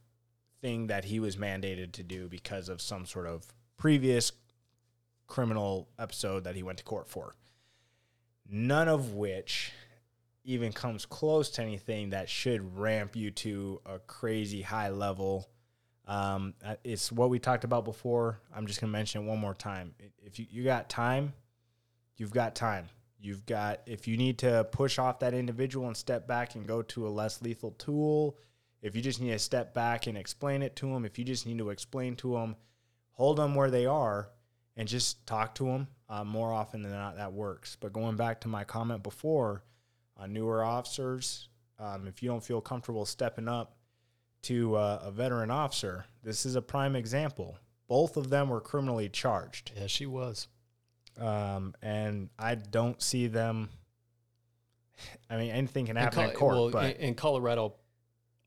thing 0.60 0.86
that 0.86 1.04
he 1.04 1.18
was 1.18 1.36
mandated 1.36 1.90
to 1.92 2.04
do 2.04 2.28
because 2.28 2.68
of 2.68 2.80
some 2.80 3.04
sort 3.04 3.26
of 3.26 3.44
previous 3.76 4.30
criminal 5.26 5.88
episode 5.98 6.44
that 6.44 6.54
he 6.54 6.62
went 6.62 6.78
to 6.78 6.84
court 6.84 7.08
for. 7.08 7.34
None 8.48 8.88
of 8.88 9.14
which 9.14 9.72
even 10.44 10.72
comes 10.72 11.04
close 11.04 11.50
to 11.50 11.62
anything 11.62 12.10
that 12.10 12.28
should 12.28 12.76
ramp 12.78 13.16
you 13.16 13.30
to 13.30 13.80
a 13.86 13.98
crazy 13.98 14.62
high 14.62 14.88
level. 14.90 15.48
Um, 16.10 16.54
uh, 16.64 16.74
it's 16.82 17.12
what 17.12 17.30
we 17.30 17.38
talked 17.38 17.62
about 17.62 17.84
before. 17.84 18.40
I'm 18.52 18.66
just 18.66 18.80
gonna 18.80 18.90
mention 18.90 19.22
it 19.22 19.28
one 19.28 19.38
more 19.38 19.54
time. 19.54 19.94
If 20.26 20.40
you, 20.40 20.46
you 20.50 20.64
got 20.64 20.90
time, 20.90 21.32
you've 22.16 22.32
got 22.32 22.56
time. 22.56 22.88
You've 23.20 23.46
got 23.46 23.82
if 23.86 24.08
you 24.08 24.16
need 24.16 24.38
to 24.38 24.66
push 24.72 24.98
off 24.98 25.20
that 25.20 25.34
individual 25.34 25.86
and 25.86 25.96
step 25.96 26.26
back 26.26 26.56
and 26.56 26.66
go 26.66 26.82
to 26.82 27.06
a 27.06 27.10
less 27.10 27.40
lethal 27.42 27.70
tool. 27.78 28.36
If 28.82 28.96
you 28.96 29.02
just 29.02 29.20
need 29.20 29.30
to 29.30 29.38
step 29.38 29.72
back 29.72 30.08
and 30.08 30.18
explain 30.18 30.62
it 30.62 30.74
to 30.76 30.92
them, 30.92 31.04
if 31.04 31.16
you 31.16 31.24
just 31.24 31.46
need 31.46 31.58
to 31.58 31.70
explain 31.70 32.16
to 32.16 32.32
them, 32.32 32.56
hold 33.12 33.36
them 33.36 33.54
where 33.54 33.70
they 33.70 33.86
are 33.86 34.30
and 34.76 34.88
just 34.88 35.24
talk 35.28 35.54
to 35.56 35.64
them. 35.66 35.86
Uh, 36.08 36.24
more 36.24 36.52
often 36.52 36.82
than 36.82 36.90
not, 36.90 37.18
that 37.18 37.32
works. 37.32 37.76
But 37.78 37.92
going 37.92 38.16
back 38.16 38.40
to 38.40 38.48
my 38.48 38.64
comment 38.64 39.04
before, 39.04 39.62
on 40.16 40.32
newer 40.32 40.64
officers, 40.64 41.48
um, 41.78 42.08
if 42.08 42.20
you 42.20 42.28
don't 42.28 42.42
feel 42.42 42.60
comfortable 42.60 43.06
stepping 43.06 43.46
up 43.46 43.76
to 44.42 44.74
uh, 44.76 45.00
a 45.04 45.10
veteran 45.10 45.50
officer, 45.50 46.04
this 46.22 46.46
is 46.46 46.54
a 46.56 46.62
prime 46.62 46.96
example. 46.96 47.58
Both 47.88 48.16
of 48.16 48.30
them 48.30 48.48
were 48.48 48.60
criminally 48.60 49.08
charged, 49.08 49.72
Yeah, 49.76 49.86
she 49.86 50.06
was. 50.06 50.48
um, 51.20 51.74
and 51.82 52.30
I 52.38 52.54
don't 52.54 53.00
see 53.02 53.26
them. 53.26 53.68
I 55.28 55.36
mean, 55.36 55.50
anything 55.50 55.86
can 55.86 55.96
In 55.96 56.02
happen 56.02 56.20
Col- 56.20 56.30
in 56.30 56.36
court, 56.36 56.54
well, 56.56 56.70
but 56.70 56.96
in, 56.96 57.08
in 57.08 57.14
Colorado, 57.14 57.74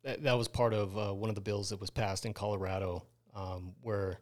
that, 0.04 0.24
that 0.24 0.34
was 0.38 0.48
part 0.48 0.74
of 0.74 0.98
uh, 0.98 1.14
one 1.14 1.30
of 1.30 1.36
the 1.36 1.42
bills 1.42 1.70
that 1.70 1.80
was 1.82 1.90
passed 1.90 2.26
in 2.26 2.34
Colorado, 2.34 3.04
um, 3.36 3.74
where 3.82 4.20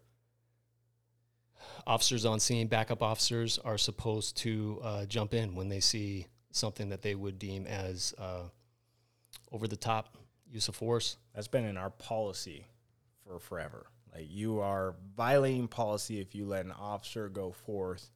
officers 1.85 2.25
on 2.25 2.39
scene, 2.39 2.67
backup 2.67 3.01
officers, 3.03 3.59
are 3.59 3.77
supposed 3.77 4.37
to 4.37 4.79
uh, 4.83 5.05
jump 5.05 5.33
in 5.33 5.55
when 5.55 5.69
they 5.69 5.79
see 5.79 6.25
something 6.51 6.89
that 6.89 7.01
they 7.01 7.15
would 7.15 7.37
deem 7.39 7.65
as 7.67 8.13
uh, 8.17 8.43
over 9.51 9.67
the 9.67 9.75
top 9.77 10.17
use 10.51 10.67
of 10.67 10.75
force. 10.75 11.17
that's 11.33 11.47
been 11.47 11.65
in 11.65 11.77
our 11.77 11.89
policy 11.89 12.67
for 13.25 13.39
forever. 13.39 13.87
Like 14.13 14.27
you 14.29 14.59
are 14.59 14.95
violating 15.15 15.67
policy 15.69 16.19
if 16.19 16.35
you 16.35 16.45
let 16.45 16.65
an 16.65 16.71
officer 16.73 17.29
go 17.29 17.51
forth 17.51 18.11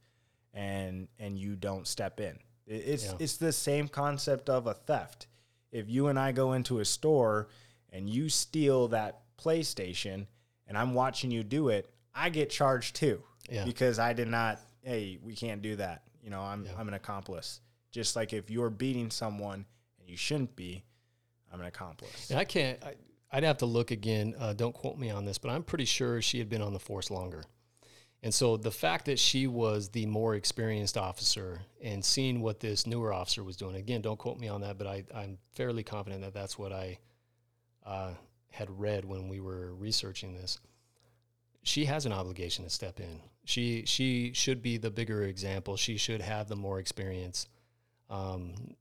and 0.53 1.07
and 1.19 1.37
you 1.39 1.55
don't 1.55 1.87
step 1.87 2.19
in. 2.19 2.37
It's 2.67 3.05
Yeah. 3.05 3.13
it's 3.19 3.37
the 3.37 3.53
same 3.53 3.87
concept 3.87 4.49
of 4.49 4.67
a 4.67 4.73
theft. 4.73 5.27
if 5.71 5.89
you 5.89 6.07
and 6.07 6.17
I 6.17 6.31
go 6.31 6.53
into 6.53 6.79
a 6.79 6.85
store 6.85 7.49
and 7.91 8.09
you 8.09 8.29
steal 8.29 8.87
that 8.89 9.21
PlayStation 9.37 10.27
and 10.67 10.77
I'm 10.77 10.93
watching 10.93 11.31
you 11.31 11.43
do 11.43 11.69
it, 11.69 11.89
I 12.13 12.29
get 12.29 12.49
charged 12.49 12.95
too. 12.95 13.23
Yeah. 13.49 13.65
Because 13.65 13.99
I 13.99 14.13
did 14.13 14.27
not, 14.29 14.59
hey, 14.81 15.19
we 15.21 15.35
can't 15.35 15.61
do 15.61 15.75
that. 15.77 16.03
You 16.23 16.29
know, 16.29 16.41
I'm 16.41 16.67
I'm 16.77 16.87
an 16.87 16.93
accomplice. 16.93 17.61
Just 17.91 18.15
like 18.15 18.33
if 18.33 18.49
you're 18.49 18.69
beating 18.69 19.09
someone 19.11 19.65
and 19.99 20.09
you 20.09 20.17
shouldn't 20.17 20.55
be, 20.55 20.83
I'm 21.55 21.61
an 21.61 21.67
accomplice. 21.67 22.29
And 22.29 22.37
I 22.37 22.43
can't. 22.43 22.83
I, 22.83 22.95
I'd 23.31 23.43
have 23.43 23.57
to 23.59 23.65
look 23.65 23.91
again. 23.91 24.35
Uh, 24.37 24.53
don't 24.53 24.73
quote 24.73 24.97
me 24.97 25.09
on 25.09 25.23
this, 25.23 25.37
but 25.37 25.51
I'm 25.51 25.63
pretty 25.63 25.85
sure 25.85 26.21
she 26.21 26.37
had 26.37 26.49
been 26.49 26.61
on 26.61 26.73
the 26.73 26.79
force 26.79 27.09
longer. 27.09 27.45
And 28.23 28.33
so 28.33 28.57
the 28.57 28.71
fact 28.71 29.05
that 29.05 29.19
she 29.19 29.47
was 29.47 29.89
the 29.89 30.05
more 30.05 30.35
experienced 30.35 30.97
officer 30.97 31.61
and 31.81 32.03
seeing 32.03 32.41
what 32.41 32.59
this 32.59 32.85
newer 32.85 33.13
officer 33.13 33.43
was 33.43 33.55
doing, 33.55 33.75
again, 33.75 34.01
don't 34.01 34.17
quote 34.17 34.37
me 34.37 34.47
on 34.47 34.61
that, 34.61 34.77
but 34.77 34.87
I, 34.87 35.03
I'm 35.13 35.37
fairly 35.53 35.83
confident 35.83 36.23
that 36.23 36.33
that's 36.33 36.57
what 36.57 36.73
I 36.73 36.97
uh, 37.85 38.11
had 38.51 38.69
read 38.79 39.05
when 39.05 39.29
we 39.29 39.39
were 39.39 39.73
researching 39.75 40.33
this. 40.33 40.59
She 41.63 41.85
has 41.85 42.05
an 42.05 42.11
obligation 42.11 42.65
to 42.65 42.69
step 42.69 42.99
in. 42.99 43.21
She 43.45 43.83
she 43.85 44.33
should 44.33 44.61
be 44.61 44.77
the 44.77 44.91
bigger 44.91 45.23
example. 45.23 45.77
She 45.77 45.97
should 45.97 46.21
have 46.21 46.47
the 46.47 46.55
more 46.55 46.79
experience. 46.79 47.47
Um, 48.09 48.75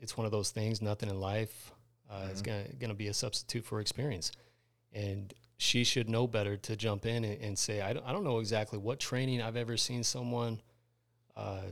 it's 0.00 0.16
one 0.16 0.26
of 0.26 0.32
those 0.32 0.50
things. 0.50 0.82
Nothing 0.82 1.08
in 1.08 1.20
life 1.20 1.72
uh, 2.10 2.28
is 2.32 2.42
gonna 2.42 2.64
gonna 2.78 2.94
be 2.94 3.08
a 3.08 3.14
substitute 3.14 3.64
for 3.64 3.80
experience, 3.80 4.32
and 4.92 5.32
she 5.58 5.84
should 5.84 6.08
know 6.08 6.26
better 6.26 6.56
to 6.56 6.76
jump 6.76 7.06
in 7.06 7.24
and, 7.24 7.40
and 7.42 7.58
say, 7.58 7.80
I 7.80 7.92
don't, 7.94 8.06
I 8.06 8.12
don't 8.12 8.24
know 8.24 8.38
exactly 8.40 8.78
what 8.78 9.00
training 9.00 9.40
I've 9.40 9.56
ever 9.56 9.76
seen 9.76 10.04
someone 10.04 10.60
uh, 11.34 11.62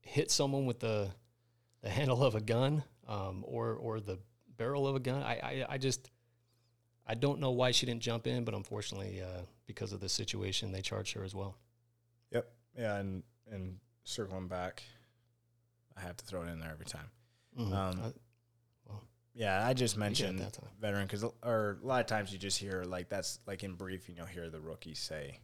hit 0.00 0.30
someone 0.30 0.66
with 0.66 0.80
the 0.80 1.10
the 1.82 1.88
handle 1.90 2.22
of 2.22 2.34
a 2.34 2.40
gun 2.40 2.82
um, 3.08 3.44
or 3.46 3.74
or 3.74 4.00
the 4.00 4.18
barrel 4.56 4.86
of 4.86 4.96
a 4.96 5.00
gun. 5.00 5.22
I, 5.22 5.34
I 5.42 5.66
I 5.70 5.78
just 5.78 6.10
I 7.06 7.14
don't 7.14 7.40
know 7.40 7.50
why 7.50 7.72
she 7.72 7.86
didn't 7.86 8.02
jump 8.02 8.26
in, 8.26 8.44
but 8.44 8.54
unfortunately, 8.54 9.20
uh, 9.22 9.42
because 9.66 9.92
of 9.92 10.00
the 10.00 10.08
situation, 10.08 10.70
they 10.72 10.82
charged 10.82 11.14
her 11.14 11.24
as 11.24 11.34
well. 11.34 11.56
Yep. 12.30 12.48
Yeah, 12.78 12.96
and 12.96 13.22
and 13.50 13.78
circling 14.04 14.48
back, 14.48 14.82
I 15.96 16.00
have 16.02 16.16
to 16.18 16.24
throw 16.24 16.42
it 16.42 16.48
in 16.48 16.60
there 16.60 16.70
every 16.70 16.86
time. 16.86 17.10
Mhm. 17.58 17.72
Um, 17.72 18.14
Yeah, 19.34 19.64
I 19.66 19.74
just 19.74 19.96
mentioned 19.96 20.44
veteran 20.80 21.06
because, 21.06 21.24
or 21.42 21.78
a 21.82 21.86
lot 21.86 22.00
of 22.00 22.06
times 22.06 22.32
you 22.32 22.38
just 22.38 22.58
hear 22.58 22.82
like 22.84 23.08
that's 23.08 23.38
like 23.46 23.62
in 23.62 23.74
briefing, 23.74 24.16
you'll 24.16 24.26
hear 24.26 24.50
the 24.50 24.60
rookies 24.60 24.98
say, 24.98 25.38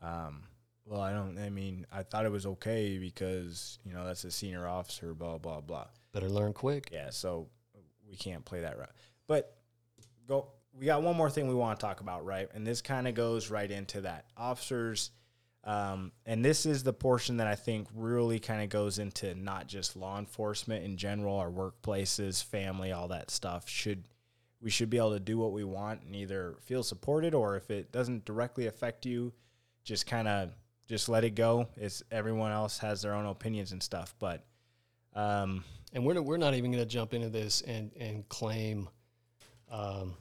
um, 0.00 0.44
"Well, 0.86 1.00
I 1.00 1.12
don't. 1.12 1.38
I 1.38 1.50
mean, 1.50 1.86
I 1.92 2.02
thought 2.02 2.24
it 2.24 2.32
was 2.32 2.46
okay 2.46 2.98
because 2.98 3.78
you 3.84 3.92
know 3.92 4.06
that's 4.06 4.24
a 4.24 4.30
senior 4.30 4.66
officer, 4.66 5.12
blah 5.14 5.38
blah 5.38 5.60
blah." 5.60 5.86
better 6.12 6.28
learn 6.28 6.52
quick. 6.52 6.90
Yeah, 6.92 7.10
so 7.10 7.48
we 8.08 8.16
can't 8.16 8.44
play 8.44 8.60
that 8.60 8.78
route. 8.78 8.92
But 9.26 9.56
go. 10.26 10.48
We 10.72 10.86
got 10.86 11.02
one 11.02 11.16
more 11.16 11.28
thing 11.28 11.48
we 11.48 11.54
want 11.54 11.80
to 11.80 11.84
talk 11.84 12.00
about, 12.00 12.24
right? 12.24 12.48
And 12.54 12.64
this 12.64 12.80
kind 12.80 13.08
of 13.08 13.14
goes 13.14 13.50
right 13.50 13.68
into 13.68 14.02
that 14.02 14.26
officers. 14.36 15.10
Um, 15.62 16.12
and 16.24 16.42
this 16.44 16.64
is 16.64 16.82
the 16.82 16.92
portion 16.92 17.36
that 17.36 17.46
I 17.46 17.54
think 17.54 17.88
really 17.94 18.38
kind 18.38 18.62
of 18.62 18.70
goes 18.70 18.98
into 18.98 19.34
not 19.34 19.66
just 19.66 19.94
law 19.94 20.18
enforcement 20.18 20.84
in 20.84 20.96
general, 20.96 21.36
our 21.36 21.50
workplaces, 21.50 22.42
family, 22.42 22.92
all 22.92 23.08
that 23.08 23.30
stuff. 23.30 23.68
Should 23.68 24.04
we 24.62 24.70
should 24.70 24.90
be 24.90 24.98
able 24.98 25.12
to 25.12 25.20
do 25.20 25.38
what 25.38 25.52
we 25.52 25.64
want 25.64 26.02
and 26.02 26.14
either 26.14 26.56
feel 26.62 26.82
supported 26.82 27.34
or 27.34 27.56
if 27.56 27.70
it 27.70 27.92
doesn't 27.92 28.24
directly 28.26 28.66
affect 28.66 29.06
you, 29.06 29.32
just 29.84 30.06
kind 30.06 30.28
of 30.28 30.50
just 30.86 31.08
let 31.08 31.24
it 31.24 31.34
go. 31.34 31.68
It's 31.76 32.02
everyone 32.10 32.52
else 32.52 32.78
has 32.78 33.02
their 33.02 33.14
own 33.14 33.26
opinions 33.26 33.72
and 33.72 33.82
stuff, 33.82 34.14
but 34.18 34.44
um, 35.14 35.64
and 35.92 36.04
we're 36.04 36.20
we're 36.22 36.36
not 36.36 36.54
even 36.54 36.70
going 36.70 36.82
to 36.82 36.88
jump 36.88 37.14
into 37.14 37.28
this 37.28 37.60
and 37.62 37.90
and 37.98 38.28
claim 38.28 38.88
um, 39.70 40.14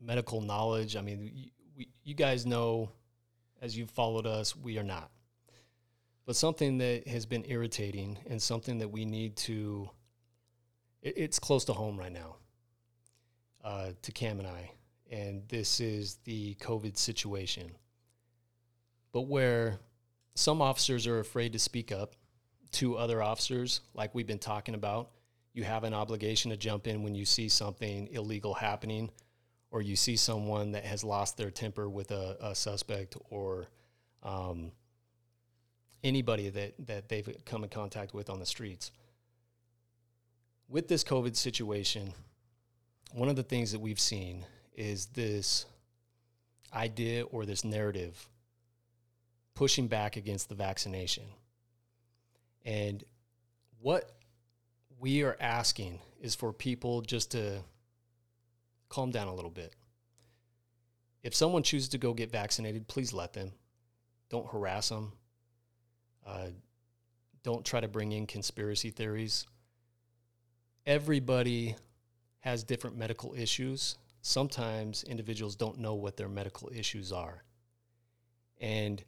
medical 0.00 0.40
knowledge. 0.40 0.96
I 0.96 1.00
mean, 1.00 1.30
you, 1.34 1.50
we, 1.76 1.88
you 2.04 2.14
guys 2.14 2.46
know, 2.46 2.90
as 3.64 3.74
you've 3.76 3.90
followed 3.90 4.26
us, 4.26 4.54
we 4.54 4.78
are 4.78 4.84
not. 4.84 5.10
But 6.26 6.36
something 6.36 6.78
that 6.78 7.08
has 7.08 7.24
been 7.24 7.44
irritating 7.48 8.18
and 8.28 8.40
something 8.40 8.78
that 8.78 8.88
we 8.88 9.06
need 9.06 9.36
to. 9.36 9.88
It, 11.02 11.14
it's 11.16 11.38
close 11.38 11.64
to 11.64 11.72
home 11.72 11.98
right 11.98 12.12
now. 12.12 12.36
Uh, 13.64 13.92
to 14.02 14.12
Cam 14.12 14.40
and 14.40 14.46
I, 14.46 14.70
and 15.10 15.42
this 15.48 15.80
is 15.80 16.16
the 16.24 16.54
COVID 16.56 16.98
situation. 16.98 17.70
But 19.10 19.22
where 19.22 19.78
some 20.34 20.60
officers 20.60 21.06
are 21.06 21.20
afraid 21.20 21.54
to 21.54 21.58
speak 21.58 21.90
up 21.90 22.14
to 22.72 22.98
other 22.98 23.22
officers, 23.22 23.80
like 23.94 24.14
we've 24.14 24.26
been 24.26 24.38
talking 24.38 24.74
about. 24.74 25.10
You 25.54 25.64
have 25.64 25.84
an 25.84 25.94
obligation 25.94 26.50
to 26.50 26.56
jump 26.58 26.86
in 26.86 27.02
when 27.02 27.14
you 27.14 27.24
see 27.24 27.48
something 27.48 28.08
illegal 28.08 28.52
happening, 28.52 29.10
or 29.74 29.82
you 29.82 29.96
see 29.96 30.14
someone 30.14 30.70
that 30.70 30.84
has 30.84 31.02
lost 31.02 31.36
their 31.36 31.50
temper 31.50 31.88
with 31.88 32.12
a, 32.12 32.36
a 32.40 32.54
suspect, 32.54 33.16
or 33.28 33.66
um, 34.22 34.70
anybody 36.04 36.48
that, 36.48 36.74
that 36.86 37.08
they've 37.08 37.28
come 37.44 37.64
in 37.64 37.68
contact 37.68 38.14
with 38.14 38.30
on 38.30 38.38
the 38.38 38.46
streets. 38.46 38.92
With 40.68 40.86
this 40.86 41.02
COVID 41.02 41.34
situation, 41.34 42.14
one 43.10 43.28
of 43.28 43.34
the 43.34 43.42
things 43.42 43.72
that 43.72 43.80
we've 43.80 43.98
seen 43.98 44.46
is 44.76 45.06
this 45.06 45.66
idea 46.72 47.24
or 47.24 47.44
this 47.44 47.64
narrative 47.64 48.28
pushing 49.54 49.88
back 49.88 50.16
against 50.16 50.48
the 50.48 50.54
vaccination. 50.54 51.24
And 52.64 53.02
what 53.80 54.12
we 55.00 55.24
are 55.24 55.36
asking 55.40 55.98
is 56.20 56.36
for 56.36 56.52
people 56.52 57.00
just 57.00 57.32
to 57.32 57.58
calm 58.88 59.10
down 59.10 59.28
a 59.28 59.34
little 59.34 59.50
bit. 59.50 59.74
If 61.22 61.34
someone 61.34 61.62
chooses 61.62 61.88
to 61.90 61.98
go 61.98 62.12
get 62.12 62.30
vaccinated, 62.30 62.86
please 62.86 63.12
let 63.12 63.32
them. 63.32 63.52
Don't 64.28 64.46
harass 64.46 64.90
them. 64.90 65.12
Uh, 66.26 66.48
don't 67.42 67.64
try 67.64 67.80
to 67.80 67.88
bring 67.88 68.12
in 68.12 68.26
conspiracy 68.26 68.90
theories. 68.90 69.46
Everybody 70.86 71.76
has 72.40 72.62
different 72.62 72.96
medical 72.96 73.34
issues. 73.34 73.96
Sometimes 74.20 75.02
individuals 75.04 75.56
don't 75.56 75.78
know 75.78 75.94
what 75.94 76.16
their 76.16 76.28
medical 76.28 76.70
issues 76.74 77.12
are. 77.12 77.42
And 78.60 79.02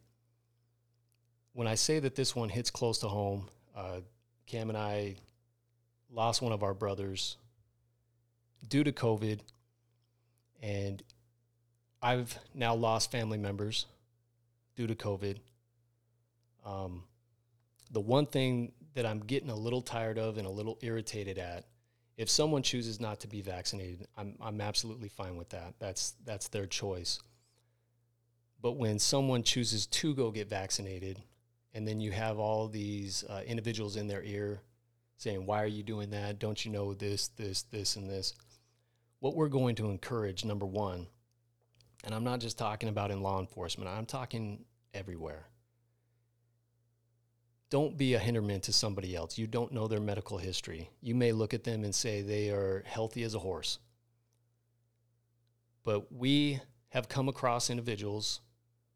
when 1.52 1.66
I 1.66 1.74
say 1.74 1.98
that 1.98 2.14
this 2.14 2.34
one 2.36 2.48
hits 2.48 2.70
close 2.70 2.98
to 2.98 3.08
home, 3.08 3.48
uh, 3.74 4.00
Cam 4.46 4.68
and 4.68 4.78
I 4.78 5.16
lost 6.10 6.40
one 6.40 6.52
of 6.52 6.62
our 6.62 6.74
brothers 6.74 7.36
due 8.68 8.84
to 8.84 8.92
COVID, 8.92 9.40
and 10.62 11.02
I've 12.02 12.38
now 12.54 12.74
lost 12.74 13.10
family 13.10 13.38
members 13.38 13.86
due 14.76 14.86
to 14.86 14.94
COVID. 14.94 15.38
Um, 16.64 17.04
the 17.90 18.00
one 18.00 18.26
thing 18.26 18.72
that 18.94 19.06
I'm 19.06 19.20
getting 19.20 19.50
a 19.50 19.54
little 19.54 19.82
tired 19.82 20.18
of 20.18 20.38
and 20.38 20.46
a 20.46 20.50
little 20.50 20.78
irritated 20.82 21.38
at, 21.38 21.64
if 22.16 22.30
someone 22.30 22.62
chooses 22.62 23.00
not 23.00 23.20
to 23.20 23.28
be 23.28 23.42
vaccinated, 23.42 24.06
I'm 24.16 24.34
I'm 24.40 24.60
absolutely 24.60 25.08
fine 25.08 25.36
with 25.36 25.50
that. 25.50 25.74
That's 25.78 26.14
that's 26.24 26.48
their 26.48 26.66
choice. 26.66 27.20
But 28.62 28.72
when 28.72 28.98
someone 28.98 29.42
chooses 29.42 29.86
to 29.86 30.14
go 30.14 30.30
get 30.30 30.48
vaccinated, 30.48 31.22
and 31.74 31.86
then 31.86 32.00
you 32.00 32.10
have 32.12 32.38
all 32.38 32.68
these 32.68 33.22
uh, 33.24 33.42
individuals 33.46 33.96
in 33.96 34.06
their 34.06 34.22
ear 34.22 34.62
saying, 35.18 35.44
"Why 35.44 35.62
are 35.62 35.66
you 35.66 35.82
doing 35.82 36.10
that? 36.10 36.38
Don't 36.38 36.64
you 36.64 36.72
know 36.72 36.94
this, 36.94 37.28
this, 37.28 37.62
this, 37.62 37.96
and 37.96 38.08
this?" 38.08 38.32
What 39.20 39.34
we're 39.34 39.48
going 39.48 39.76
to 39.76 39.90
encourage, 39.90 40.44
number 40.44 40.66
one, 40.66 41.06
and 42.04 42.14
I'm 42.14 42.24
not 42.24 42.40
just 42.40 42.58
talking 42.58 42.88
about 42.88 43.10
in 43.10 43.22
law 43.22 43.40
enforcement. 43.40 43.90
I'm 43.90 44.06
talking 44.06 44.64
everywhere. 44.94 45.46
Don't 47.68 47.96
be 47.96 48.14
a 48.14 48.20
hinderman 48.20 48.62
to 48.62 48.72
somebody 48.72 49.16
else. 49.16 49.38
You 49.38 49.48
don't 49.48 49.72
know 49.72 49.88
their 49.88 50.00
medical 50.00 50.38
history. 50.38 50.88
You 51.00 51.16
may 51.16 51.32
look 51.32 51.52
at 51.52 51.64
them 51.64 51.82
and 51.82 51.94
say 51.94 52.22
they 52.22 52.50
are 52.50 52.84
healthy 52.86 53.24
as 53.24 53.34
a 53.34 53.40
horse. 53.40 53.80
But 55.82 56.12
we 56.12 56.60
have 56.90 57.08
come 57.08 57.28
across 57.28 57.70
individuals 57.70 58.40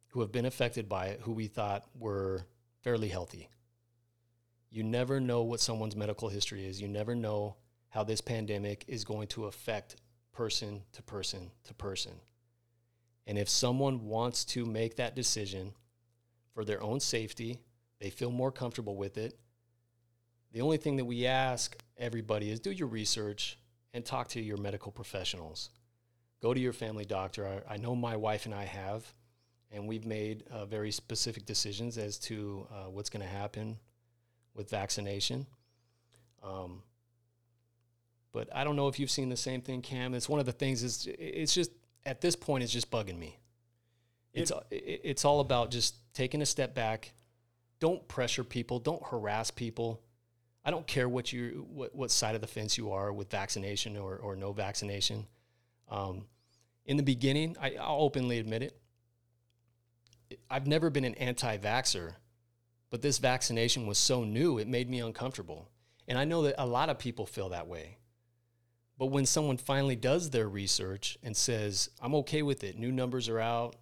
who 0.08 0.20
have 0.20 0.30
been 0.30 0.46
affected 0.46 0.88
by 0.88 1.06
it 1.06 1.20
who 1.22 1.32
we 1.32 1.46
thought 1.48 1.84
were 1.98 2.46
fairly 2.82 3.08
healthy. 3.08 3.48
You 4.70 4.84
never 4.84 5.20
know 5.20 5.42
what 5.42 5.60
someone's 5.60 5.96
medical 5.96 6.28
history 6.28 6.64
is. 6.64 6.80
You 6.80 6.86
never 6.86 7.14
know 7.16 7.56
how 7.88 8.04
this 8.04 8.20
pandemic 8.20 8.84
is 8.86 9.04
going 9.04 9.26
to 9.28 9.46
affect 9.46 9.96
person 10.41 10.80
to 10.91 11.03
person 11.03 11.51
to 11.64 11.74
person. 11.74 12.12
And 13.26 13.36
if 13.36 13.47
someone 13.47 14.07
wants 14.07 14.43
to 14.47 14.64
make 14.64 14.97
that 14.97 15.14
decision 15.14 15.74
for 16.55 16.64
their 16.64 16.82
own 16.82 16.99
safety, 16.99 17.61
they 17.99 18.09
feel 18.09 18.30
more 18.30 18.51
comfortable 18.51 18.97
with 18.97 19.18
it. 19.18 19.38
The 20.53 20.62
only 20.62 20.78
thing 20.78 20.97
that 20.97 21.05
we 21.05 21.26
ask 21.26 21.76
everybody 21.99 22.51
is 22.51 22.59
do 22.59 22.70
your 22.70 22.88
research 22.88 23.59
and 23.93 24.03
talk 24.03 24.28
to 24.28 24.41
your 24.41 24.57
medical 24.57 24.91
professionals. 24.91 25.68
Go 26.41 26.55
to 26.55 26.61
your 26.61 26.72
family 26.72 27.05
doctor. 27.05 27.47
I, 27.47 27.74
I 27.74 27.76
know 27.76 27.95
my 27.95 28.16
wife 28.16 28.47
and 28.47 28.55
I 28.55 28.64
have, 28.64 29.05
and 29.70 29.86
we've 29.86 30.07
made 30.07 30.45
uh, 30.51 30.64
very 30.64 30.91
specific 30.91 31.45
decisions 31.45 31.99
as 31.99 32.18
to 32.20 32.66
uh, 32.72 32.88
what's 32.88 33.11
going 33.11 33.26
to 33.26 33.30
happen 33.30 33.76
with 34.55 34.70
vaccination. 34.70 35.47
Um, 36.43 36.82
But 38.32 38.48
I 38.54 38.64
don't 38.64 38.76
know 38.76 38.88
if 38.88 38.98
you've 38.98 39.10
seen 39.10 39.28
the 39.28 39.36
same 39.36 39.60
thing, 39.60 39.82
Cam. 39.82 40.14
It's 40.14 40.28
one 40.28 40.40
of 40.40 40.46
the 40.46 40.52
things. 40.52 40.82
Is 40.82 41.08
it's 41.10 41.54
just 41.54 41.70
at 42.06 42.20
this 42.20 42.36
point, 42.36 42.62
it's 42.62 42.72
just 42.72 42.90
bugging 42.90 43.18
me. 43.18 43.38
It's 44.32 44.52
it, 44.70 45.00
it's 45.04 45.24
all 45.24 45.40
about 45.40 45.70
just 45.70 45.96
taking 46.14 46.40
a 46.42 46.46
step 46.46 46.74
back. 46.74 47.12
Don't 47.80 48.06
pressure 48.08 48.44
people. 48.44 48.78
Don't 48.78 49.04
harass 49.04 49.50
people. 49.50 50.00
I 50.64 50.70
don't 50.70 50.86
care 50.86 51.08
what 51.08 51.32
you 51.32 51.66
what, 51.72 51.94
what 51.94 52.10
side 52.10 52.34
of 52.34 52.40
the 52.40 52.46
fence 52.46 52.78
you 52.78 52.92
are 52.92 53.12
with 53.12 53.30
vaccination 53.30 53.96
or, 53.96 54.16
or 54.16 54.36
no 54.36 54.52
vaccination. 54.52 55.26
Um, 55.90 56.26
in 56.84 56.96
the 56.96 57.02
beginning, 57.02 57.56
I, 57.60 57.74
I'll 57.80 58.00
openly 58.00 58.38
admit 58.38 58.62
it. 58.62 58.76
I've 60.48 60.66
never 60.66 60.90
been 60.90 61.04
an 61.04 61.14
anti-vaxxer, 61.16 62.14
but 62.90 63.02
this 63.02 63.18
vaccination 63.18 63.86
was 63.86 63.98
so 63.98 64.22
new, 64.22 64.58
it 64.58 64.68
made 64.68 64.88
me 64.88 65.00
uncomfortable. 65.00 65.68
And 66.06 66.18
I 66.18 66.24
know 66.24 66.42
that 66.42 66.54
a 66.58 66.66
lot 66.66 66.88
of 66.88 66.98
people 66.98 67.26
feel 67.26 67.48
that 67.48 67.66
way. 67.66 67.96
But 69.01 69.07
when 69.07 69.24
someone 69.24 69.57
finally 69.57 69.96
does 69.96 70.28
their 70.28 70.46
research 70.46 71.16
and 71.22 71.34
says, 71.34 71.88
I'm 72.03 72.14
okay 72.16 72.42
with 72.42 72.62
it, 72.62 72.76
new 72.76 72.92
numbers 72.92 73.30
are 73.30 73.40
out, 73.40 73.76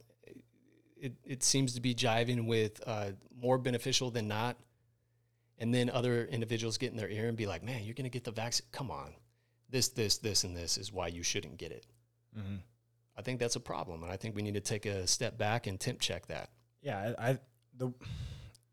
it, 0.96 1.14
it 1.24 1.42
seems 1.42 1.74
to 1.74 1.80
be 1.80 1.92
jiving 1.92 2.46
with 2.46 2.80
uh, 2.86 3.10
more 3.36 3.58
beneficial 3.58 4.12
than 4.12 4.28
not. 4.28 4.56
And 5.58 5.74
then 5.74 5.90
other 5.90 6.24
individuals 6.26 6.78
get 6.78 6.92
in 6.92 6.96
their 6.96 7.08
ear 7.08 7.26
and 7.26 7.36
be 7.36 7.46
like, 7.46 7.64
man, 7.64 7.82
you're 7.82 7.94
going 7.94 8.04
to 8.04 8.10
get 8.10 8.22
the 8.22 8.30
vaccine. 8.30 8.68
Come 8.70 8.92
on. 8.92 9.12
This, 9.68 9.88
this, 9.88 10.18
this, 10.18 10.44
and 10.44 10.56
this 10.56 10.78
is 10.78 10.92
why 10.92 11.08
you 11.08 11.24
shouldn't 11.24 11.56
get 11.56 11.72
it. 11.72 11.84
I 13.16 13.22
think 13.22 13.40
that's 13.40 13.56
a 13.56 13.60
problem. 13.60 14.04
And 14.04 14.12
I 14.12 14.16
think 14.16 14.36
we 14.36 14.42
need 14.42 14.54
to 14.54 14.60
take 14.60 14.86
a 14.86 15.04
step 15.08 15.36
back 15.36 15.66
and 15.66 15.80
temp 15.80 15.98
check 15.98 16.28
that. 16.28 16.50
Yeah, 16.80 17.14
I, 17.18 17.30
I 17.30 17.38
the 17.76 17.92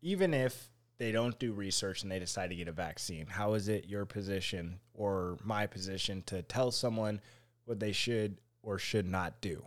even 0.00 0.32
if 0.32 0.70
they 0.98 1.12
don't 1.12 1.38
do 1.38 1.52
research 1.52 2.02
and 2.02 2.10
they 2.10 2.18
decide 2.18 2.50
to 2.50 2.56
get 2.56 2.68
a 2.68 2.72
vaccine, 2.72 3.26
how 3.26 3.54
is 3.54 3.68
it 3.68 3.86
your 3.86 4.04
position 4.04 4.78
or 4.94 5.36
my 5.44 5.66
position 5.66 6.22
to 6.26 6.42
tell 6.42 6.70
someone 6.70 7.20
what 7.64 7.78
they 7.80 7.92
should 7.92 8.38
or 8.62 8.78
should 8.78 9.06
not 9.06 9.40
do? 9.40 9.62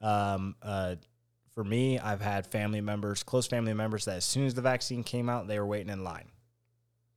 Um, 0.00 0.56
uh, 0.62 0.96
for 1.54 1.64
me, 1.64 1.98
I've 1.98 2.20
had 2.20 2.46
family 2.46 2.80
members, 2.80 3.22
close 3.22 3.46
family 3.46 3.74
members, 3.74 4.04
that 4.06 4.16
as 4.16 4.24
soon 4.24 4.46
as 4.46 4.54
the 4.54 4.62
vaccine 4.62 5.04
came 5.04 5.28
out, 5.28 5.46
they 5.46 5.58
were 5.58 5.66
waiting 5.66 5.92
in 5.92 6.04
line. 6.04 6.28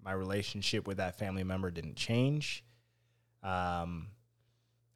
My 0.03 0.11
relationship 0.11 0.87
with 0.87 0.97
that 0.97 1.17
family 1.17 1.43
member 1.43 1.71
didn't 1.71 1.95
change. 1.95 2.63
Um, 3.41 4.07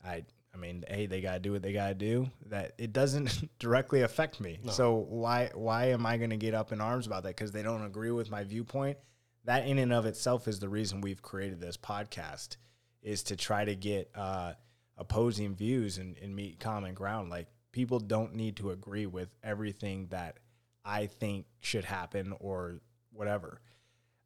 I 0.04 0.24
I 0.58 0.60
mean, 0.60 0.84
hey, 0.88 1.06
they 1.06 1.22
gotta 1.22 1.40
do 1.40 1.52
what 1.52 1.62
they 1.62 1.74
gotta 1.74 1.94
do. 1.94 2.30
That 2.48 2.74
it 2.78 2.92
doesn't 2.92 3.50
directly 3.60 4.02
affect 4.02 4.40
me. 4.40 4.60
So 4.72 5.06
why 5.10 5.52
why 5.54 5.90
am 5.90 6.06
I 6.06 6.18
gonna 6.18 6.38
get 6.38 6.54
up 6.54 6.72
in 6.72 6.82
arms 6.82 7.06
about 7.06 7.24
that? 7.24 7.36
Because 7.36 7.52
they 7.52 7.62
don't 7.62 7.86
agree 7.86 8.12
with 8.12 8.32
my 8.32 8.44
viewpoint. 8.44 8.98
That 9.46 9.68
in 9.68 9.78
and 9.78 9.94
of 9.94 10.06
itself 10.06 10.48
is 10.48 10.60
the 10.60 10.68
reason 10.68 11.02
we've 11.02 11.22
created 11.22 11.62
this 11.62 11.78
podcast, 11.78 12.58
is 13.02 13.24
to 13.24 13.36
try 13.36 13.66
to 13.66 13.76
get 13.76 14.10
uh, 14.16 14.54
opposing 14.98 15.56
views 15.56 16.00
and, 16.00 16.18
and 16.18 16.36
meet 16.36 16.60
common 16.60 16.94
ground. 16.96 17.30
Like 17.30 17.48
people 17.72 18.00
don't 18.00 18.34
need 18.34 18.58
to 18.58 18.72
agree 18.72 19.06
with 19.06 19.30
everything 19.44 20.08
that 20.10 20.40
I 20.84 21.06
think 21.06 21.46
should 21.60 21.86
happen 21.86 22.34
or 22.40 22.82
whatever. 23.14 23.62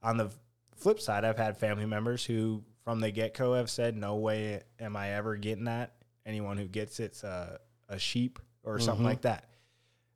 On 0.01 0.17
the 0.17 0.31
flip 0.75 0.99
side, 1.01 1.25
I've 1.25 1.37
had 1.37 1.57
family 1.57 1.85
members 1.85 2.23
who, 2.23 2.63
from 2.85 3.01
the 3.01 3.11
get 3.11 3.37
go, 3.37 3.53
have 3.53 3.69
said, 3.69 3.97
"No 3.97 4.15
way 4.15 4.63
am 4.79 4.95
I 4.95 5.11
ever 5.11 5.35
getting 5.35 5.65
that. 5.65 5.93
Anyone 6.31 6.57
who 6.57 6.65
gets 6.65 6.99
it's 7.01 7.23
a, 7.23 7.59
a 7.89 7.99
sheep 7.99 8.39
or 8.63 8.79
something 8.79 9.05
like 9.05 9.21
that." 9.21 9.43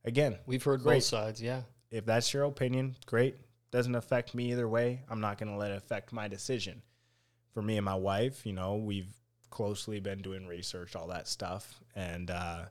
Again, 0.06 0.38
We've 0.46 0.64
heard 0.64 0.82
Great. 0.84 0.96
both 0.98 1.04
sides. 1.04 1.42
Yeah. 1.42 1.62
if 1.92 2.06
that's 2.06 2.34
your 2.34 2.44
opinion, 2.44 2.96
great. 3.06 3.36
Doesn't 3.72 3.96
affect 3.96 4.34
me 4.34 4.52
either 4.52 4.68
way. 4.70 5.02
I'm 5.10 5.20
not 5.20 5.38
going 5.38 5.52
to 5.52 5.58
let 5.58 5.72
it 5.72 5.78
affect 5.78 6.14
my 6.14 6.28
decision. 6.28 6.82
For 7.54 7.62
me 7.62 7.76
and 7.78 7.84
my 7.86 7.96
wife, 7.96 8.46
you 8.46 8.54
know, 8.54 8.76
we've 8.76 9.12
closely 9.50 10.00
been 10.00 10.20
doing 10.22 10.46
research, 10.48 10.96
all 10.96 11.08
that 11.08 11.28
stuff, 11.28 11.80
and 11.96 12.30
uh, 12.32 12.66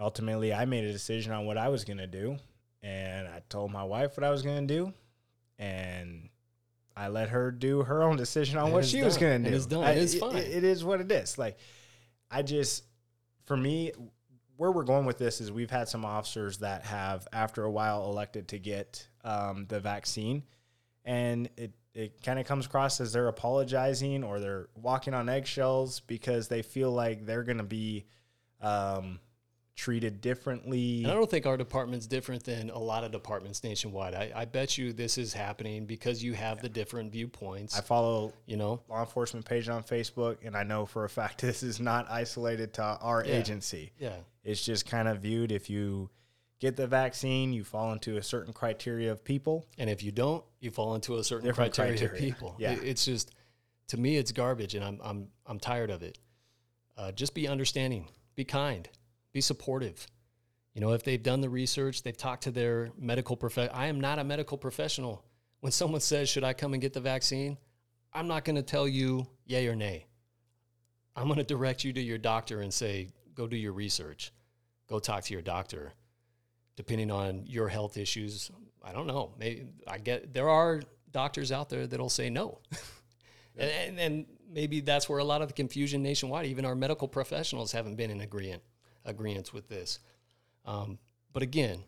ultimately, 0.00 0.52
I 0.54 0.64
made 0.64 0.84
a 0.84 0.92
decision 0.92 1.32
on 1.32 1.44
what 1.46 1.58
I 1.58 1.68
was 1.68 1.84
going 1.84 1.98
to 1.98 2.06
do, 2.06 2.36
and 2.82 3.26
I 3.28 3.42
told 3.48 3.70
my 3.72 3.84
wife 3.84 4.16
what 4.16 4.24
I 4.24 4.30
was 4.30 4.42
going 4.42 4.66
to 4.66 4.74
do, 4.74 4.92
and 5.58 6.28
I 6.96 7.08
let 7.08 7.28
her 7.30 7.50
do 7.50 7.82
her 7.82 8.02
own 8.02 8.16
decision 8.16 8.58
on 8.58 8.66
And 8.66 8.74
what 8.74 8.84
she 8.86 9.02
was 9.02 9.16
going 9.16 9.44
to 9.44 9.50
do. 9.50 9.56
it's 9.56 9.66
done. 9.66 9.84
I- 9.84 9.92
It 9.92 9.98
is 9.98 10.14
it- 10.14 10.20
fine. 10.20 10.36
it 10.36 10.64
is 10.64 10.84
what 10.84 11.00
it 11.00 11.10
is. 11.10 11.36
Like, 11.38 11.58
I 12.30 12.42
just, 12.42 12.84
for 13.44 13.56
me, 13.56 13.92
where 14.56 14.72
we're 14.72 14.84
going 14.84 15.06
with 15.06 15.18
this 15.18 15.40
is 15.40 15.52
we've 15.52 15.70
had 15.70 15.88
some 15.88 16.04
officers 16.04 16.58
that 16.58 16.84
have, 16.84 17.26
after 17.32 17.64
a 17.64 17.70
while, 17.70 18.04
elected 18.04 18.48
to 18.48 18.58
get 18.58 19.06
um, 19.24 19.66
the 19.68 19.80
vaccine, 19.80 20.42
and 21.04 21.48
it 21.56 21.72
it 21.94 22.22
kind 22.22 22.38
of 22.38 22.46
comes 22.46 22.66
across 22.66 23.00
as 23.00 23.12
they're 23.12 23.26
apologizing 23.26 24.22
or 24.22 24.38
they're 24.38 24.68
walking 24.76 25.14
on 25.14 25.28
eggshells 25.28 25.98
because 26.00 26.46
they 26.46 26.62
feel 26.62 26.92
like 26.92 27.26
they're 27.26 27.42
going 27.42 27.58
to 27.58 27.64
be 27.64 28.04
um, 28.60 29.18
treated 29.78 30.20
differently. 30.20 31.04
And 31.04 31.12
I 31.12 31.14
don't 31.14 31.30
think 31.30 31.46
our 31.46 31.56
department's 31.56 32.08
different 32.08 32.42
than 32.42 32.68
a 32.70 32.78
lot 32.78 33.04
of 33.04 33.12
departments 33.12 33.62
nationwide. 33.62 34.12
I, 34.12 34.32
I 34.34 34.44
bet 34.44 34.76
you 34.76 34.92
this 34.92 35.16
is 35.16 35.32
happening 35.32 35.86
because 35.86 36.22
you 36.22 36.32
have 36.34 36.60
the 36.60 36.68
different 36.68 37.12
viewpoints. 37.12 37.78
I 37.78 37.82
follow 37.82 38.32
you 38.46 38.56
know, 38.56 38.80
law 38.90 39.00
enforcement 39.00 39.46
page 39.46 39.68
on 39.68 39.84
Facebook, 39.84 40.38
and 40.44 40.56
I 40.56 40.64
know 40.64 40.84
for 40.84 41.04
a 41.04 41.08
fact 41.08 41.40
this 41.42 41.62
is 41.62 41.78
not 41.78 42.10
isolated 42.10 42.74
to 42.74 42.82
our 42.82 43.24
Yeah. 43.24 43.34
agency. 43.38 43.92
yeah. 44.00 44.16
It's 44.42 44.64
just 44.64 44.84
kind 44.86 45.06
of 45.06 45.20
viewed 45.20 45.52
if 45.52 45.70
you 45.70 46.10
get 46.58 46.74
the 46.74 46.86
vaccine, 46.88 47.52
you 47.52 47.62
fall 47.62 47.92
into 47.92 48.16
a 48.16 48.22
certain 48.22 48.52
criteria 48.52 49.12
of 49.12 49.22
people. 49.22 49.64
And 49.78 49.88
if 49.88 50.02
you 50.02 50.10
don't, 50.10 50.42
you 50.58 50.72
fall 50.72 50.96
into 50.96 51.18
a 51.18 51.22
certain 51.24 51.46
Different 51.46 51.72
criteria, 51.72 52.12
of 52.12 52.18
people. 52.18 52.56
Yeah. 52.58 52.72
It- 52.72 52.82
it's 52.82 53.04
just 53.04 53.32
to 53.88 53.96
me, 53.96 54.16
it's 54.16 54.32
garbage, 54.32 54.74
and 54.74 54.84
I'm 54.84 55.00
I'm 55.04 55.28
I'm 55.46 55.60
tired 55.60 55.90
of 55.90 56.02
it. 56.02 56.18
Uh, 56.96 57.12
just 57.12 57.32
be 57.32 57.46
understanding, 57.46 58.08
be 58.34 58.44
kind, 58.44 58.88
be 59.32 59.40
supportive. 59.40 60.06
You 60.74 60.80
know, 60.80 60.92
if 60.92 61.02
they've 61.02 61.22
done 61.22 61.40
the 61.40 61.48
research, 61.48 62.02
they've 62.02 62.16
talked 62.16 62.44
to 62.44 62.50
their 62.50 62.90
medical 62.96 63.36
prof. 63.36 63.58
I 63.72 63.86
am 63.86 64.00
not 64.00 64.18
a 64.18 64.24
medical 64.24 64.56
professional. 64.58 65.24
When 65.60 65.72
someone 65.72 66.00
says, 66.00 66.28
"Should 66.28 66.44
I 66.44 66.52
come 66.52 66.72
and 66.72 66.80
get 66.80 66.92
the 66.92 67.00
vaccine?" 67.00 67.58
I'm 68.12 68.28
not 68.28 68.44
going 68.44 68.56
to 68.56 68.62
tell 68.62 68.88
you 68.88 69.26
yay 69.44 69.66
or 69.68 69.76
nay. 69.76 70.06
I'm 71.14 71.26
going 71.26 71.38
to 71.38 71.44
direct 71.44 71.84
you 71.84 71.92
to 71.92 72.00
your 72.00 72.18
doctor 72.18 72.60
and 72.60 72.72
say, 72.72 73.08
"Go 73.34 73.46
do 73.46 73.56
your 73.56 73.72
research. 73.72 74.32
Go 74.88 74.98
talk 74.98 75.24
to 75.24 75.32
your 75.32 75.42
doctor." 75.42 75.94
depending 76.78 77.10
on 77.10 77.44
your 77.44 77.66
health 77.66 77.96
issues. 77.96 78.52
I 78.84 78.92
don't 78.92 79.08
know. 79.08 79.34
Maybe 79.36 79.66
I 79.88 79.98
get 79.98 80.32
there 80.32 80.48
are 80.48 80.80
doctors 81.10 81.50
out 81.50 81.68
there 81.68 81.88
that'll 81.88 82.08
say 82.08 82.30
no, 82.30 82.60
and, 83.56 83.68
and 83.68 83.98
and 83.98 84.26
maybe 84.48 84.78
that's 84.78 85.08
where 85.08 85.18
a 85.18 85.24
lot 85.24 85.42
of 85.42 85.48
the 85.48 85.54
confusion 85.54 86.04
nationwide. 86.04 86.46
Even 86.46 86.64
our 86.64 86.76
medical 86.76 87.08
professionals 87.08 87.72
haven't 87.72 87.96
been 87.96 88.12
in 88.12 88.20
agreement 88.20 88.62
agreements 89.08 89.52
with 89.52 89.68
this. 89.68 89.98
Um, 90.64 90.98
but 91.32 91.42
again, 91.42 91.82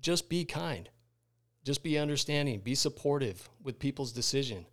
just 0.00 0.28
be 0.28 0.44
kind, 0.44 0.88
just 1.64 1.82
be 1.82 1.98
understanding, 1.98 2.60
be 2.60 2.74
supportive 2.74 3.48
with 3.62 3.78
people's 3.78 4.12
decision. 4.12 4.66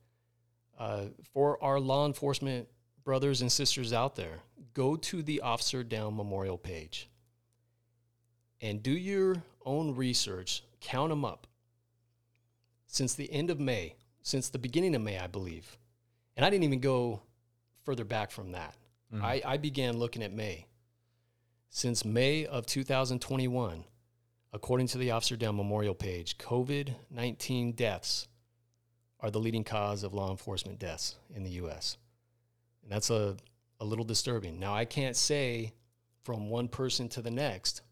Uh, 0.78 1.05
for 1.34 1.63
our 1.63 1.80
law 1.80 2.05
enforcement 2.05 2.67
brothers 3.03 3.41
and 3.41 3.51
sisters 3.51 3.93
out 3.93 4.15
there, 4.15 4.39
go 4.74 4.95
to 4.95 5.24
the 5.24 5.41
Officer 5.41 5.84
Down 5.84 6.15
Memorial 6.15 6.57
page 6.57 7.09
and 8.61 8.84
do 8.84 8.91
your 8.91 9.43
own 9.65 9.95
research, 9.95 10.63
count 10.80 11.09
them 11.09 11.26
up. 11.26 11.47
Since 12.88 13.15
the 13.15 13.32
end 13.32 13.49
of 13.49 13.59
May, 13.59 13.95
since 14.22 14.49
the 14.49 14.59
beginning 14.59 14.95
of 14.95 15.01
May, 15.01 15.17
I 15.17 15.28
believe, 15.28 15.78
and 16.36 16.45
I 16.45 16.49
didn't 16.49 16.65
even 16.65 16.80
go 16.82 17.22
further 17.84 18.03
back 18.03 18.32
from 18.32 18.51
that. 18.51 18.76
I, 19.22 19.41
I 19.45 19.57
began 19.57 19.97
looking 19.97 20.24
at 20.24 20.32
May. 20.34 20.65
Since 21.74 22.03
May 22.03 22.45
of 22.45 22.65
2021, 22.65 23.86
according 24.51 24.88
to 24.88 24.97
the 24.97 25.11
Officer 25.11 25.38
Down 25.38 25.55
Memorial 25.55 25.95
page, 25.95 26.38
COVID 26.38 26.93
19 27.09 27.72
deaths 27.72 28.28
are 29.22 29.32
the 29.32 29.39
leading 29.39 29.63
cause 29.63 30.03
of 30.03 30.13
law 30.13 30.30
enforcement 30.32 30.80
deaths 30.80 31.15
in 31.34 31.43
the 31.43 31.51
U.S. 31.51 31.95
And 32.84 32.91
that's 32.91 33.09
a, 33.09 33.38
a 33.80 33.86
little 33.86 34.03
disturbing. 34.03 34.59
Now, 34.59 34.76
I 34.76 34.84
can't 34.84 35.15
say 35.15 35.74
from 36.24 36.49
one 36.49 36.67
person 36.67 37.07
to 37.07 37.22
the 37.22 37.32
next 37.32 37.84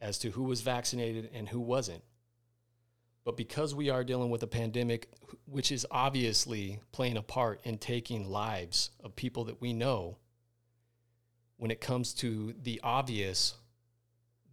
as 0.00 0.18
to 0.18 0.32
who 0.32 0.42
was 0.42 0.60
vaccinated 0.60 1.30
and 1.32 1.48
who 1.48 1.60
wasn't. 1.60 2.02
But 3.24 3.36
because 3.36 3.76
we 3.76 3.90
are 3.90 4.02
dealing 4.02 4.28
with 4.28 4.42
a 4.42 4.48
pandemic, 4.48 5.08
which 5.46 5.70
is 5.70 5.86
obviously 5.88 6.80
playing 6.90 7.16
a 7.16 7.22
part 7.22 7.60
in 7.62 7.78
taking 7.78 8.28
lives 8.28 8.90
of 9.04 9.14
people 9.14 9.44
that 9.44 9.60
we 9.60 9.72
know, 9.72 10.18
when 11.60 11.70
it 11.70 11.78
comes 11.78 12.14
to 12.14 12.54
the 12.62 12.80
obvious 12.82 13.52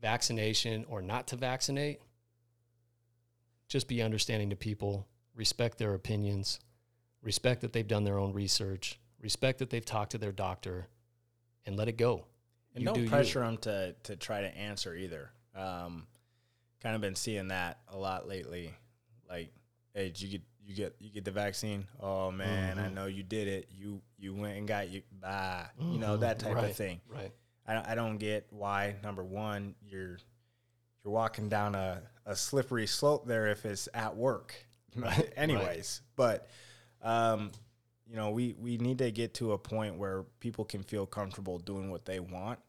vaccination 0.01 0.83
or 0.89 1.01
not 1.01 1.25
to 1.27 1.37
vaccinate, 1.37 2.01
just 3.69 3.87
be 3.87 4.01
understanding 4.01 4.49
to 4.49 4.57
people, 4.57 5.07
respect 5.33 5.77
their 5.77 5.93
opinions, 5.93 6.59
respect 7.21 7.61
that 7.61 7.71
they've 7.71 7.87
done 7.87 8.03
their 8.03 8.19
own 8.19 8.33
research, 8.33 8.99
respect 9.21 9.59
that 9.59 9.69
they've 9.69 9.85
talked 9.85 10.11
to 10.11 10.17
their 10.17 10.33
doctor, 10.33 10.87
and 11.65 11.77
let 11.77 11.87
it 11.87 11.97
go. 11.97 12.25
And 12.75 12.83
You 12.83 12.89
do 12.89 12.93
don't 12.95 13.03
you. 13.05 13.09
pressure 13.09 13.39
them 13.39 13.57
to 13.59 13.95
to 14.03 14.17
try 14.17 14.41
to 14.41 14.57
answer 14.57 14.93
either. 14.93 15.31
Um, 15.55 16.07
kind 16.81 16.93
of 16.93 16.99
been 16.99 17.15
seeing 17.15 17.47
that 17.47 17.79
a 17.87 17.97
lot 17.97 18.27
lately. 18.27 18.73
Like, 19.29 19.53
hey, 19.93 20.07
did 20.07 20.21
you 20.21 20.27
get 20.27 20.41
you 20.67 20.75
get 20.75 20.95
you 20.99 21.09
get 21.09 21.23
the 21.25 21.31
vaccine. 21.31 21.87
Oh 21.99 22.29
man, 22.29 22.75
Mm-hmm. 22.77 22.85
I 22.85 22.89
know 22.89 23.05
you 23.07 23.23
did 23.23 23.47
it. 23.47 23.69
You 23.71 24.01
you 24.19 24.35
went 24.35 24.57
and 24.57 24.67
got 24.67 24.89
you 24.89 25.01
bye. 25.19 25.65
You 25.79 25.97
know 25.97 26.17
that 26.17 26.37
type 26.39 26.49
Mm-hmm. 26.51 26.61
right, 26.61 26.69
of 26.71 26.75
thing. 26.75 27.01
Right. 27.09 27.31
I, 27.67 27.93
I 27.93 27.95
don't 27.95 28.17
get 28.17 28.47
why 28.51 28.95
number 29.03 29.23
one 29.23 29.75
you're 29.81 30.17
you're 31.03 31.13
walking 31.13 31.47
down 31.49 31.73
a, 31.75 32.01
a 32.25 32.35
slippery 32.35 32.85
slope 32.87 33.25
there 33.27 33.47
if 33.47 33.65
it's 33.65 33.87
at 33.93 34.15
work 34.15 34.53
Right, 34.95 35.31
anyways 35.37 36.01
but 36.15 36.47
um, 37.01 37.51
you 38.09 38.15
know 38.15 38.31
we 38.31 38.55
we 38.59 38.77
need 38.77 38.97
to 38.99 39.11
get 39.11 39.33
to 39.35 39.51
a 39.53 39.57
point 39.57 39.97
where 39.97 40.23
people 40.39 40.65
can 40.65 40.83
feel 40.83 41.05
comfortable 41.05 41.59
doing 41.59 41.89
what 41.91 42.05
they 42.05 42.19
want 42.19 42.59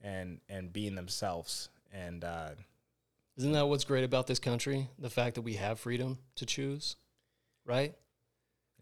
and 0.00 0.40
and 0.48 0.72
being 0.72 0.94
themselves 0.94 1.68
and 1.92 2.22
uh, 2.24 2.50
Isn't 3.36 3.52
that 3.52 3.66
what's 3.68 3.84
great 3.84 4.04
about 4.04 4.26
this 4.26 4.38
country? 4.38 4.88
The 4.98 5.10
fact 5.10 5.34
that 5.36 5.42
we 5.42 5.54
have 5.54 5.78
freedom 5.80 6.18
to 6.36 6.46
choose, 6.46 6.96
right? 7.68 7.94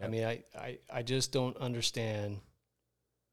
I 0.03 0.09
mean, 0.09 0.25
I, 0.25 0.43
I, 0.57 0.79
I 0.93 1.03
just 1.03 1.33
don't 1.33 1.57
understand 1.57 2.39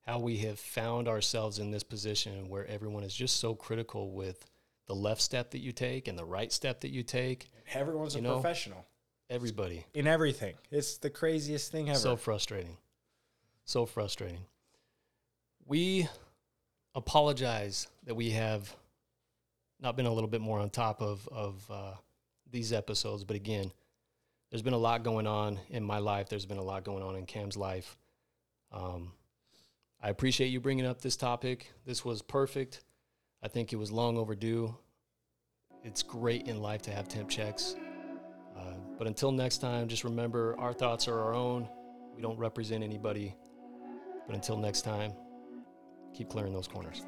how 0.06 0.20
we 0.20 0.38
have 0.38 0.60
found 0.60 1.08
ourselves 1.08 1.60
in 1.60 1.72
this 1.72 1.84
position 1.84 2.50
where 2.50 2.66
everyone 2.68 3.04
is 3.04 3.14
just 3.14 3.38
so 3.38 3.54
critical 3.54 4.12
with 4.12 4.50
the 4.88 4.96
left 4.96 5.22
step 5.22 5.52
that 5.52 5.60
you 5.60 5.72
take 5.72 6.08
and 6.08 6.18
the 6.18 6.26
right 6.26 6.52
step 6.52 6.82
that 6.82 6.92
you 6.92 7.04
take. 7.04 7.50
everyone's 7.74 8.16
You 8.16 8.20
a 8.20 8.24
know, 8.24 8.34
professional 8.34 8.86
Everybody. 9.30 9.86
in 9.94 10.06
everything 10.08 10.56
it's 10.72 10.98
the 10.98 11.10
craziest 11.10 11.72
thing 11.72 11.90
ever 11.90 11.98
So 12.00 12.16
frustrating. 12.18 12.78
So 13.66 13.86
frustrating. 13.86 14.46
We 15.66 16.08
apologize 16.96 17.88
that 18.06 18.16
we 18.16 18.32
have 18.32 18.76
not 19.80 19.96
been 19.96 20.06
a 20.06 20.14
little 20.14 20.30
bit 20.30 20.42
more 20.42 20.60
on 20.60 20.70
top 20.70 21.02
of, 21.02 21.28
of 21.32 21.66
uh, 21.70 21.94
these 22.52 22.74
episodes, 22.74 23.24
but 23.24 23.36
again, 23.36 23.72
there's 24.54 24.62
been 24.62 24.74
a 24.74 24.78
lot 24.78 25.02
going 25.02 25.26
on 25.26 25.60
in 25.72 25.84
my 25.84 25.98
life. 25.98 26.30
There's 26.30 26.46
been 26.46 26.60
a 26.60 26.64
lot 26.64 26.84
going 26.84 27.02
on 27.02 27.16
in 27.16 27.26
Cam's 27.26 27.58
life. 27.58 27.98
Um, 28.72 29.12
I 30.00 30.10
appreciate 30.10 30.50
you 30.50 30.60
bringing 30.60 30.86
up 30.86 31.02
this 31.02 31.18
topic. 31.18 31.72
This 31.88 32.06
was 32.06 32.22
perfect. 32.22 32.84
I 33.42 33.48
think 33.48 33.74
it 33.74 33.78
was 33.78 33.92
long 33.92 34.16
overdue. 34.16 34.78
It's 35.84 36.04
great 36.04 36.48
in 36.48 36.62
life 36.62 36.84
to 36.84 36.92
have 36.92 37.08
temp 37.08 37.32
checks. 37.32 37.76
Uh, 38.56 38.76
but 39.00 39.08
until 39.08 39.32
next 39.32 39.58
time, 39.58 39.88
just 39.88 40.04
remember 40.04 40.56
our 40.60 40.72
thoughts 40.72 41.08
are 41.08 41.20
our 41.20 41.34
own. 41.34 41.68
We 42.16 42.22
don't 42.22 42.38
represent 42.38 42.84
anybody. 42.84 43.36
But 44.28 44.36
until 44.36 44.56
next 44.56 44.84
time, 44.84 45.14
keep 46.14 46.30
clearing 46.30 46.54
those 46.54 46.68
corners. 46.68 47.08